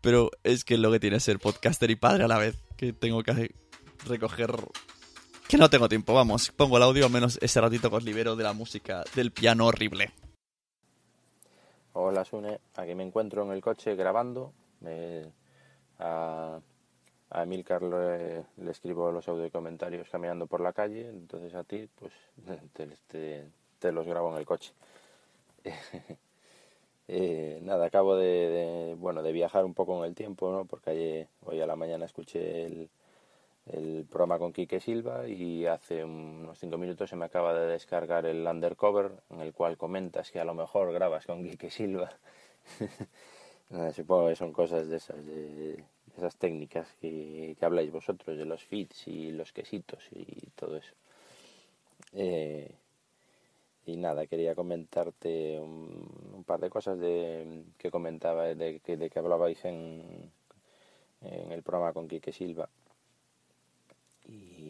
Pero 0.02 0.32
es 0.44 0.64
que 0.64 0.78
lo 0.78 0.92
que 0.92 1.00
tiene 1.00 1.20
ser 1.20 1.40
podcaster 1.40 1.90
y 1.92 1.96
padre 1.96 2.26
a 2.26 2.28
la 2.28 2.38
vez. 2.38 2.56
Que 2.76 2.92
tengo 2.94 3.24
que 3.24 3.32
recoger. 4.06 4.52
Que 5.48 5.58
no 5.58 5.70
tengo 5.70 5.88
tiempo, 5.90 6.14
vamos. 6.14 6.52
Pongo 6.52 6.78
el 6.78 6.84
audio, 6.84 7.10
menos 7.10 7.38
ese 7.42 7.62
ratito 7.62 7.90
que 7.90 7.96
os 7.98 8.04
libero 8.04 8.36
de 8.36 8.44
la 8.44 8.54
música 8.54 9.04
del 9.16 9.32
piano 9.32 9.68
horrible. 9.68 10.12
Hola 11.94 12.26
Sune, 12.26 12.60
aquí 12.76 12.96
me 12.96 13.04
encuentro 13.04 13.44
en 13.44 13.52
el 13.52 13.62
coche 13.62 13.96
grabando. 13.96 14.52
Me- 14.82 15.32
a, 16.00 16.60
a 17.30 17.44
Emilcar 17.44 17.84
le, 17.84 18.44
le 18.58 18.72
escribo 18.72 19.12
los 19.12 19.28
audio 19.28 19.50
comentarios 19.52 20.10
caminando 20.10 20.48
por 20.48 20.60
la 20.60 20.74
calle, 20.74 21.08
entonces 21.08 21.54
a 21.54 21.64
ti 21.64 21.88
pues 22.00 22.12
te, 22.74 22.88
te- 23.80 23.92
los 23.92 24.08
grabo 24.08 24.32
en 24.32 24.38
el 24.40 24.46
coche. 24.46 24.74
Eh, 27.06 27.60
nada, 27.62 27.88
acabo 27.88 28.16
de, 28.16 28.26
de, 28.26 28.96
bueno, 28.96 29.22
de 29.22 29.34
viajar 29.34 29.66
un 29.66 29.74
poco 29.74 29.98
en 30.00 30.06
el 30.06 30.16
tiempo, 30.16 30.50
¿no? 30.54 30.64
Porque 30.64 30.92
ayer, 30.92 31.28
hoy 31.44 31.60
a 31.60 31.68
la 31.68 31.76
mañana 31.76 32.06
escuché 32.06 32.64
el, 32.66 32.90
el 33.66 34.06
programa 34.10 34.40
con 34.40 34.52
Quique 34.52 34.80
Silva 34.80 35.28
y 35.28 35.66
hace 35.66 36.04
unos 36.04 36.60
cinco 36.60 36.78
minutos 36.78 37.10
se 37.10 37.16
me 37.16 37.26
acaba 37.26 37.54
de 37.54 37.68
descargar 37.68 38.26
el 38.26 38.46
Undercover 38.46 39.12
en 39.30 39.40
el 39.40 39.54
cual 39.54 39.78
comentas 39.78 40.32
que 40.32 40.40
a 40.40 40.46
lo 40.46 40.54
mejor 40.54 40.92
grabas 40.92 41.26
con 41.26 41.44
Quique 41.44 41.70
Silva. 41.70 42.12
Supongo 43.96 44.28
que 44.28 44.36
son 44.36 44.52
cosas 44.52 44.90
de 44.90 44.98
esas, 44.98 45.26
de, 45.26 45.84
esas 46.18 46.36
técnicas 46.36 46.88
que, 47.00 47.56
que, 47.58 47.66
habláis 47.66 47.92
vosotros, 47.92 48.38
de 48.38 48.46
los 48.46 48.64
feeds 48.64 49.08
y 49.08 49.32
los 49.32 49.52
quesitos 49.52 50.04
y 50.12 50.26
todo 50.56 50.78
eso. 50.78 50.94
Eh, 52.14 52.70
y 53.86 53.98
nada, 53.98 54.28
quería 54.28 54.56
comentarte 54.56 55.60
un, 55.60 56.44
par 56.46 56.60
de 56.60 56.70
cosas 56.70 57.00
de, 57.00 57.64
que 57.78 57.90
comentaba, 57.90 58.44
de, 58.54 58.80
de 58.80 59.10
que 59.10 59.20
hablabais 59.20 59.64
en, 59.66 60.32
en 61.22 61.52
el 61.52 61.64
programa 61.64 61.94
con 61.94 62.08
Quique 62.08 62.32
Silva 62.32 62.70
y 64.28 64.64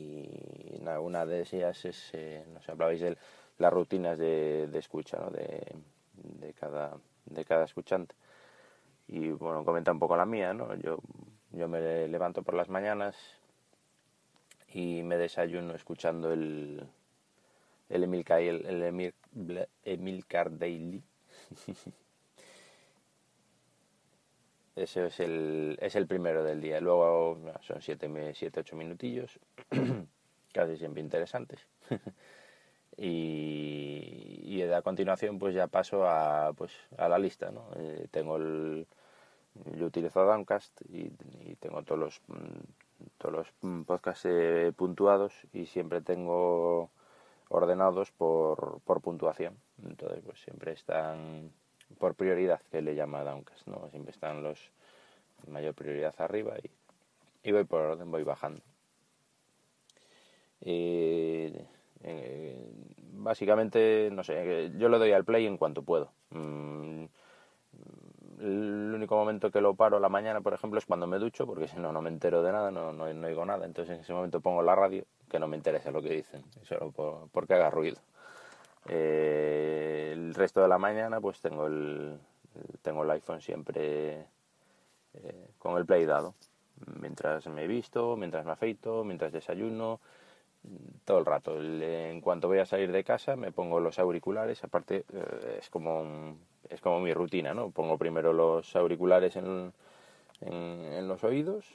una 0.99 1.26
de 1.26 1.41
ellas 1.41 1.86
es, 1.86 2.10
eh, 2.14 2.45
no 2.54 2.60
hablabais 2.68 3.01
de 3.01 3.18
las 3.58 3.74
rutinas 3.74 4.18
de, 4.18 4.68
de 4.68 4.80
escucha, 4.80 5.18
¿no? 5.18 5.30
De, 5.30 5.76
de, 6.14 6.54
cada, 6.54 6.97
de 7.26 7.45
cada 7.45 7.66
escuchante. 7.66 8.16
Y 9.08 9.30
bueno, 9.32 9.64
comenta 9.66 9.91
un 9.91 9.99
poco 9.99 10.16
la 10.16 10.26
mía, 10.26 10.54
¿no? 10.54 10.76
Yo, 10.76 10.99
yo 11.51 11.68
me 11.68 12.08
levanto 12.08 12.43
por 12.43 12.56
las 12.56 12.70
mañanas 12.70 13.16
y 14.74 15.04
me 15.04 15.18
desayuno 15.18 15.76
escuchando 15.76 16.32
el, 16.32 16.88
el 17.89 18.04
Emilcar, 18.04 18.41
el, 18.41 18.84
Emil, 18.84 19.14
Emilcar 19.84 20.58
Daily. 20.58 21.04
Ese 24.76 25.07
es 25.07 25.19
el, 25.19 25.78
es 25.82 25.95
el 25.95 26.07
primero 26.07 26.43
del 26.43 26.59
día. 26.61 26.80
Luego 26.82 27.38
son 27.61 27.82
7, 27.82 28.34
siete, 28.34 28.59
8 28.61 28.76
minutillos, 28.76 29.39
casi 30.53 30.78
siempre 30.78 31.01
interesantes. 31.01 31.67
y, 32.97 34.39
y, 34.43 34.61
a 34.63 34.82
continuación 34.82 35.38
pues 35.38 35.53
ya 35.53 35.67
paso 35.67 36.07
a, 36.07 36.53
pues, 36.53 36.71
a 36.97 37.07
la 37.07 37.19
lista. 37.19 37.51
¿no? 37.51 37.69
Eh, 37.76 38.07
tengo 38.09 38.38
el, 38.38 38.88
yo 39.78 39.86
utilizo 39.86 40.24
Downcast 40.24 40.82
y, 40.89 41.11
y 41.41 41.55
tengo 41.59 41.84
todos 41.84 41.99
los, 41.99 42.21
todos 43.17 43.34
los 43.61 43.86
podcasts 43.86 44.26
eh, 44.26 44.74
puntuados 44.76 45.34
y 45.53 45.67
siempre 45.67 46.01
tengo 46.01 46.89
ordenados 47.49 48.11
por, 48.11 48.80
por 48.82 49.01
puntuación. 49.01 49.55
Entonces 49.86 50.21
pues 50.26 50.39
siempre 50.41 50.71
están 50.71 51.51
por 51.98 52.16
prioridad 52.16 52.62
que 52.72 52.82
le 52.82 52.96
llama 52.96 53.24
Downcast, 53.24 53.68
¿no? 53.68 53.89
Siempre 53.89 54.12
están 54.12 54.44
los 54.44 54.72
mayor 55.48 55.74
prioridad 55.74 56.16
arriba 56.20 56.56
y, 56.64 56.70
y 57.50 57.52
voy 57.52 57.64
por 57.66 57.82
orden, 57.82 58.12
voy 58.12 58.24
bajando. 58.24 58.62
Eh, 60.62 61.66
básicamente, 63.14 64.10
no 64.12 64.24
sé, 64.24 64.72
yo 64.78 64.89
le 64.89 64.98
doy 64.98 65.12
al 65.12 65.26
play 65.26 65.46
en 65.46 65.58
cuanto 65.58 65.84
puedo. 65.84 66.12
Mm, 66.32 67.06
el 68.39 68.91
único 68.94 69.16
momento 69.16 69.52
que 69.52 69.62
lo 69.62 69.76
paro 69.76 70.00
la 70.00 70.10
mañana, 70.10 70.41
por 70.41 70.54
ejemplo, 70.54 70.78
es 70.80 70.86
cuando 70.86 71.08
me 71.08 71.18
ducho, 71.18 71.46
porque 71.46 71.68
si 71.68 71.78
no, 71.78 71.91
no 71.94 72.02
me 72.02 72.10
entero 72.10 72.44
de 72.44 72.52
nada, 72.52 72.72
no, 72.72 72.91
no, 72.91 73.12
no 73.14 73.28
oigo 73.28 73.46
nada. 73.46 73.66
Entonces 73.66 73.96
en 73.96 74.02
ese 74.02 74.14
momento 74.14 74.41
pongo 74.41 74.62
la 74.62 74.76
radio, 74.76 75.06
que 75.30 75.39
no 75.39 75.48
me 75.48 75.58
interesa 75.58 75.91
lo 75.91 76.02
que 76.02 76.10
dicen, 76.10 76.44
solo 76.64 76.91
por, 76.91 77.30
porque 77.30 77.54
haga 77.54 77.70
ruido. 77.70 77.98
Eh, 78.88 80.12
el 80.14 80.34
resto 80.34 80.62
de 80.62 80.68
la 80.68 80.78
mañana 80.78 81.22
pues 81.22 81.40
tengo 81.40 81.68
el, 81.68 82.18
tengo 82.82 83.04
el 83.04 83.12
iPhone 83.12 83.42
siempre 83.42 84.26
eh, 85.14 85.48
con 85.58 85.78
el 85.78 85.86
play 85.86 86.06
dado. 86.06 86.34
Mientras 87.00 87.48
me 87.48 87.68
visto, 87.68 88.18
mientras 88.18 88.46
me 88.46 88.52
afeito, 88.52 89.04
mientras 89.04 89.32
desayuno, 89.32 90.00
todo 91.06 91.20
el 91.20 91.26
rato. 91.26 91.62
En 91.62 92.22
cuanto 92.22 92.48
voy 92.48 92.60
a 92.60 92.66
salir 92.66 92.92
de 92.92 93.04
casa 93.04 93.36
me 93.36 93.52
pongo 93.52 93.80
los 93.80 94.00
auriculares, 94.00 94.64
aparte 94.64 95.06
eh, 95.14 95.58
es 95.60 95.70
como 95.70 96.36
es 96.70 96.82
como 96.82 97.00
mi 97.00 97.14
rutina, 97.14 97.54
¿no? 97.54 97.70
Pongo 97.72 97.98
primero 97.98 98.34
los 98.34 98.76
auriculares 98.76 99.36
en, 99.36 99.74
en, 100.42 100.54
en 100.54 101.08
los 101.08 101.24
oídos 101.24 101.66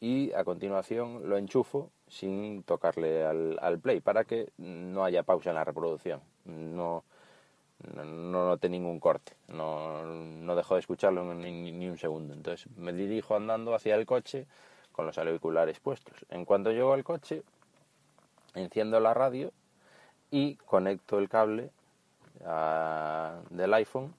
y 0.00 0.32
a 0.32 0.44
continuación 0.44 1.28
lo 1.28 1.38
enchufo 1.38 1.90
sin 2.08 2.62
tocarle 2.64 3.24
al, 3.24 3.58
al, 3.60 3.78
play 3.78 4.00
para 4.00 4.24
que 4.24 4.50
no 4.58 5.04
haya 5.04 5.22
pausa 5.22 5.50
en 5.50 5.56
la 5.56 5.64
reproducción. 5.64 6.20
No, 6.46 7.04
no, 7.94 8.04
no 8.04 8.46
note 8.46 8.68
ningún 8.68 9.00
corte, 9.00 9.32
no, 9.48 10.04
no 10.04 10.56
dejo 10.56 10.74
de 10.74 10.80
escucharlo 10.80 11.34
ni, 11.34 11.88
un 11.88 11.98
segundo. 11.98 12.34
Entonces 12.34 12.66
me 12.76 12.92
dirijo 12.92 13.36
andando 13.36 13.74
hacia 13.74 13.94
el 13.94 14.06
coche 14.06 14.46
con 14.92 15.06
los 15.06 15.18
auriculares 15.18 15.80
puestos. 15.80 16.24
En 16.30 16.44
cuanto 16.44 16.72
llego 16.72 16.92
al 16.92 17.04
coche, 17.04 17.42
enciendo 18.54 18.98
la 19.00 19.14
radio 19.14 19.52
y 20.30 20.56
conecto 20.56 21.18
el 21.18 21.28
cable 21.28 21.70
a, 22.44 23.40
del 23.50 23.74
iPhone 23.74 24.14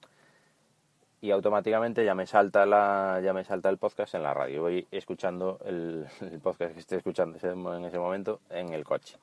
y 1.20 1.32
automáticamente 1.32 2.04
ya 2.04 2.14
me 2.14 2.26
salta 2.26 2.64
la 2.64 3.20
ya 3.24 3.32
me 3.32 3.42
salta 3.42 3.68
el 3.68 3.76
podcast 3.76 4.14
en 4.14 4.22
la 4.22 4.32
radio 4.32 4.62
voy 4.62 4.86
escuchando 4.92 5.58
el, 5.64 6.06
el 6.20 6.38
podcast 6.38 6.74
que 6.74 6.80
estoy 6.80 6.98
escuchando 6.98 7.36
en 7.38 7.84
ese 7.84 7.98
momento 7.98 8.40
en 8.50 8.72
el 8.72 8.84
coche 8.84 9.18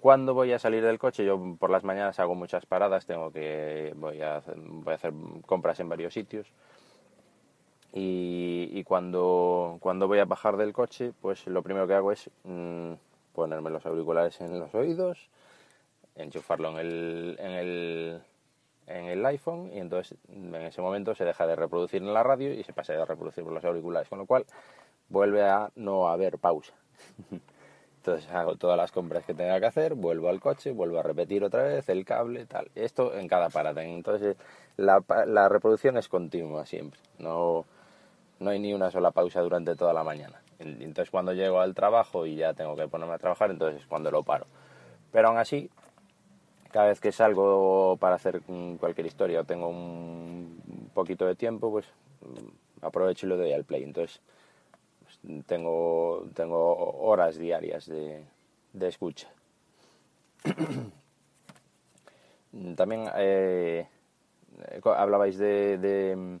cuando 0.00 0.34
voy 0.34 0.52
a 0.52 0.58
salir 0.58 0.84
del 0.84 0.98
coche 0.98 1.24
yo 1.24 1.56
por 1.58 1.70
las 1.70 1.84
mañanas 1.84 2.18
hago 2.18 2.34
muchas 2.34 2.66
paradas 2.66 3.06
tengo 3.06 3.30
que 3.30 3.92
voy 3.96 4.20
a 4.22 4.42
voy 4.56 4.92
a 4.92 4.96
hacer 4.96 5.12
compras 5.46 5.80
en 5.80 5.88
varios 5.88 6.14
sitios 6.14 6.46
y, 7.92 8.68
y 8.72 8.84
cuando 8.84 9.78
cuando 9.80 10.08
voy 10.08 10.18
a 10.18 10.24
bajar 10.24 10.56
del 10.56 10.72
coche 10.72 11.12
pues 11.20 11.46
lo 11.46 11.62
primero 11.62 11.86
que 11.86 11.94
hago 11.94 12.12
es 12.12 12.30
mmm, 12.44 12.92
ponerme 13.34 13.70
los 13.70 13.84
auriculares 13.86 14.40
en 14.40 14.58
los 14.58 14.74
oídos 14.74 15.28
enchufarlo 16.16 16.70
en 16.70 16.78
el, 16.78 17.36
en 17.38 17.50
el 17.52 18.20
en 18.90 19.04
el 19.06 19.24
iPhone 19.26 19.70
y 19.72 19.78
entonces 19.78 20.18
en 20.28 20.54
ese 20.56 20.82
momento 20.82 21.14
se 21.14 21.24
deja 21.24 21.46
de 21.46 21.56
reproducir 21.56 22.02
en 22.02 22.12
la 22.12 22.22
radio 22.22 22.52
y 22.52 22.62
se 22.64 22.72
pasa 22.72 22.94
a 22.94 23.04
reproducir 23.04 23.44
por 23.44 23.52
los 23.52 23.64
auriculares, 23.64 24.08
con 24.08 24.18
lo 24.18 24.26
cual 24.26 24.44
vuelve 25.08 25.42
a 25.42 25.70
no 25.76 26.08
haber 26.08 26.38
pausa. 26.38 26.72
Entonces 28.00 28.30
hago 28.30 28.56
todas 28.56 28.78
las 28.78 28.92
compras 28.92 29.26
que 29.26 29.34
tenga 29.34 29.60
que 29.60 29.66
hacer, 29.66 29.94
vuelvo 29.94 30.30
al 30.30 30.40
coche, 30.40 30.72
vuelvo 30.72 30.98
a 30.98 31.02
repetir 31.02 31.44
otra 31.44 31.64
vez 31.64 31.86
el 31.90 32.06
cable, 32.06 32.46
tal. 32.46 32.70
Esto 32.74 33.14
en 33.14 33.28
cada 33.28 33.50
parada. 33.50 33.84
Entonces 33.84 34.38
la, 34.78 35.04
la 35.26 35.50
reproducción 35.50 35.98
es 35.98 36.08
continua 36.08 36.64
siempre. 36.64 36.98
No, 37.18 37.66
no 38.38 38.50
hay 38.50 38.58
ni 38.58 38.72
una 38.72 38.90
sola 38.90 39.10
pausa 39.10 39.42
durante 39.42 39.76
toda 39.76 39.92
la 39.92 40.02
mañana. 40.02 40.40
Entonces 40.58 41.10
cuando 41.10 41.34
llego 41.34 41.60
al 41.60 41.74
trabajo 41.74 42.24
y 42.24 42.36
ya 42.36 42.54
tengo 42.54 42.74
que 42.74 42.88
ponerme 42.88 43.14
a 43.14 43.18
trabajar, 43.18 43.50
entonces 43.50 43.82
es 43.82 43.86
cuando 43.86 44.10
lo 44.10 44.22
paro. 44.22 44.46
Pero 45.12 45.28
aún 45.28 45.36
así, 45.36 45.68
cada 46.72 46.86
vez 46.86 47.00
que 47.00 47.12
salgo 47.12 47.98
para 47.98 48.14
hacer 48.14 48.40
cualquier 48.78 49.06
historia 49.06 49.40
o 49.40 49.44
tengo 49.44 49.68
un 49.68 50.90
poquito 50.94 51.26
de 51.26 51.34
tiempo, 51.34 51.70
pues 51.70 51.84
aprovecho 52.80 53.26
y 53.26 53.28
lo 53.28 53.36
doy 53.36 53.52
al 53.52 53.64
play. 53.64 53.82
Entonces 53.82 54.22
tengo, 55.46 56.26
tengo 56.34 57.00
horas 57.00 57.36
diarias 57.36 57.86
de, 57.86 58.24
de 58.72 58.88
escucha. 58.88 59.28
También 62.76 63.08
eh, 63.16 63.86
hablabais 64.84 65.38
de, 65.38 65.78
de, 65.78 66.38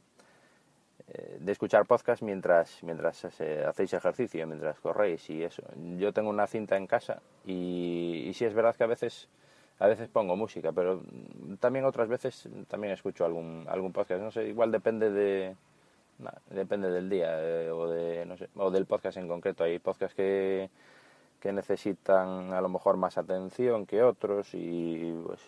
de, 1.38 1.52
escuchar 1.52 1.86
podcast 1.86 2.22
mientras, 2.22 2.82
mientras 2.82 3.24
hacéis 3.24 3.92
ejercicio, 3.92 4.46
mientras 4.46 4.80
corréis 4.80 5.28
y 5.30 5.44
eso. 5.44 5.62
Yo 5.98 6.12
tengo 6.12 6.30
una 6.30 6.46
cinta 6.46 6.76
en 6.76 6.86
casa 6.86 7.22
y, 7.44 8.24
y 8.26 8.34
sí 8.34 8.44
es 8.44 8.54
verdad 8.54 8.74
que 8.74 8.84
a 8.84 8.88
veces 8.88 9.28
a 9.80 9.86
veces 9.86 10.08
pongo 10.08 10.36
música, 10.36 10.72
pero 10.72 11.02
también 11.58 11.86
otras 11.86 12.06
veces 12.06 12.48
también 12.68 12.92
escucho 12.92 13.24
algún, 13.24 13.64
algún 13.66 13.92
podcast. 13.92 14.22
No 14.22 14.30
sé, 14.30 14.46
igual 14.46 14.70
depende 14.70 15.10
de 15.10 15.56
depende 16.50 16.90
del 16.90 17.08
día 17.08 17.28
eh, 17.40 17.70
o, 17.70 17.88
de, 17.88 18.24
no 18.26 18.36
sé, 18.36 18.48
o 18.56 18.70
del 18.70 18.86
podcast 18.86 19.18
en 19.18 19.28
concreto. 19.28 19.64
Hay 19.64 19.78
podcasts 19.78 20.14
que, 20.14 20.70
que 21.40 21.52
necesitan 21.52 22.52
a 22.52 22.60
lo 22.60 22.68
mejor 22.68 22.96
más 22.96 23.18
atención 23.18 23.86
que 23.86 24.02
otros 24.02 24.50
y 24.54 25.12
pues 25.26 25.40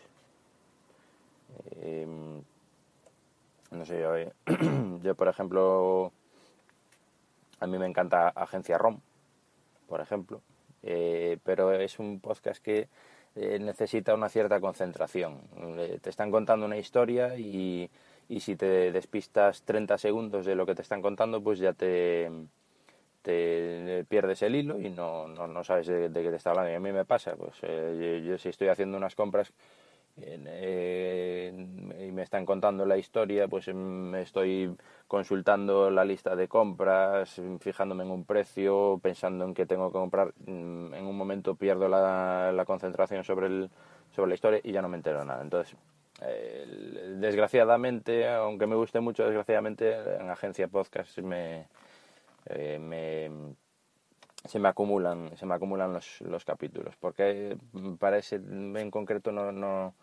eh, 1.77 2.07
no 3.71 3.85
sé 3.85 4.01
yo, 4.01 4.15
yo 5.03 5.15
por 5.15 5.29
ejemplo 5.29 6.13
a 7.61 7.67
mí 7.67 7.79
me 7.79 7.87
encanta 7.87 8.29
Agencia 8.29 8.79
ROM 8.79 9.01
por 9.89 10.01
ejemplo 10.01 10.41
eh, 10.83 11.39
pero 11.45 11.73
es 11.73 11.99
un 11.99 12.21
podcast 12.21 12.63
que 12.63 12.89
eh, 13.37 13.59
necesita 13.61 14.15
una 14.15 14.29
cierta 14.29 14.61
concentración. 14.61 15.41
Te 16.03 16.11
están 16.11 16.31
contando 16.31 16.67
una 16.67 16.77
historia 16.77 17.37
y, 17.39 17.89
y, 18.29 18.41
si 18.41 18.57
te 18.57 18.93
despistas 18.93 19.63
30 19.63 19.99
segundos 19.99 20.47
de 20.47 20.55
lo 20.55 20.67
que 20.67 20.75
te 20.75 20.83
están 20.83 21.03
contando, 21.03 21.43
pues 21.43 21.59
ya 21.59 21.73
te, 21.73 22.31
pierdes 24.09 24.43
el 24.43 24.57
hilo 24.57 24.81
y 24.81 24.91
no, 24.91 25.29
no, 25.29 25.47
no 25.47 25.65
sabes 25.65 25.87
de, 25.87 26.11
qué 26.13 26.31
te 26.31 26.37
está 26.37 26.51
hablando. 26.51 26.73
Y 26.73 26.75
a 26.75 26.81
mí 26.81 26.93
me 26.93 27.05
pasa, 27.05 27.37
pues 27.37 27.57
eh, 27.63 28.21
yo, 28.25 28.31
yo, 28.31 28.39
si 28.39 28.49
estoy 28.49 28.69
haciendo 28.69 28.97
unas 28.97 29.15
compras 29.15 29.53
eh, 30.21 31.53
y 32.01 32.13
me 32.13 32.23
están 32.23 32.45
contando 32.45 32.85
la 32.85 32.99
historia, 32.99 33.49
pues 33.49 33.69
me 33.75 34.23
estoy 34.23 34.77
consultando 35.09 35.91
la 35.91 36.05
lista 36.05 36.37
de 36.37 36.49
compras, 36.49 37.41
fijándome 37.61 38.05
en 38.05 38.11
un 38.11 38.25
precio, 38.25 39.01
pensando 39.03 39.45
en 39.45 39.55
qué 39.55 39.67
tengo 39.67 39.89
que 39.89 39.99
comprar. 39.99 40.33
Mm, 40.47 40.95
En 40.95 41.07
un 41.07 41.17
momento 41.17 41.55
pierdo 41.55 41.89
la, 41.89 42.53
la 42.53 42.65
concentración 42.65 43.25
sobre, 43.25 43.47
el, 43.47 43.71
sobre 44.15 44.29
la 44.29 44.35
historia 44.35 44.61
y 44.63 44.73
ya 44.73 44.83
no 44.83 44.89
me 44.89 44.97
entero 44.97 45.25
nada. 45.25 45.43
Entonces, 45.43 45.77
eh, 46.25 47.17
desgraciadamente, 47.19 48.29
aunque 48.29 48.67
me 48.67 48.77
guste 48.77 49.01
mucho, 49.01 49.25
desgraciadamente 49.25 49.93
en 49.93 50.31
agencia 50.31 50.69
podcast 50.69 51.19
me, 51.19 51.67
eh, 52.47 52.79
me 52.79 53.55
se 54.45 54.59
me 54.59 54.69
acumulan 54.69 55.37
se 55.37 55.47
me 55.47 55.55
acumulan 55.55 55.93
los, 55.93 56.21
los 56.23 56.45
capítulos 56.45 56.97
porque 56.97 57.57
para 58.01 58.19
ese 58.19 58.37
en 58.37 58.91
concreto 58.91 59.31
no, 59.31 59.53
no 59.53 59.95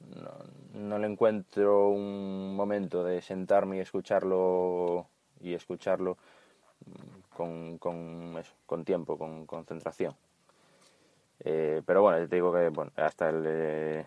no, 0.00 0.30
no 0.74 0.98
le 0.98 1.06
encuentro 1.06 1.88
un 1.88 2.54
momento 2.56 3.04
de 3.04 3.20
sentarme 3.22 3.76
y 3.76 3.80
escucharlo 3.80 5.06
y 5.40 5.54
escucharlo 5.54 6.16
con, 7.36 7.78
con, 7.78 8.42
con 8.66 8.84
tiempo, 8.84 9.18
con 9.18 9.46
concentración. 9.46 10.14
Eh, 11.40 11.82
pero 11.86 12.02
bueno, 12.02 12.26
te 12.28 12.34
digo 12.36 12.52
que 12.52 12.68
bueno, 12.68 12.92
hasta 12.96 13.32
le, 13.32 14.06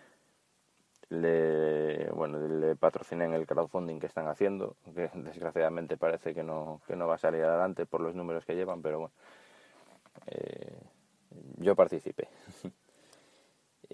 le, 1.14 2.09
bueno, 2.11 2.39
le 2.39 2.76
patrociné 2.76 3.26
en 3.26 3.34
el 3.34 3.45
crowdfunding 3.45 3.99
que 3.99 4.07
están 4.07 4.28
haciendo, 4.28 4.76
que 4.95 5.09
desgraciadamente 5.14 5.97
parece 5.97 6.34
que 6.34 6.43
no, 6.43 6.82
que 6.88 6.95
no 6.95 7.07
va 7.07 7.16
a 7.16 7.20
salir 7.20 7.43
adelante 7.43 7.86
por 7.86 8.01
los 8.01 8.16
números 8.16 8.45
que 8.45 8.55
llevan, 8.55 8.82
pero 8.82 8.99
bueno, 8.99 9.14
eh, 10.28 10.78
yo 11.57 11.76
participé. 11.76 12.28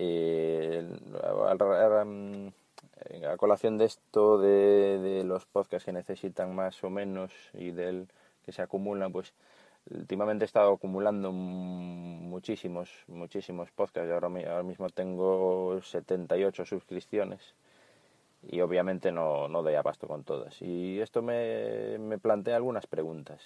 Eh, 0.01 0.87
a 3.27 3.35
colación 3.35 3.77
de 3.77 3.85
esto 3.85 4.37
de, 4.37 4.97
de, 4.99 5.23
los 5.25 5.45
podcasts 5.45 5.83
que 5.83 5.91
necesitan 5.91 6.55
más 6.55 6.81
o 6.85 6.89
menos 6.89 7.33
y 7.53 7.71
del 7.71 8.07
que 8.45 8.53
se 8.53 8.61
acumulan, 8.61 9.11
pues 9.11 9.33
últimamente 9.91 10.43
he 10.43 10.47
estado 10.47 10.73
acumulando 10.73 11.31
muchísimos, 11.31 12.89
muchísimos 13.07 13.71
podcasts. 13.71 14.11
Ahora, 14.11 14.27
ahora 14.27 14.63
mismo 14.63 14.89
tengo 14.89 15.81
78 15.81 16.65
suscripciones 16.65 17.55
y 18.43 18.61
obviamente 18.61 19.11
no, 19.11 19.47
no 19.47 19.63
doy 19.63 19.75
abasto 19.75 20.07
con 20.07 20.23
todas. 20.23 20.61
Y 20.61 20.99
esto 20.99 21.21
me, 21.21 21.97
me 21.99 22.17
plantea 22.17 22.55
algunas 22.55 22.87
preguntas. 22.87 23.41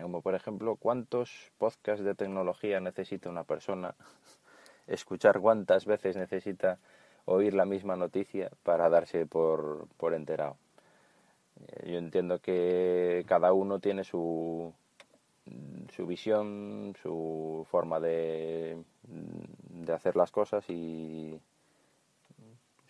Como 0.00 0.22
por 0.22 0.34
ejemplo, 0.34 0.76
¿cuántos 0.76 1.50
podcasts 1.58 2.04
de 2.04 2.14
tecnología 2.14 2.80
necesita 2.80 3.28
una 3.28 3.44
persona 3.44 3.94
escuchar 4.86 5.40
cuántas 5.40 5.84
veces 5.84 6.16
necesita 6.16 6.78
oír 7.24 7.54
la 7.54 7.64
misma 7.64 7.96
noticia 7.96 8.50
para 8.62 8.88
darse 8.88 9.26
por, 9.26 9.86
por 9.96 10.14
enterado. 10.14 10.56
Yo 11.84 11.98
entiendo 11.98 12.40
que 12.40 13.24
cada 13.26 13.52
uno 13.52 13.78
tiene 13.80 14.04
su, 14.04 14.72
su 15.94 16.06
visión, 16.06 16.94
su 17.02 17.66
forma 17.68 18.00
de, 18.00 18.82
de 19.02 19.92
hacer 19.92 20.16
las 20.16 20.30
cosas 20.30 20.68
y 20.68 21.40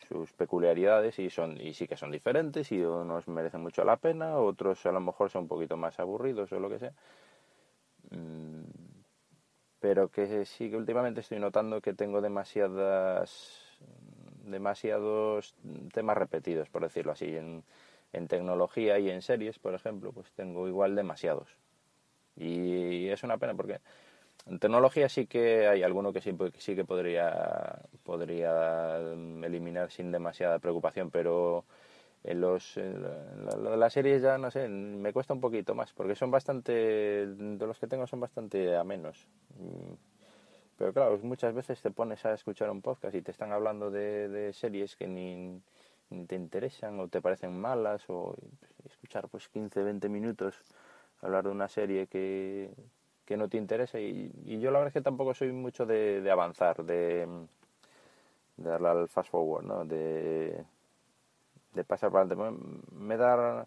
sus 0.09 0.33
peculiaridades 0.33 1.19
y 1.19 1.31
son 1.31 1.61
y 1.61 1.73
sí 1.75 1.87
que 1.87 1.97
son 1.97 2.11
diferentes 2.11 2.73
y 2.73 2.83
unos 2.83 3.29
merecen 3.29 3.63
mucho 3.63 3.85
la 3.85 3.97
pena, 3.97 4.39
otros 4.39 4.85
a 4.87 4.93
lo 4.93 5.01
mejor 5.01 5.31
son 5.31 5.43
un 5.43 5.49
poquito 5.49 5.77
más 5.77 6.01
aburridos 6.01 6.53
o 6.53 6.61
lo 6.61 6.69
que 6.69 6.79
sea 6.79 6.93
pero 9.81 10.11
que 10.11 10.45
sí 10.45 10.71
que 10.71 10.77
últimamente 10.77 11.21
estoy 11.21 11.39
notando 11.39 11.81
que 11.81 11.95
tengo 11.95 12.21
demasiadas 12.21 13.81
demasiados 14.45 15.55
temas 15.93 16.17
repetidos, 16.17 16.69
por 16.69 16.83
decirlo 16.83 17.13
así, 17.13 17.37
en, 17.37 17.65
en 18.13 18.29
tecnología 18.29 18.99
y 18.99 19.11
en 19.11 19.23
series, 19.23 19.59
por 19.59 19.75
ejemplo, 19.75 20.13
pues 20.13 20.33
tengo 20.33 20.69
igual 20.69 20.97
demasiados. 20.97 21.49
Y 22.41 23.09
es 23.09 23.23
una 23.23 23.37
pena 23.37 23.55
porque 23.55 23.81
en 24.47 24.59
tecnología 24.59 25.09
sí 25.09 25.27
que 25.27 25.69
hay 25.69 25.83
alguno 25.83 26.13
que 26.13 26.21
sí, 26.23 26.75
que 26.75 26.85
podría, 26.85 27.79
podría 28.03 28.97
eliminar 28.97 29.91
sin 29.91 30.11
demasiada 30.11 30.59
preocupación, 30.59 31.11
pero 31.11 31.65
en 32.25 32.41
los 32.41 32.77
en 32.77 33.03
la, 33.03 33.77
las 33.77 33.93
series 33.93 34.23
ya 34.23 34.37
no 34.37 34.51
sé 34.51 34.69
me 34.69 35.13
cuesta 35.13 35.33
un 35.33 35.41
poquito 35.41 35.75
más 35.75 35.93
porque 35.93 36.15
son 36.15 36.31
bastante 36.31 36.73
de 36.73 37.67
los 37.67 37.79
que 37.79 37.87
tengo 37.87 38.07
son 38.07 38.21
bastante 38.21 38.77
a 38.77 38.85
menos 38.85 39.27
pero 40.77 40.93
claro 40.93 41.19
muchas 41.23 41.55
veces 41.55 41.81
te 41.81 41.91
pones 41.91 42.23
a 42.27 42.35
escuchar 42.35 42.71
un 42.71 42.83
podcast 42.83 43.15
y 43.15 43.23
te 43.23 43.31
están 43.31 43.53
hablando 43.53 43.91
de, 43.91 44.29
de 44.29 44.53
series 44.53 44.97
que 44.97 45.07
ni, 45.09 45.63
ni, 46.11 46.27
te 46.27 46.37
interesan 46.37 47.01
o 47.01 47.09
te 47.09 47.23
parecen 47.23 47.59
malas 47.59 48.03
o 48.09 48.37
escuchar 48.85 49.29
pues 49.29 49.49
15 49.49 49.83
20 49.83 50.09
minutos 50.11 50.63
hablar 51.23 51.45
de 51.45 51.51
una 51.51 51.69
serie 51.69 52.07
que, 52.07 52.71
que 53.25 53.37
no 53.37 53.49
te 53.49 53.57
interesa 53.57 54.01
y, 54.01 54.33
yo 54.61 54.71
la 54.71 54.79
verdad 54.79 54.89
es 54.89 54.95
que 54.95 55.01
tampoco 55.03 55.35
soy 55.35 55.53
mucho 55.53 55.87
de, 55.87 56.21
de 56.21 56.31
avanzar 56.31 56.85
de, 56.85 57.27
de 58.57 58.71
darle 58.71 58.89
al 58.89 59.09
fast 59.09 59.31
forward 59.31 59.65
no 59.65 59.85
de 59.85 60.65
de 61.75 61.85
pasar 61.85 62.11
para 62.11 62.25
adelante. 62.25 62.59
Me 62.93 63.17
da, 63.17 63.67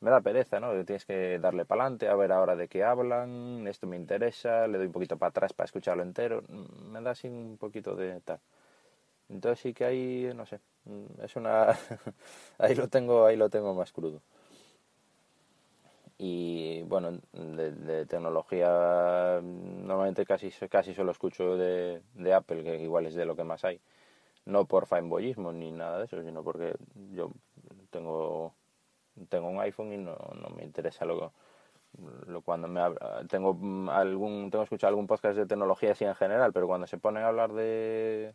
me 0.00 0.10
da 0.10 0.20
pereza, 0.20 0.60
¿no? 0.60 0.72
Tienes 0.84 1.04
que 1.04 1.38
darle 1.38 1.64
para 1.64 1.82
adelante, 1.82 2.08
a 2.08 2.14
ver 2.14 2.32
ahora 2.32 2.56
de 2.56 2.68
qué 2.68 2.84
hablan, 2.84 3.66
esto 3.68 3.86
me 3.86 3.96
interesa, 3.96 4.66
le 4.66 4.78
doy 4.78 4.86
un 4.86 4.92
poquito 4.92 5.16
para 5.16 5.30
atrás 5.30 5.52
para 5.52 5.66
escucharlo 5.66 6.02
entero. 6.02 6.42
Me 6.48 7.00
da 7.00 7.12
así 7.12 7.28
un 7.28 7.56
poquito 7.58 7.96
de 7.96 8.20
tal. 8.20 8.40
Entonces 9.28 9.60
sí 9.60 9.74
que 9.74 9.84
ahí, 9.84 10.32
no 10.34 10.46
sé, 10.46 10.60
es 11.22 11.36
una... 11.36 11.68
ahí 12.58 12.74
lo 12.74 12.88
tengo, 12.88 13.26
ahí 13.26 13.36
lo 13.36 13.48
tengo 13.50 13.74
más 13.74 13.92
crudo. 13.92 14.20
Y 16.18 16.82
bueno, 16.84 17.18
de, 17.32 18.06
tecnología 18.06 19.40
normalmente 19.42 20.24
casi, 20.24 20.50
casi 20.70 20.94
solo 20.94 21.10
escucho 21.12 21.56
de, 21.56 22.02
de 22.14 22.34
Apple, 22.34 22.62
que 22.62 22.82
igual 22.82 23.06
es 23.06 23.14
de 23.14 23.26
lo 23.26 23.36
que 23.36 23.44
más 23.44 23.64
hay. 23.64 23.80
No 24.46 24.66
por 24.66 24.86
fanboyismo 24.86 25.52
ni 25.52 25.72
nada 25.72 25.98
de 25.98 26.04
eso, 26.04 26.22
sino 26.22 26.44
porque 26.44 26.74
yo 27.12 27.32
tengo 27.90 28.54
tengo 29.28 29.48
un 29.48 29.60
iPhone 29.60 29.92
y 29.92 29.98
no, 29.98 30.16
no 30.40 30.48
me 30.56 30.64
interesa 30.64 31.04
lo, 31.04 31.32
lo 32.26 32.42
cuando 32.42 32.68
me 32.68 32.80
tengo 33.28 33.56
algún 33.90 34.50
tengo 34.50 34.64
escuchado 34.64 34.90
algún 34.90 35.06
podcast 35.06 35.36
de 35.38 35.46
tecnología 35.46 35.92
así 35.92 36.04
en 36.04 36.14
general, 36.14 36.52
pero 36.52 36.66
cuando 36.66 36.86
se 36.86 36.98
ponen 36.98 37.22
a 37.22 37.28
hablar 37.28 37.52
de 37.52 38.34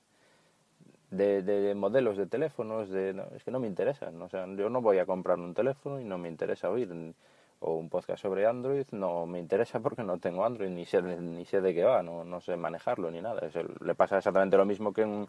de, 1.12 1.42
de 1.42 1.76
modelos 1.76 2.18
de 2.18 2.28
teléfonos, 2.28 2.90
de 2.90 3.14
no, 3.14 3.24
es 3.36 3.44
que 3.44 3.52
no 3.52 3.60
me 3.60 3.68
interesa, 3.68 4.10
o 4.10 4.30
sea, 4.30 4.46
yo 4.56 4.70
no 4.70 4.82
voy 4.82 5.00
a 5.00 5.06
comprar 5.06 5.40
un 5.40 5.54
teléfono 5.54 6.00
y 6.00 6.06
no 6.06 6.18
me 6.18 6.30
interesa 6.30 6.70
oír 6.70 7.14
o 7.60 7.76
un 7.76 7.90
podcast 7.90 8.22
sobre 8.22 8.46
Android, 8.46 8.86
no 8.92 9.26
me 9.26 9.40
interesa 9.40 9.80
porque 9.80 10.04
no 10.04 10.18
tengo 10.18 10.46
Android 10.46 10.70
ni 10.70 10.86
sé 10.86 11.02
ni 11.02 11.46
sé 11.46 11.62
de 11.62 11.74
qué 11.74 11.84
va, 11.84 12.02
no, 12.04 12.24
no 12.24 12.42
sé 12.42 12.56
manejarlo 12.56 13.12
ni 13.12 13.22
nada. 13.22 13.46
Eso, 13.48 13.62
le 13.84 13.96
pasa 13.96 14.18
exactamente 14.18 14.58
lo 14.58 14.66
mismo 14.66 14.94
que 14.94 15.04
un 15.04 15.28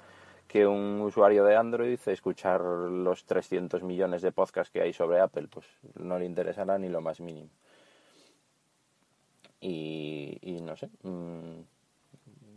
que 0.51 0.66
un 0.66 1.01
usuario 1.01 1.45
de 1.45 1.55
Android 1.55 1.99
escuchar 2.07 2.61
los 2.61 3.24
300 3.24 3.85
millones 3.85 4.20
de 4.20 4.33
podcasts 4.33 4.72
que 4.72 4.81
hay 4.83 4.93
sobre 4.93 5.20
Apple, 5.20 5.47
pues 5.47 5.64
no 5.95 6.18
le 6.18 6.24
interesará 6.24 6.76
ni 6.76 6.89
lo 6.89 7.01
más 7.01 7.20
mínimo. 7.20 7.51
Y, 9.61 10.39
y 10.43 10.61
no 10.61 10.76
sé, 10.76 10.91
mmm, 11.03 11.61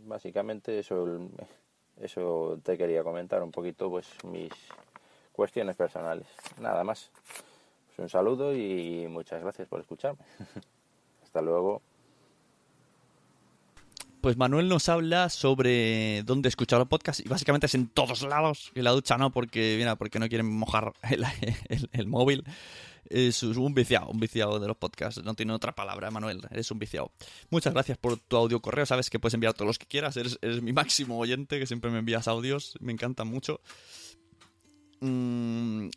básicamente 0.06 0.76
eso, 0.80 1.20
eso 2.00 2.58
te 2.64 2.76
quería 2.76 3.04
comentar 3.04 3.44
un 3.44 3.52
poquito, 3.52 3.88
pues 3.88 4.08
mis 4.24 4.52
cuestiones 5.32 5.76
personales. 5.76 6.26
Nada 6.58 6.82
más. 6.82 7.12
Pues 7.94 8.06
un 8.06 8.08
saludo 8.08 8.54
y 8.54 9.06
muchas 9.08 9.40
gracias 9.40 9.68
por 9.68 9.80
escucharme. 9.80 10.24
Hasta 11.22 11.40
luego. 11.40 11.80
Pues 14.20 14.36
Manuel 14.36 14.68
nos 14.68 14.88
habla 14.88 15.28
sobre 15.28 16.22
dónde 16.24 16.48
escuchar 16.48 16.78
los 16.78 16.88
podcasts 16.88 17.22
y 17.24 17.28
básicamente 17.28 17.66
es 17.66 17.74
en 17.74 17.88
todos 17.88 18.22
lados. 18.22 18.72
En 18.74 18.84
la 18.84 18.90
ducha 18.90 19.18
no, 19.18 19.30
porque, 19.30 19.76
mira, 19.78 19.96
porque 19.96 20.18
no 20.18 20.28
quieren 20.28 20.50
mojar 20.50 20.92
el, 21.10 21.24
el, 21.68 21.88
el 21.92 22.06
móvil. 22.06 22.42
Es 23.10 23.42
un 23.42 23.74
viciado, 23.74 24.08
un 24.08 24.18
viciado 24.18 24.58
de 24.58 24.66
los 24.66 24.76
podcasts. 24.76 25.22
No 25.22 25.34
tiene 25.34 25.52
otra 25.52 25.74
palabra, 25.74 26.10
Manuel. 26.10 26.40
Eres 26.50 26.70
un 26.70 26.78
viciado. 26.78 27.12
Muchas 27.50 27.74
gracias 27.74 27.98
por 27.98 28.16
tu 28.16 28.36
audio 28.36 28.60
correo. 28.60 28.86
Sabes 28.86 29.10
que 29.10 29.20
puedes 29.20 29.34
enviar 29.34 29.52
todos 29.52 29.66
los 29.66 29.78
que 29.78 29.86
quieras. 29.86 30.16
Eres, 30.16 30.38
eres 30.40 30.62
mi 30.62 30.72
máximo 30.72 31.18
oyente, 31.18 31.58
que 31.58 31.66
siempre 31.66 31.90
me 31.90 31.98
envías 31.98 32.26
audios. 32.26 32.76
Me 32.80 32.92
encantan 32.92 33.28
mucho. 33.28 33.60
Mm, 35.00 35.90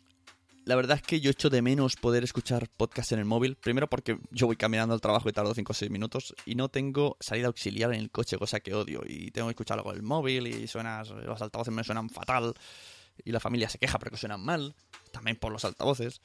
la 0.68 0.76
verdad 0.76 0.98
es 0.98 1.02
que 1.02 1.18
yo 1.22 1.30
echo 1.30 1.48
de 1.48 1.62
menos 1.62 1.96
poder 1.96 2.24
escuchar 2.24 2.68
podcast 2.68 3.12
en 3.12 3.20
el 3.20 3.24
móvil. 3.24 3.56
Primero 3.56 3.88
porque 3.88 4.18
yo 4.30 4.46
voy 4.46 4.56
caminando 4.56 4.92
al 4.92 5.00
trabajo 5.00 5.26
y 5.26 5.32
tardo 5.32 5.54
5 5.54 5.72
o 5.72 5.74
6 5.74 5.90
minutos 5.90 6.34
y 6.44 6.56
no 6.56 6.68
tengo 6.68 7.16
salida 7.20 7.46
auxiliar 7.46 7.94
en 7.94 8.00
el 8.00 8.10
coche, 8.10 8.36
cosa 8.36 8.60
que 8.60 8.74
odio. 8.74 9.00
Y 9.06 9.30
tengo 9.30 9.48
que 9.48 9.52
escucharlo 9.52 9.82
con 9.82 9.96
el 9.96 10.02
móvil 10.02 10.46
y 10.46 10.68
suena, 10.68 11.02
los 11.04 11.40
altavoces 11.40 11.72
me 11.72 11.84
suenan 11.84 12.10
fatal. 12.10 12.52
Y 13.24 13.32
la 13.32 13.40
familia 13.40 13.70
se 13.70 13.78
queja 13.78 13.98
porque 13.98 14.18
suenan 14.18 14.42
mal. 14.42 14.74
También 15.10 15.38
por 15.38 15.52
los 15.52 15.64
altavoces. 15.64 16.20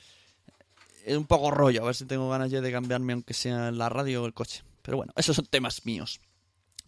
Es 1.06 1.16
un 1.16 1.26
poco 1.26 1.50
rollo, 1.50 1.82
a 1.82 1.86
ver 1.86 1.96
si 1.96 2.04
tengo 2.04 2.30
ganas 2.30 2.52
ya 2.52 2.60
de 2.60 2.70
cambiarme 2.70 3.14
aunque 3.14 3.34
sea 3.34 3.72
la 3.72 3.88
radio 3.88 4.24
o 4.24 4.26
el 4.26 4.34
coche. 4.34 4.66
Pero 4.82 4.98
bueno, 4.98 5.14
esos 5.16 5.38
son 5.38 5.46
temas 5.46 5.86
míos. 5.86 6.20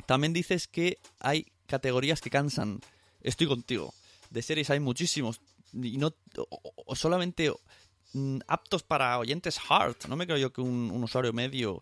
También 0.06 0.34
dices 0.34 0.68
que 0.68 0.98
hay 1.22 1.54
categorías 1.68 2.20
que 2.20 2.30
cansan. 2.30 2.82
Estoy 3.22 3.48
contigo. 3.48 3.94
de 4.30 4.42
series 4.42 4.70
hay 4.72 4.82
muchísimos. 4.82 5.40
Y 5.82 5.98
no 5.98 6.16
solamente 6.94 7.52
mm, 8.14 8.40
aptos 8.48 8.84
para 8.84 9.18
oyentes 9.20 9.60
hard. 9.70 9.96
No 10.08 10.16
me 10.16 10.26
creo 10.26 10.38
yo 10.38 10.54
que 10.54 10.62
un, 10.62 10.92
un 10.92 11.04
usuario 11.04 11.34
medio 11.34 11.80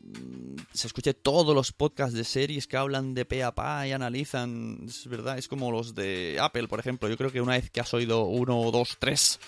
mm, 0.00 0.56
se 0.72 0.86
escuche 0.86 1.14
todos 1.14 1.54
los 1.54 1.72
podcasts 1.72 2.14
de 2.14 2.24
series 2.24 2.66
que 2.66 2.76
hablan 2.76 3.14
de 3.14 3.24
pe 3.24 3.42
a 3.42 3.54
pa 3.54 3.86
y 3.86 3.92
analizan. 3.92 4.84
Es 4.86 5.06
verdad, 5.06 5.38
es 5.38 5.48
como 5.48 5.70
los 5.70 5.94
de 5.94 6.38
Apple, 6.40 6.68
por 6.68 6.80
ejemplo. 6.80 7.08
Yo 7.08 7.16
creo 7.16 7.32
que 7.32 7.40
una 7.40 7.54
vez 7.54 7.70
que 7.70 7.80
has 7.80 7.92
oído 7.94 8.24
uno, 8.24 8.70
dos, 8.70 8.96
tres, 8.98 9.40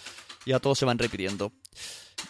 ya 0.46 0.58
todos 0.58 0.78
se 0.78 0.84
van 0.84 0.98
repitiendo. 0.98 1.52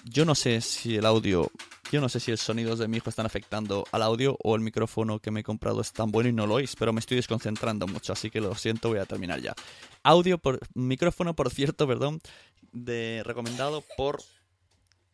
Yo 0.05 0.25
no 0.25 0.35
sé 0.35 0.61
si 0.61 0.97
el 0.97 1.07
audio, 1.07 1.51
yo 1.95 2.01
no 2.01 2.09
sé 2.09 2.19
si 2.19 2.33
los 2.33 2.41
sonidos 2.41 2.81
de 2.81 2.89
mi 2.89 2.97
hijo 2.97 3.09
están 3.09 3.25
afectando 3.25 3.85
al 3.93 4.03
audio 4.03 4.37
o 4.43 4.57
el 4.57 4.61
micrófono 4.61 5.21
que 5.21 5.31
me 5.31 5.41
he 5.41 5.43
comprado 5.45 5.81
es 5.81 5.93
tan 5.93 6.11
bueno 6.11 6.29
y 6.29 6.33
no 6.33 6.45
lo 6.45 6.55
oís, 6.55 6.75
pero 6.75 6.93
me 6.93 6.99
estoy 6.99 7.19
desconcentrando 7.19 7.87
mucho, 7.87 8.13
así 8.13 8.31
que 8.31 8.41
lo 8.41 8.53
siento, 8.57 8.89
voy 8.89 8.99
a 8.99 9.07
terminar 9.07 9.41
ya. 9.41 9.55
Audio 10.03 10.39
por 10.39 10.59
micrófono, 10.75 11.37
por 11.37 11.51
cierto, 11.51 11.87
perdón, 11.87 12.21
de 12.73 13.23
recomendado 13.25 13.85
por 13.97 14.21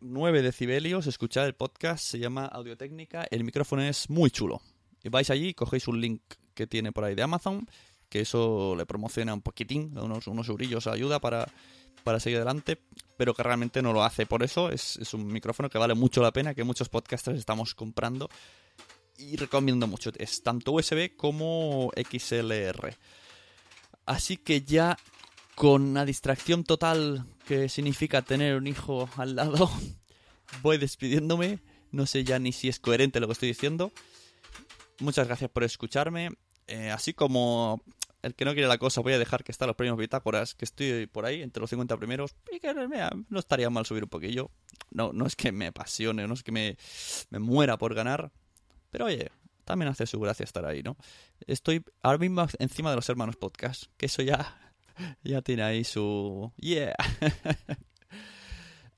9 0.01 0.41
decibelios, 0.41 1.07
escuchar 1.07 1.45
el 1.45 1.55
podcast, 1.55 2.03
se 2.03 2.19
llama 2.19 2.47
Audio 2.47 2.79
Técnica, 2.79 3.27
el 3.31 3.45
micrófono 3.45 3.83
es 3.83 4.09
muy 4.09 4.31
chulo. 4.31 4.63
Y 5.05 5.11
vais 5.11 5.29
allí, 5.29 5.53
cogéis 5.53 5.87
un 5.87 6.01
link 6.01 6.23
que 6.55 6.67
tiene 6.67 6.93
por 6.93 7.05
ahí 7.05 7.15
de 7.15 7.23
Amazon, 7.23 7.69
que 8.09 8.21
eso 8.21 8.75
le 8.75 8.87
promociona 8.87 9.35
un 9.35 9.43
poquitín, 9.43 9.99
unos, 9.99 10.27
unos 10.29 10.49
eurillos 10.49 10.87
ayuda 10.87 11.21
para, 11.21 11.47
para 12.05 12.21
seguir 12.21 12.39
adelante, 12.39 12.79
pero 13.17 13.35
que 13.35 13.43
realmente 13.43 13.83
no 13.83 13.93
lo 13.93 14.03
hace. 14.03 14.27
Por 14.27 14.43
eso 14.43 14.71
es, 14.71 14.99
un 15.13 15.27
micrófono 15.27 15.69
que 15.69 15.79
vale 15.79 15.95
mucho 15.95 16.23
la 16.23 16.33
pena, 16.33 16.55
que 16.55 16.65
muchos 16.65 16.89
podcasters 16.89 17.39
estamos 17.39 17.75
comprando 17.75 18.31
y 19.19 19.37
recomiendo 19.37 19.87
mucho. 19.87 20.11
Es 20.17 20.43
tanto 20.43 20.73
USB 20.73 21.17
como 21.17 21.91
XLR. 21.95 22.97
Así 24.07 24.37
que 24.37 24.63
ya 24.63 24.97
con 25.55 25.93
la 25.95 26.05
distracción 26.05 26.65
total 26.65 27.27
que 27.47 27.69
significa 27.69 28.23
tener 28.23 28.57
un 28.57 28.67
hijo 28.67 29.09
al 29.17 29.37
lado, 29.37 29.71
voy 30.63 30.79
despidiéndome. 30.79 31.61
No 31.93 32.07
sé 32.07 32.25
ya 32.25 32.39
ni 32.39 32.53
si 32.53 32.69
es 32.69 32.79
coherente 32.79 33.21
lo 33.21 33.27
que 33.27 33.33
estoy 33.35 33.49
diciendo. 33.49 33.93
Muchas 35.01 35.27
gracias 35.27 35.51
por 35.51 35.65
escucharme. 35.65 36.31
Eh, 36.67 36.91
así 36.91 37.13
como 37.13 37.83
el 38.23 38.35
que 38.35 38.45
no 38.45 38.53
quiere 38.53 38.69
la 38.69 38.79
cosa, 38.79 39.01
voy 39.01 39.15
a 39.15 39.19
dejar 39.19 39.45
que 39.45 39.53
están 39.53 39.69
los 39.69 39.77
premios 39.77 39.97
bitácoras, 39.97 40.55
que 40.55 40.65
estoy 40.65 41.07
por 41.07 41.25
ahí, 41.25 41.43
entre 41.43 41.61
los 41.61 41.71
50 41.71 41.97
primeros. 41.97 42.35
Y 42.53 42.61
que 42.61 42.75
no 42.75 43.39
estaría 43.39 43.71
mal 43.71 43.87
subir 43.87 44.05
un 44.05 44.11
poquillo. 44.11 44.51
No, 44.91 45.13
no 45.13 45.27
es 45.27 45.37
que 45.37 45.53
me 45.53 45.69
apasione, 45.69 46.27
no 46.27 46.35
es 46.35 46.43
que 46.43 46.53
me, 46.53 46.77
me 47.31 47.39
muera 47.39 47.79
por 47.79 47.95
ganar. 47.95 48.31
Pero 48.91 49.07
oye, 49.07 49.31
también 49.65 49.91
hace 49.91 50.07
su 50.07 50.21
gracia 50.21 50.45
estar 50.45 50.65
ahí, 50.67 50.83
¿no? 50.83 50.97
Estoy 51.47 51.83
ahora 52.03 52.19
mismo 52.19 52.47
encima 52.59 52.91
de 52.91 52.97
los 52.97 53.09
hermanos 53.09 53.37
podcast, 53.37 53.85
que 53.97 54.07
eso 54.07 54.23
ya, 54.23 54.75
ya 55.25 55.43
tiene 55.43 55.63
ahí 55.63 55.85
su... 55.85 56.53
Yeah. 56.57 56.95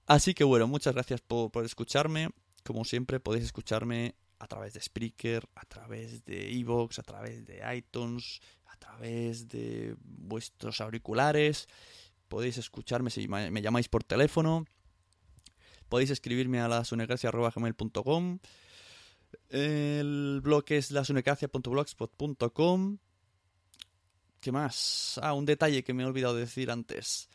Así 0.07 0.35
que 0.35 0.45
bueno, 0.45 0.67
muchas 0.67 0.95
gracias 0.95 1.21
por, 1.21 1.51
por 1.51 1.65
escucharme. 1.65 2.31
Como 2.65 2.85
siempre, 2.85 3.21
podéis 3.21 3.45
escucharme 3.45 4.15
a 4.43 4.49
través 4.49 4.75
de 4.75 4.81
Spreaker, 4.81 5.49
a 5.55 5.65
través 5.67 6.25
de 6.25 6.53
Evox, 6.59 6.99
a 6.99 7.05
través 7.05 7.47
de 7.47 7.63
iTunes, 7.77 8.41
a 8.73 8.77
través 8.77 9.49
de 9.49 9.95
vuestros 10.01 10.81
auriculares. 10.81 11.69
Podéis 12.29 12.59
escucharme 12.59 13.11
si 13.11 13.29
me 13.29 13.63
llamáis 13.63 13.89
por 13.89 14.03
teléfono. 14.03 14.65
Podéis 15.89 16.11
escribirme 16.11 16.61
a 16.61 16.69
lasunegracia.gmail.com 16.69 18.39
El 19.51 20.41
blog 20.43 20.65
es 20.69 20.91
lasunegracia.blogspot.com 20.91 22.99
¿Qué 24.41 24.51
más? 24.51 25.21
Ah, 25.23 25.35
un 25.35 25.45
detalle 25.45 25.85
que 25.85 25.93
me 25.93 26.03
he 26.03 26.07
olvidado 26.07 26.35
de 26.35 26.41
decir 26.41 26.71
antes. 26.71 27.29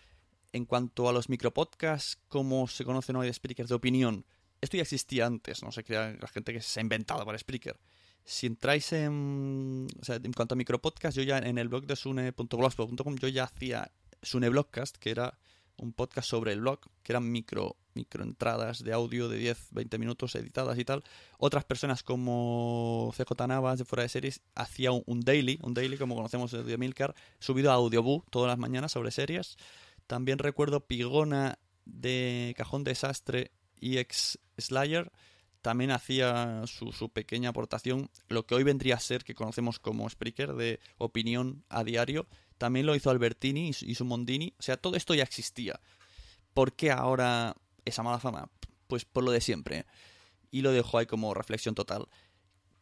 En 0.52 0.66
cuanto 0.66 1.08
a 1.08 1.14
los 1.14 1.30
micropodcasts, 1.30 2.18
como 2.28 2.68
se 2.68 2.84
conocen 2.84 3.16
hoy 3.16 3.28
de 3.28 3.34
Spreaker 3.34 3.68
de 3.68 3.76
opinión, 3.76 4.26
esto 4.60 4.76
ya 4.76 4.84
existía 4.84 5.26
antes, 5.26 5.62
no 5.62 5.72
se 5.72 5.84
crea 5.84 6.18
la 6.20 6.28
gente 6.28 6.52
que 6.52 6.62
se 6.62 6.80
ha 6.80 6.84
inventado 6.84 7.26
para 7.26 7.38
Spreaker. 7.38 7.80
Si 8.28 8.46
entráis 8.46 8.92
en, 8.92 9.88
o 10.02 10.04
sea, 10.04 10.18
en 10.18 10.34
cuanto 10.34 10.54
a 10.54 10.58
micropodcast, 10.58 11.16
yo 11.16 11.24
ya 11.24 11.38
en 11.38 11.58
el 11.58 11.70
blog 11.70 11.86
de 11.86 11.96
sune.blogspot.com 11.96 13.16
yo 13.16 13.30
ya 13.30 13.46
hacía 13.46 13.90
Sune 14.22 14.50
Blogcast, 14.50 14.98
que 14.98 15.12
era 15.12 15.40
un 15.78 15.94
podcast 15.94 16.28
sobre 16.28 16.52
el 16.52 16.60
blog, 16.60 16.82
que 17.04 17.14
eran 17.14 17.32
micro, 17.32 17.78
micro 17.94 18.26
entradas 18.26 18.84
de 18.84 18.92
audio 18.92 19.30
de 19.30 19.38
10, 19.38 19.68
20 19.72 19.98
minutos 19.98 20.36
editadas 20.36 20.78
y 20.78 20.84
tal. 20.84 21.06
Otras 21.38 21.64
personas 21.64 22.04
como 22.04 23.14
CJ 23.16 23.48
Navas 23.48 23.80
de 23.80 23.86
Fuera 23.86 24.04
de 24.04 24.10
Series 24.10 24.42
hacía 24.56 24.92
un, 24.92 25.22
daily, 25.22 25.58
un 25.64 25.74
daily 25.74 25.98
como 25.98 26.16
conocemos 26.16 26.52
de 26.52 26.78
Milcar, 26.78 27.16
subido 27.40 27.72
a 27.72 27.76
Audioboo 27.76 28.26
todas 28.30 28.50
las 28.50 28.58
mañanas 28.58 28.92
sobre 28.92 29.12
series. 29.12 29.56
También 30.06 30.38
recuerdo 30.38 30.86
Pigona 30.86 31.60
de 31.86 32.54
Cajón 32.58 32.84
Desastre 32.84 33.52
y 33.80 34.00
ex 34.00 34.38
Slayer. 34.58 35.14
También 35.68 35.92
hacía 35.92 36.64
su, 36.66 37.10
pequeña 37.10 37.50
aportación, 37.50 38.10
lo 38.30 38.46
que 38.46 38.56
hoy 38.56 38.64
vendría 38.64 38.96
a 38.96 39.02
ser, 39.02 39.26
que 39.26 39.36
conocemos 39.36 39.80
como 39.80 40.10
Spreaker, 40.10 40.54
de 40.54 40.80
opinión 40.98 41.66
a 41.68 41.84
diario. 41.84 42.26
También 42.58 42.86
lo 42.86 42.96
hizo 42.96 43.10
Albertini 43.10 43.68
y 43.68 43.74
su, 43.74 43.84
y 43.84 43.94
su 43.94 44.06
Mondini. 44.06 44.54
O 44.58 44.62
sea, 44.62 44.78
todo 44.78 44.96
esto 44.96 45.14
ya 45.14 45.24
existía. 45.24 45.82
¿Por 46.54 46.72
qué 46.72 46.90
ahora 46.90 47.58
esa 47.84 48.02
mala 48.02 48.20
fama? 48.20 48.50
Pues 48.88 49.04
por 49.04 49.26
lo 49.26 49.32
de 49.32 49.42
siempre. 49.42 49.86
Y 50.52 50.62
lo 50.62 50.72
dejo 50.72 51.00
ahí 51.00 51.06
como 51.06 51.34
reflexión 51.34 51.76
total. 51.76 52.08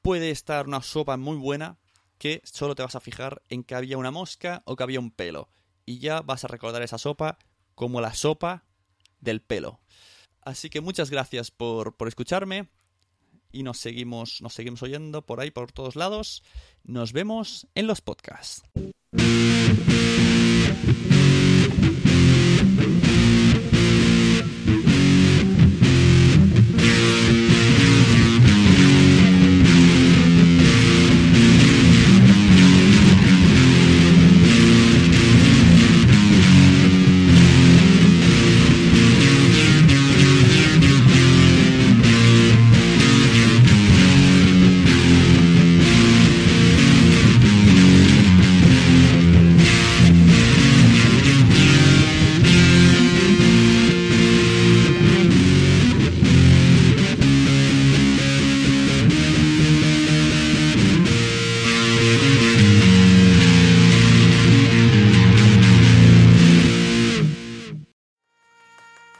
Puede 0.03 0.29
estar 0.29 0.67
una 0.67 0.83
sopa 0.83 1.17
muy 1.17 1.37
buena 1.37 1.79
que 2.19 2.43
solo 2.43 2.75
te 2.75 2.83
vas 2.83 2.93
a 2.93 2.99
fijar 2.99 3.41
en 3.49 3.63
que 3.63 3.73
había 3.73 3.97
una 3.97 4.11
mosca 4.11 4.61
o 4.65 4.75
que 4.75 4.83
había 4.83 4.99
un 4.99 5.09
pelo. 5.09 5.49
Y 5.87 5.97
ya 5.97 6.21
vas 6.21 6.43
a 6.43 6.49
recordar 6.49 6.83
esa 6.83 6.99
sopa 6.99 7.39
como 7.73 7.99
la 7.99 8.13
sopa 8.13 8.63
del 9.21 9.41
pelo. 9.41 9.79
Así 10.43 10.69
que 10.69 10.81
muchas 10.81 11.09
gracias 11.09 11.49
por, 11.49 11.97
por 11.97 12.07
escucharme. 12.07 12.69
Y 13.55 13.63
nos 13.63 13.77
seguimos, 13.77 14.41
nos 14.41 14.53
seguimos 14.53 14.83
oyendo 14.83 15.21
por 15.21 15.39
ahí, 15.39 15.49
por 15.49 15.71
todos 15.71 15.95
lados. 15.95 16.43
Nos 16.83 17.13
vemos 17.13 17.67
en 17.73 17.87
los 17.87 18.01
podcasts. 18.01 18.63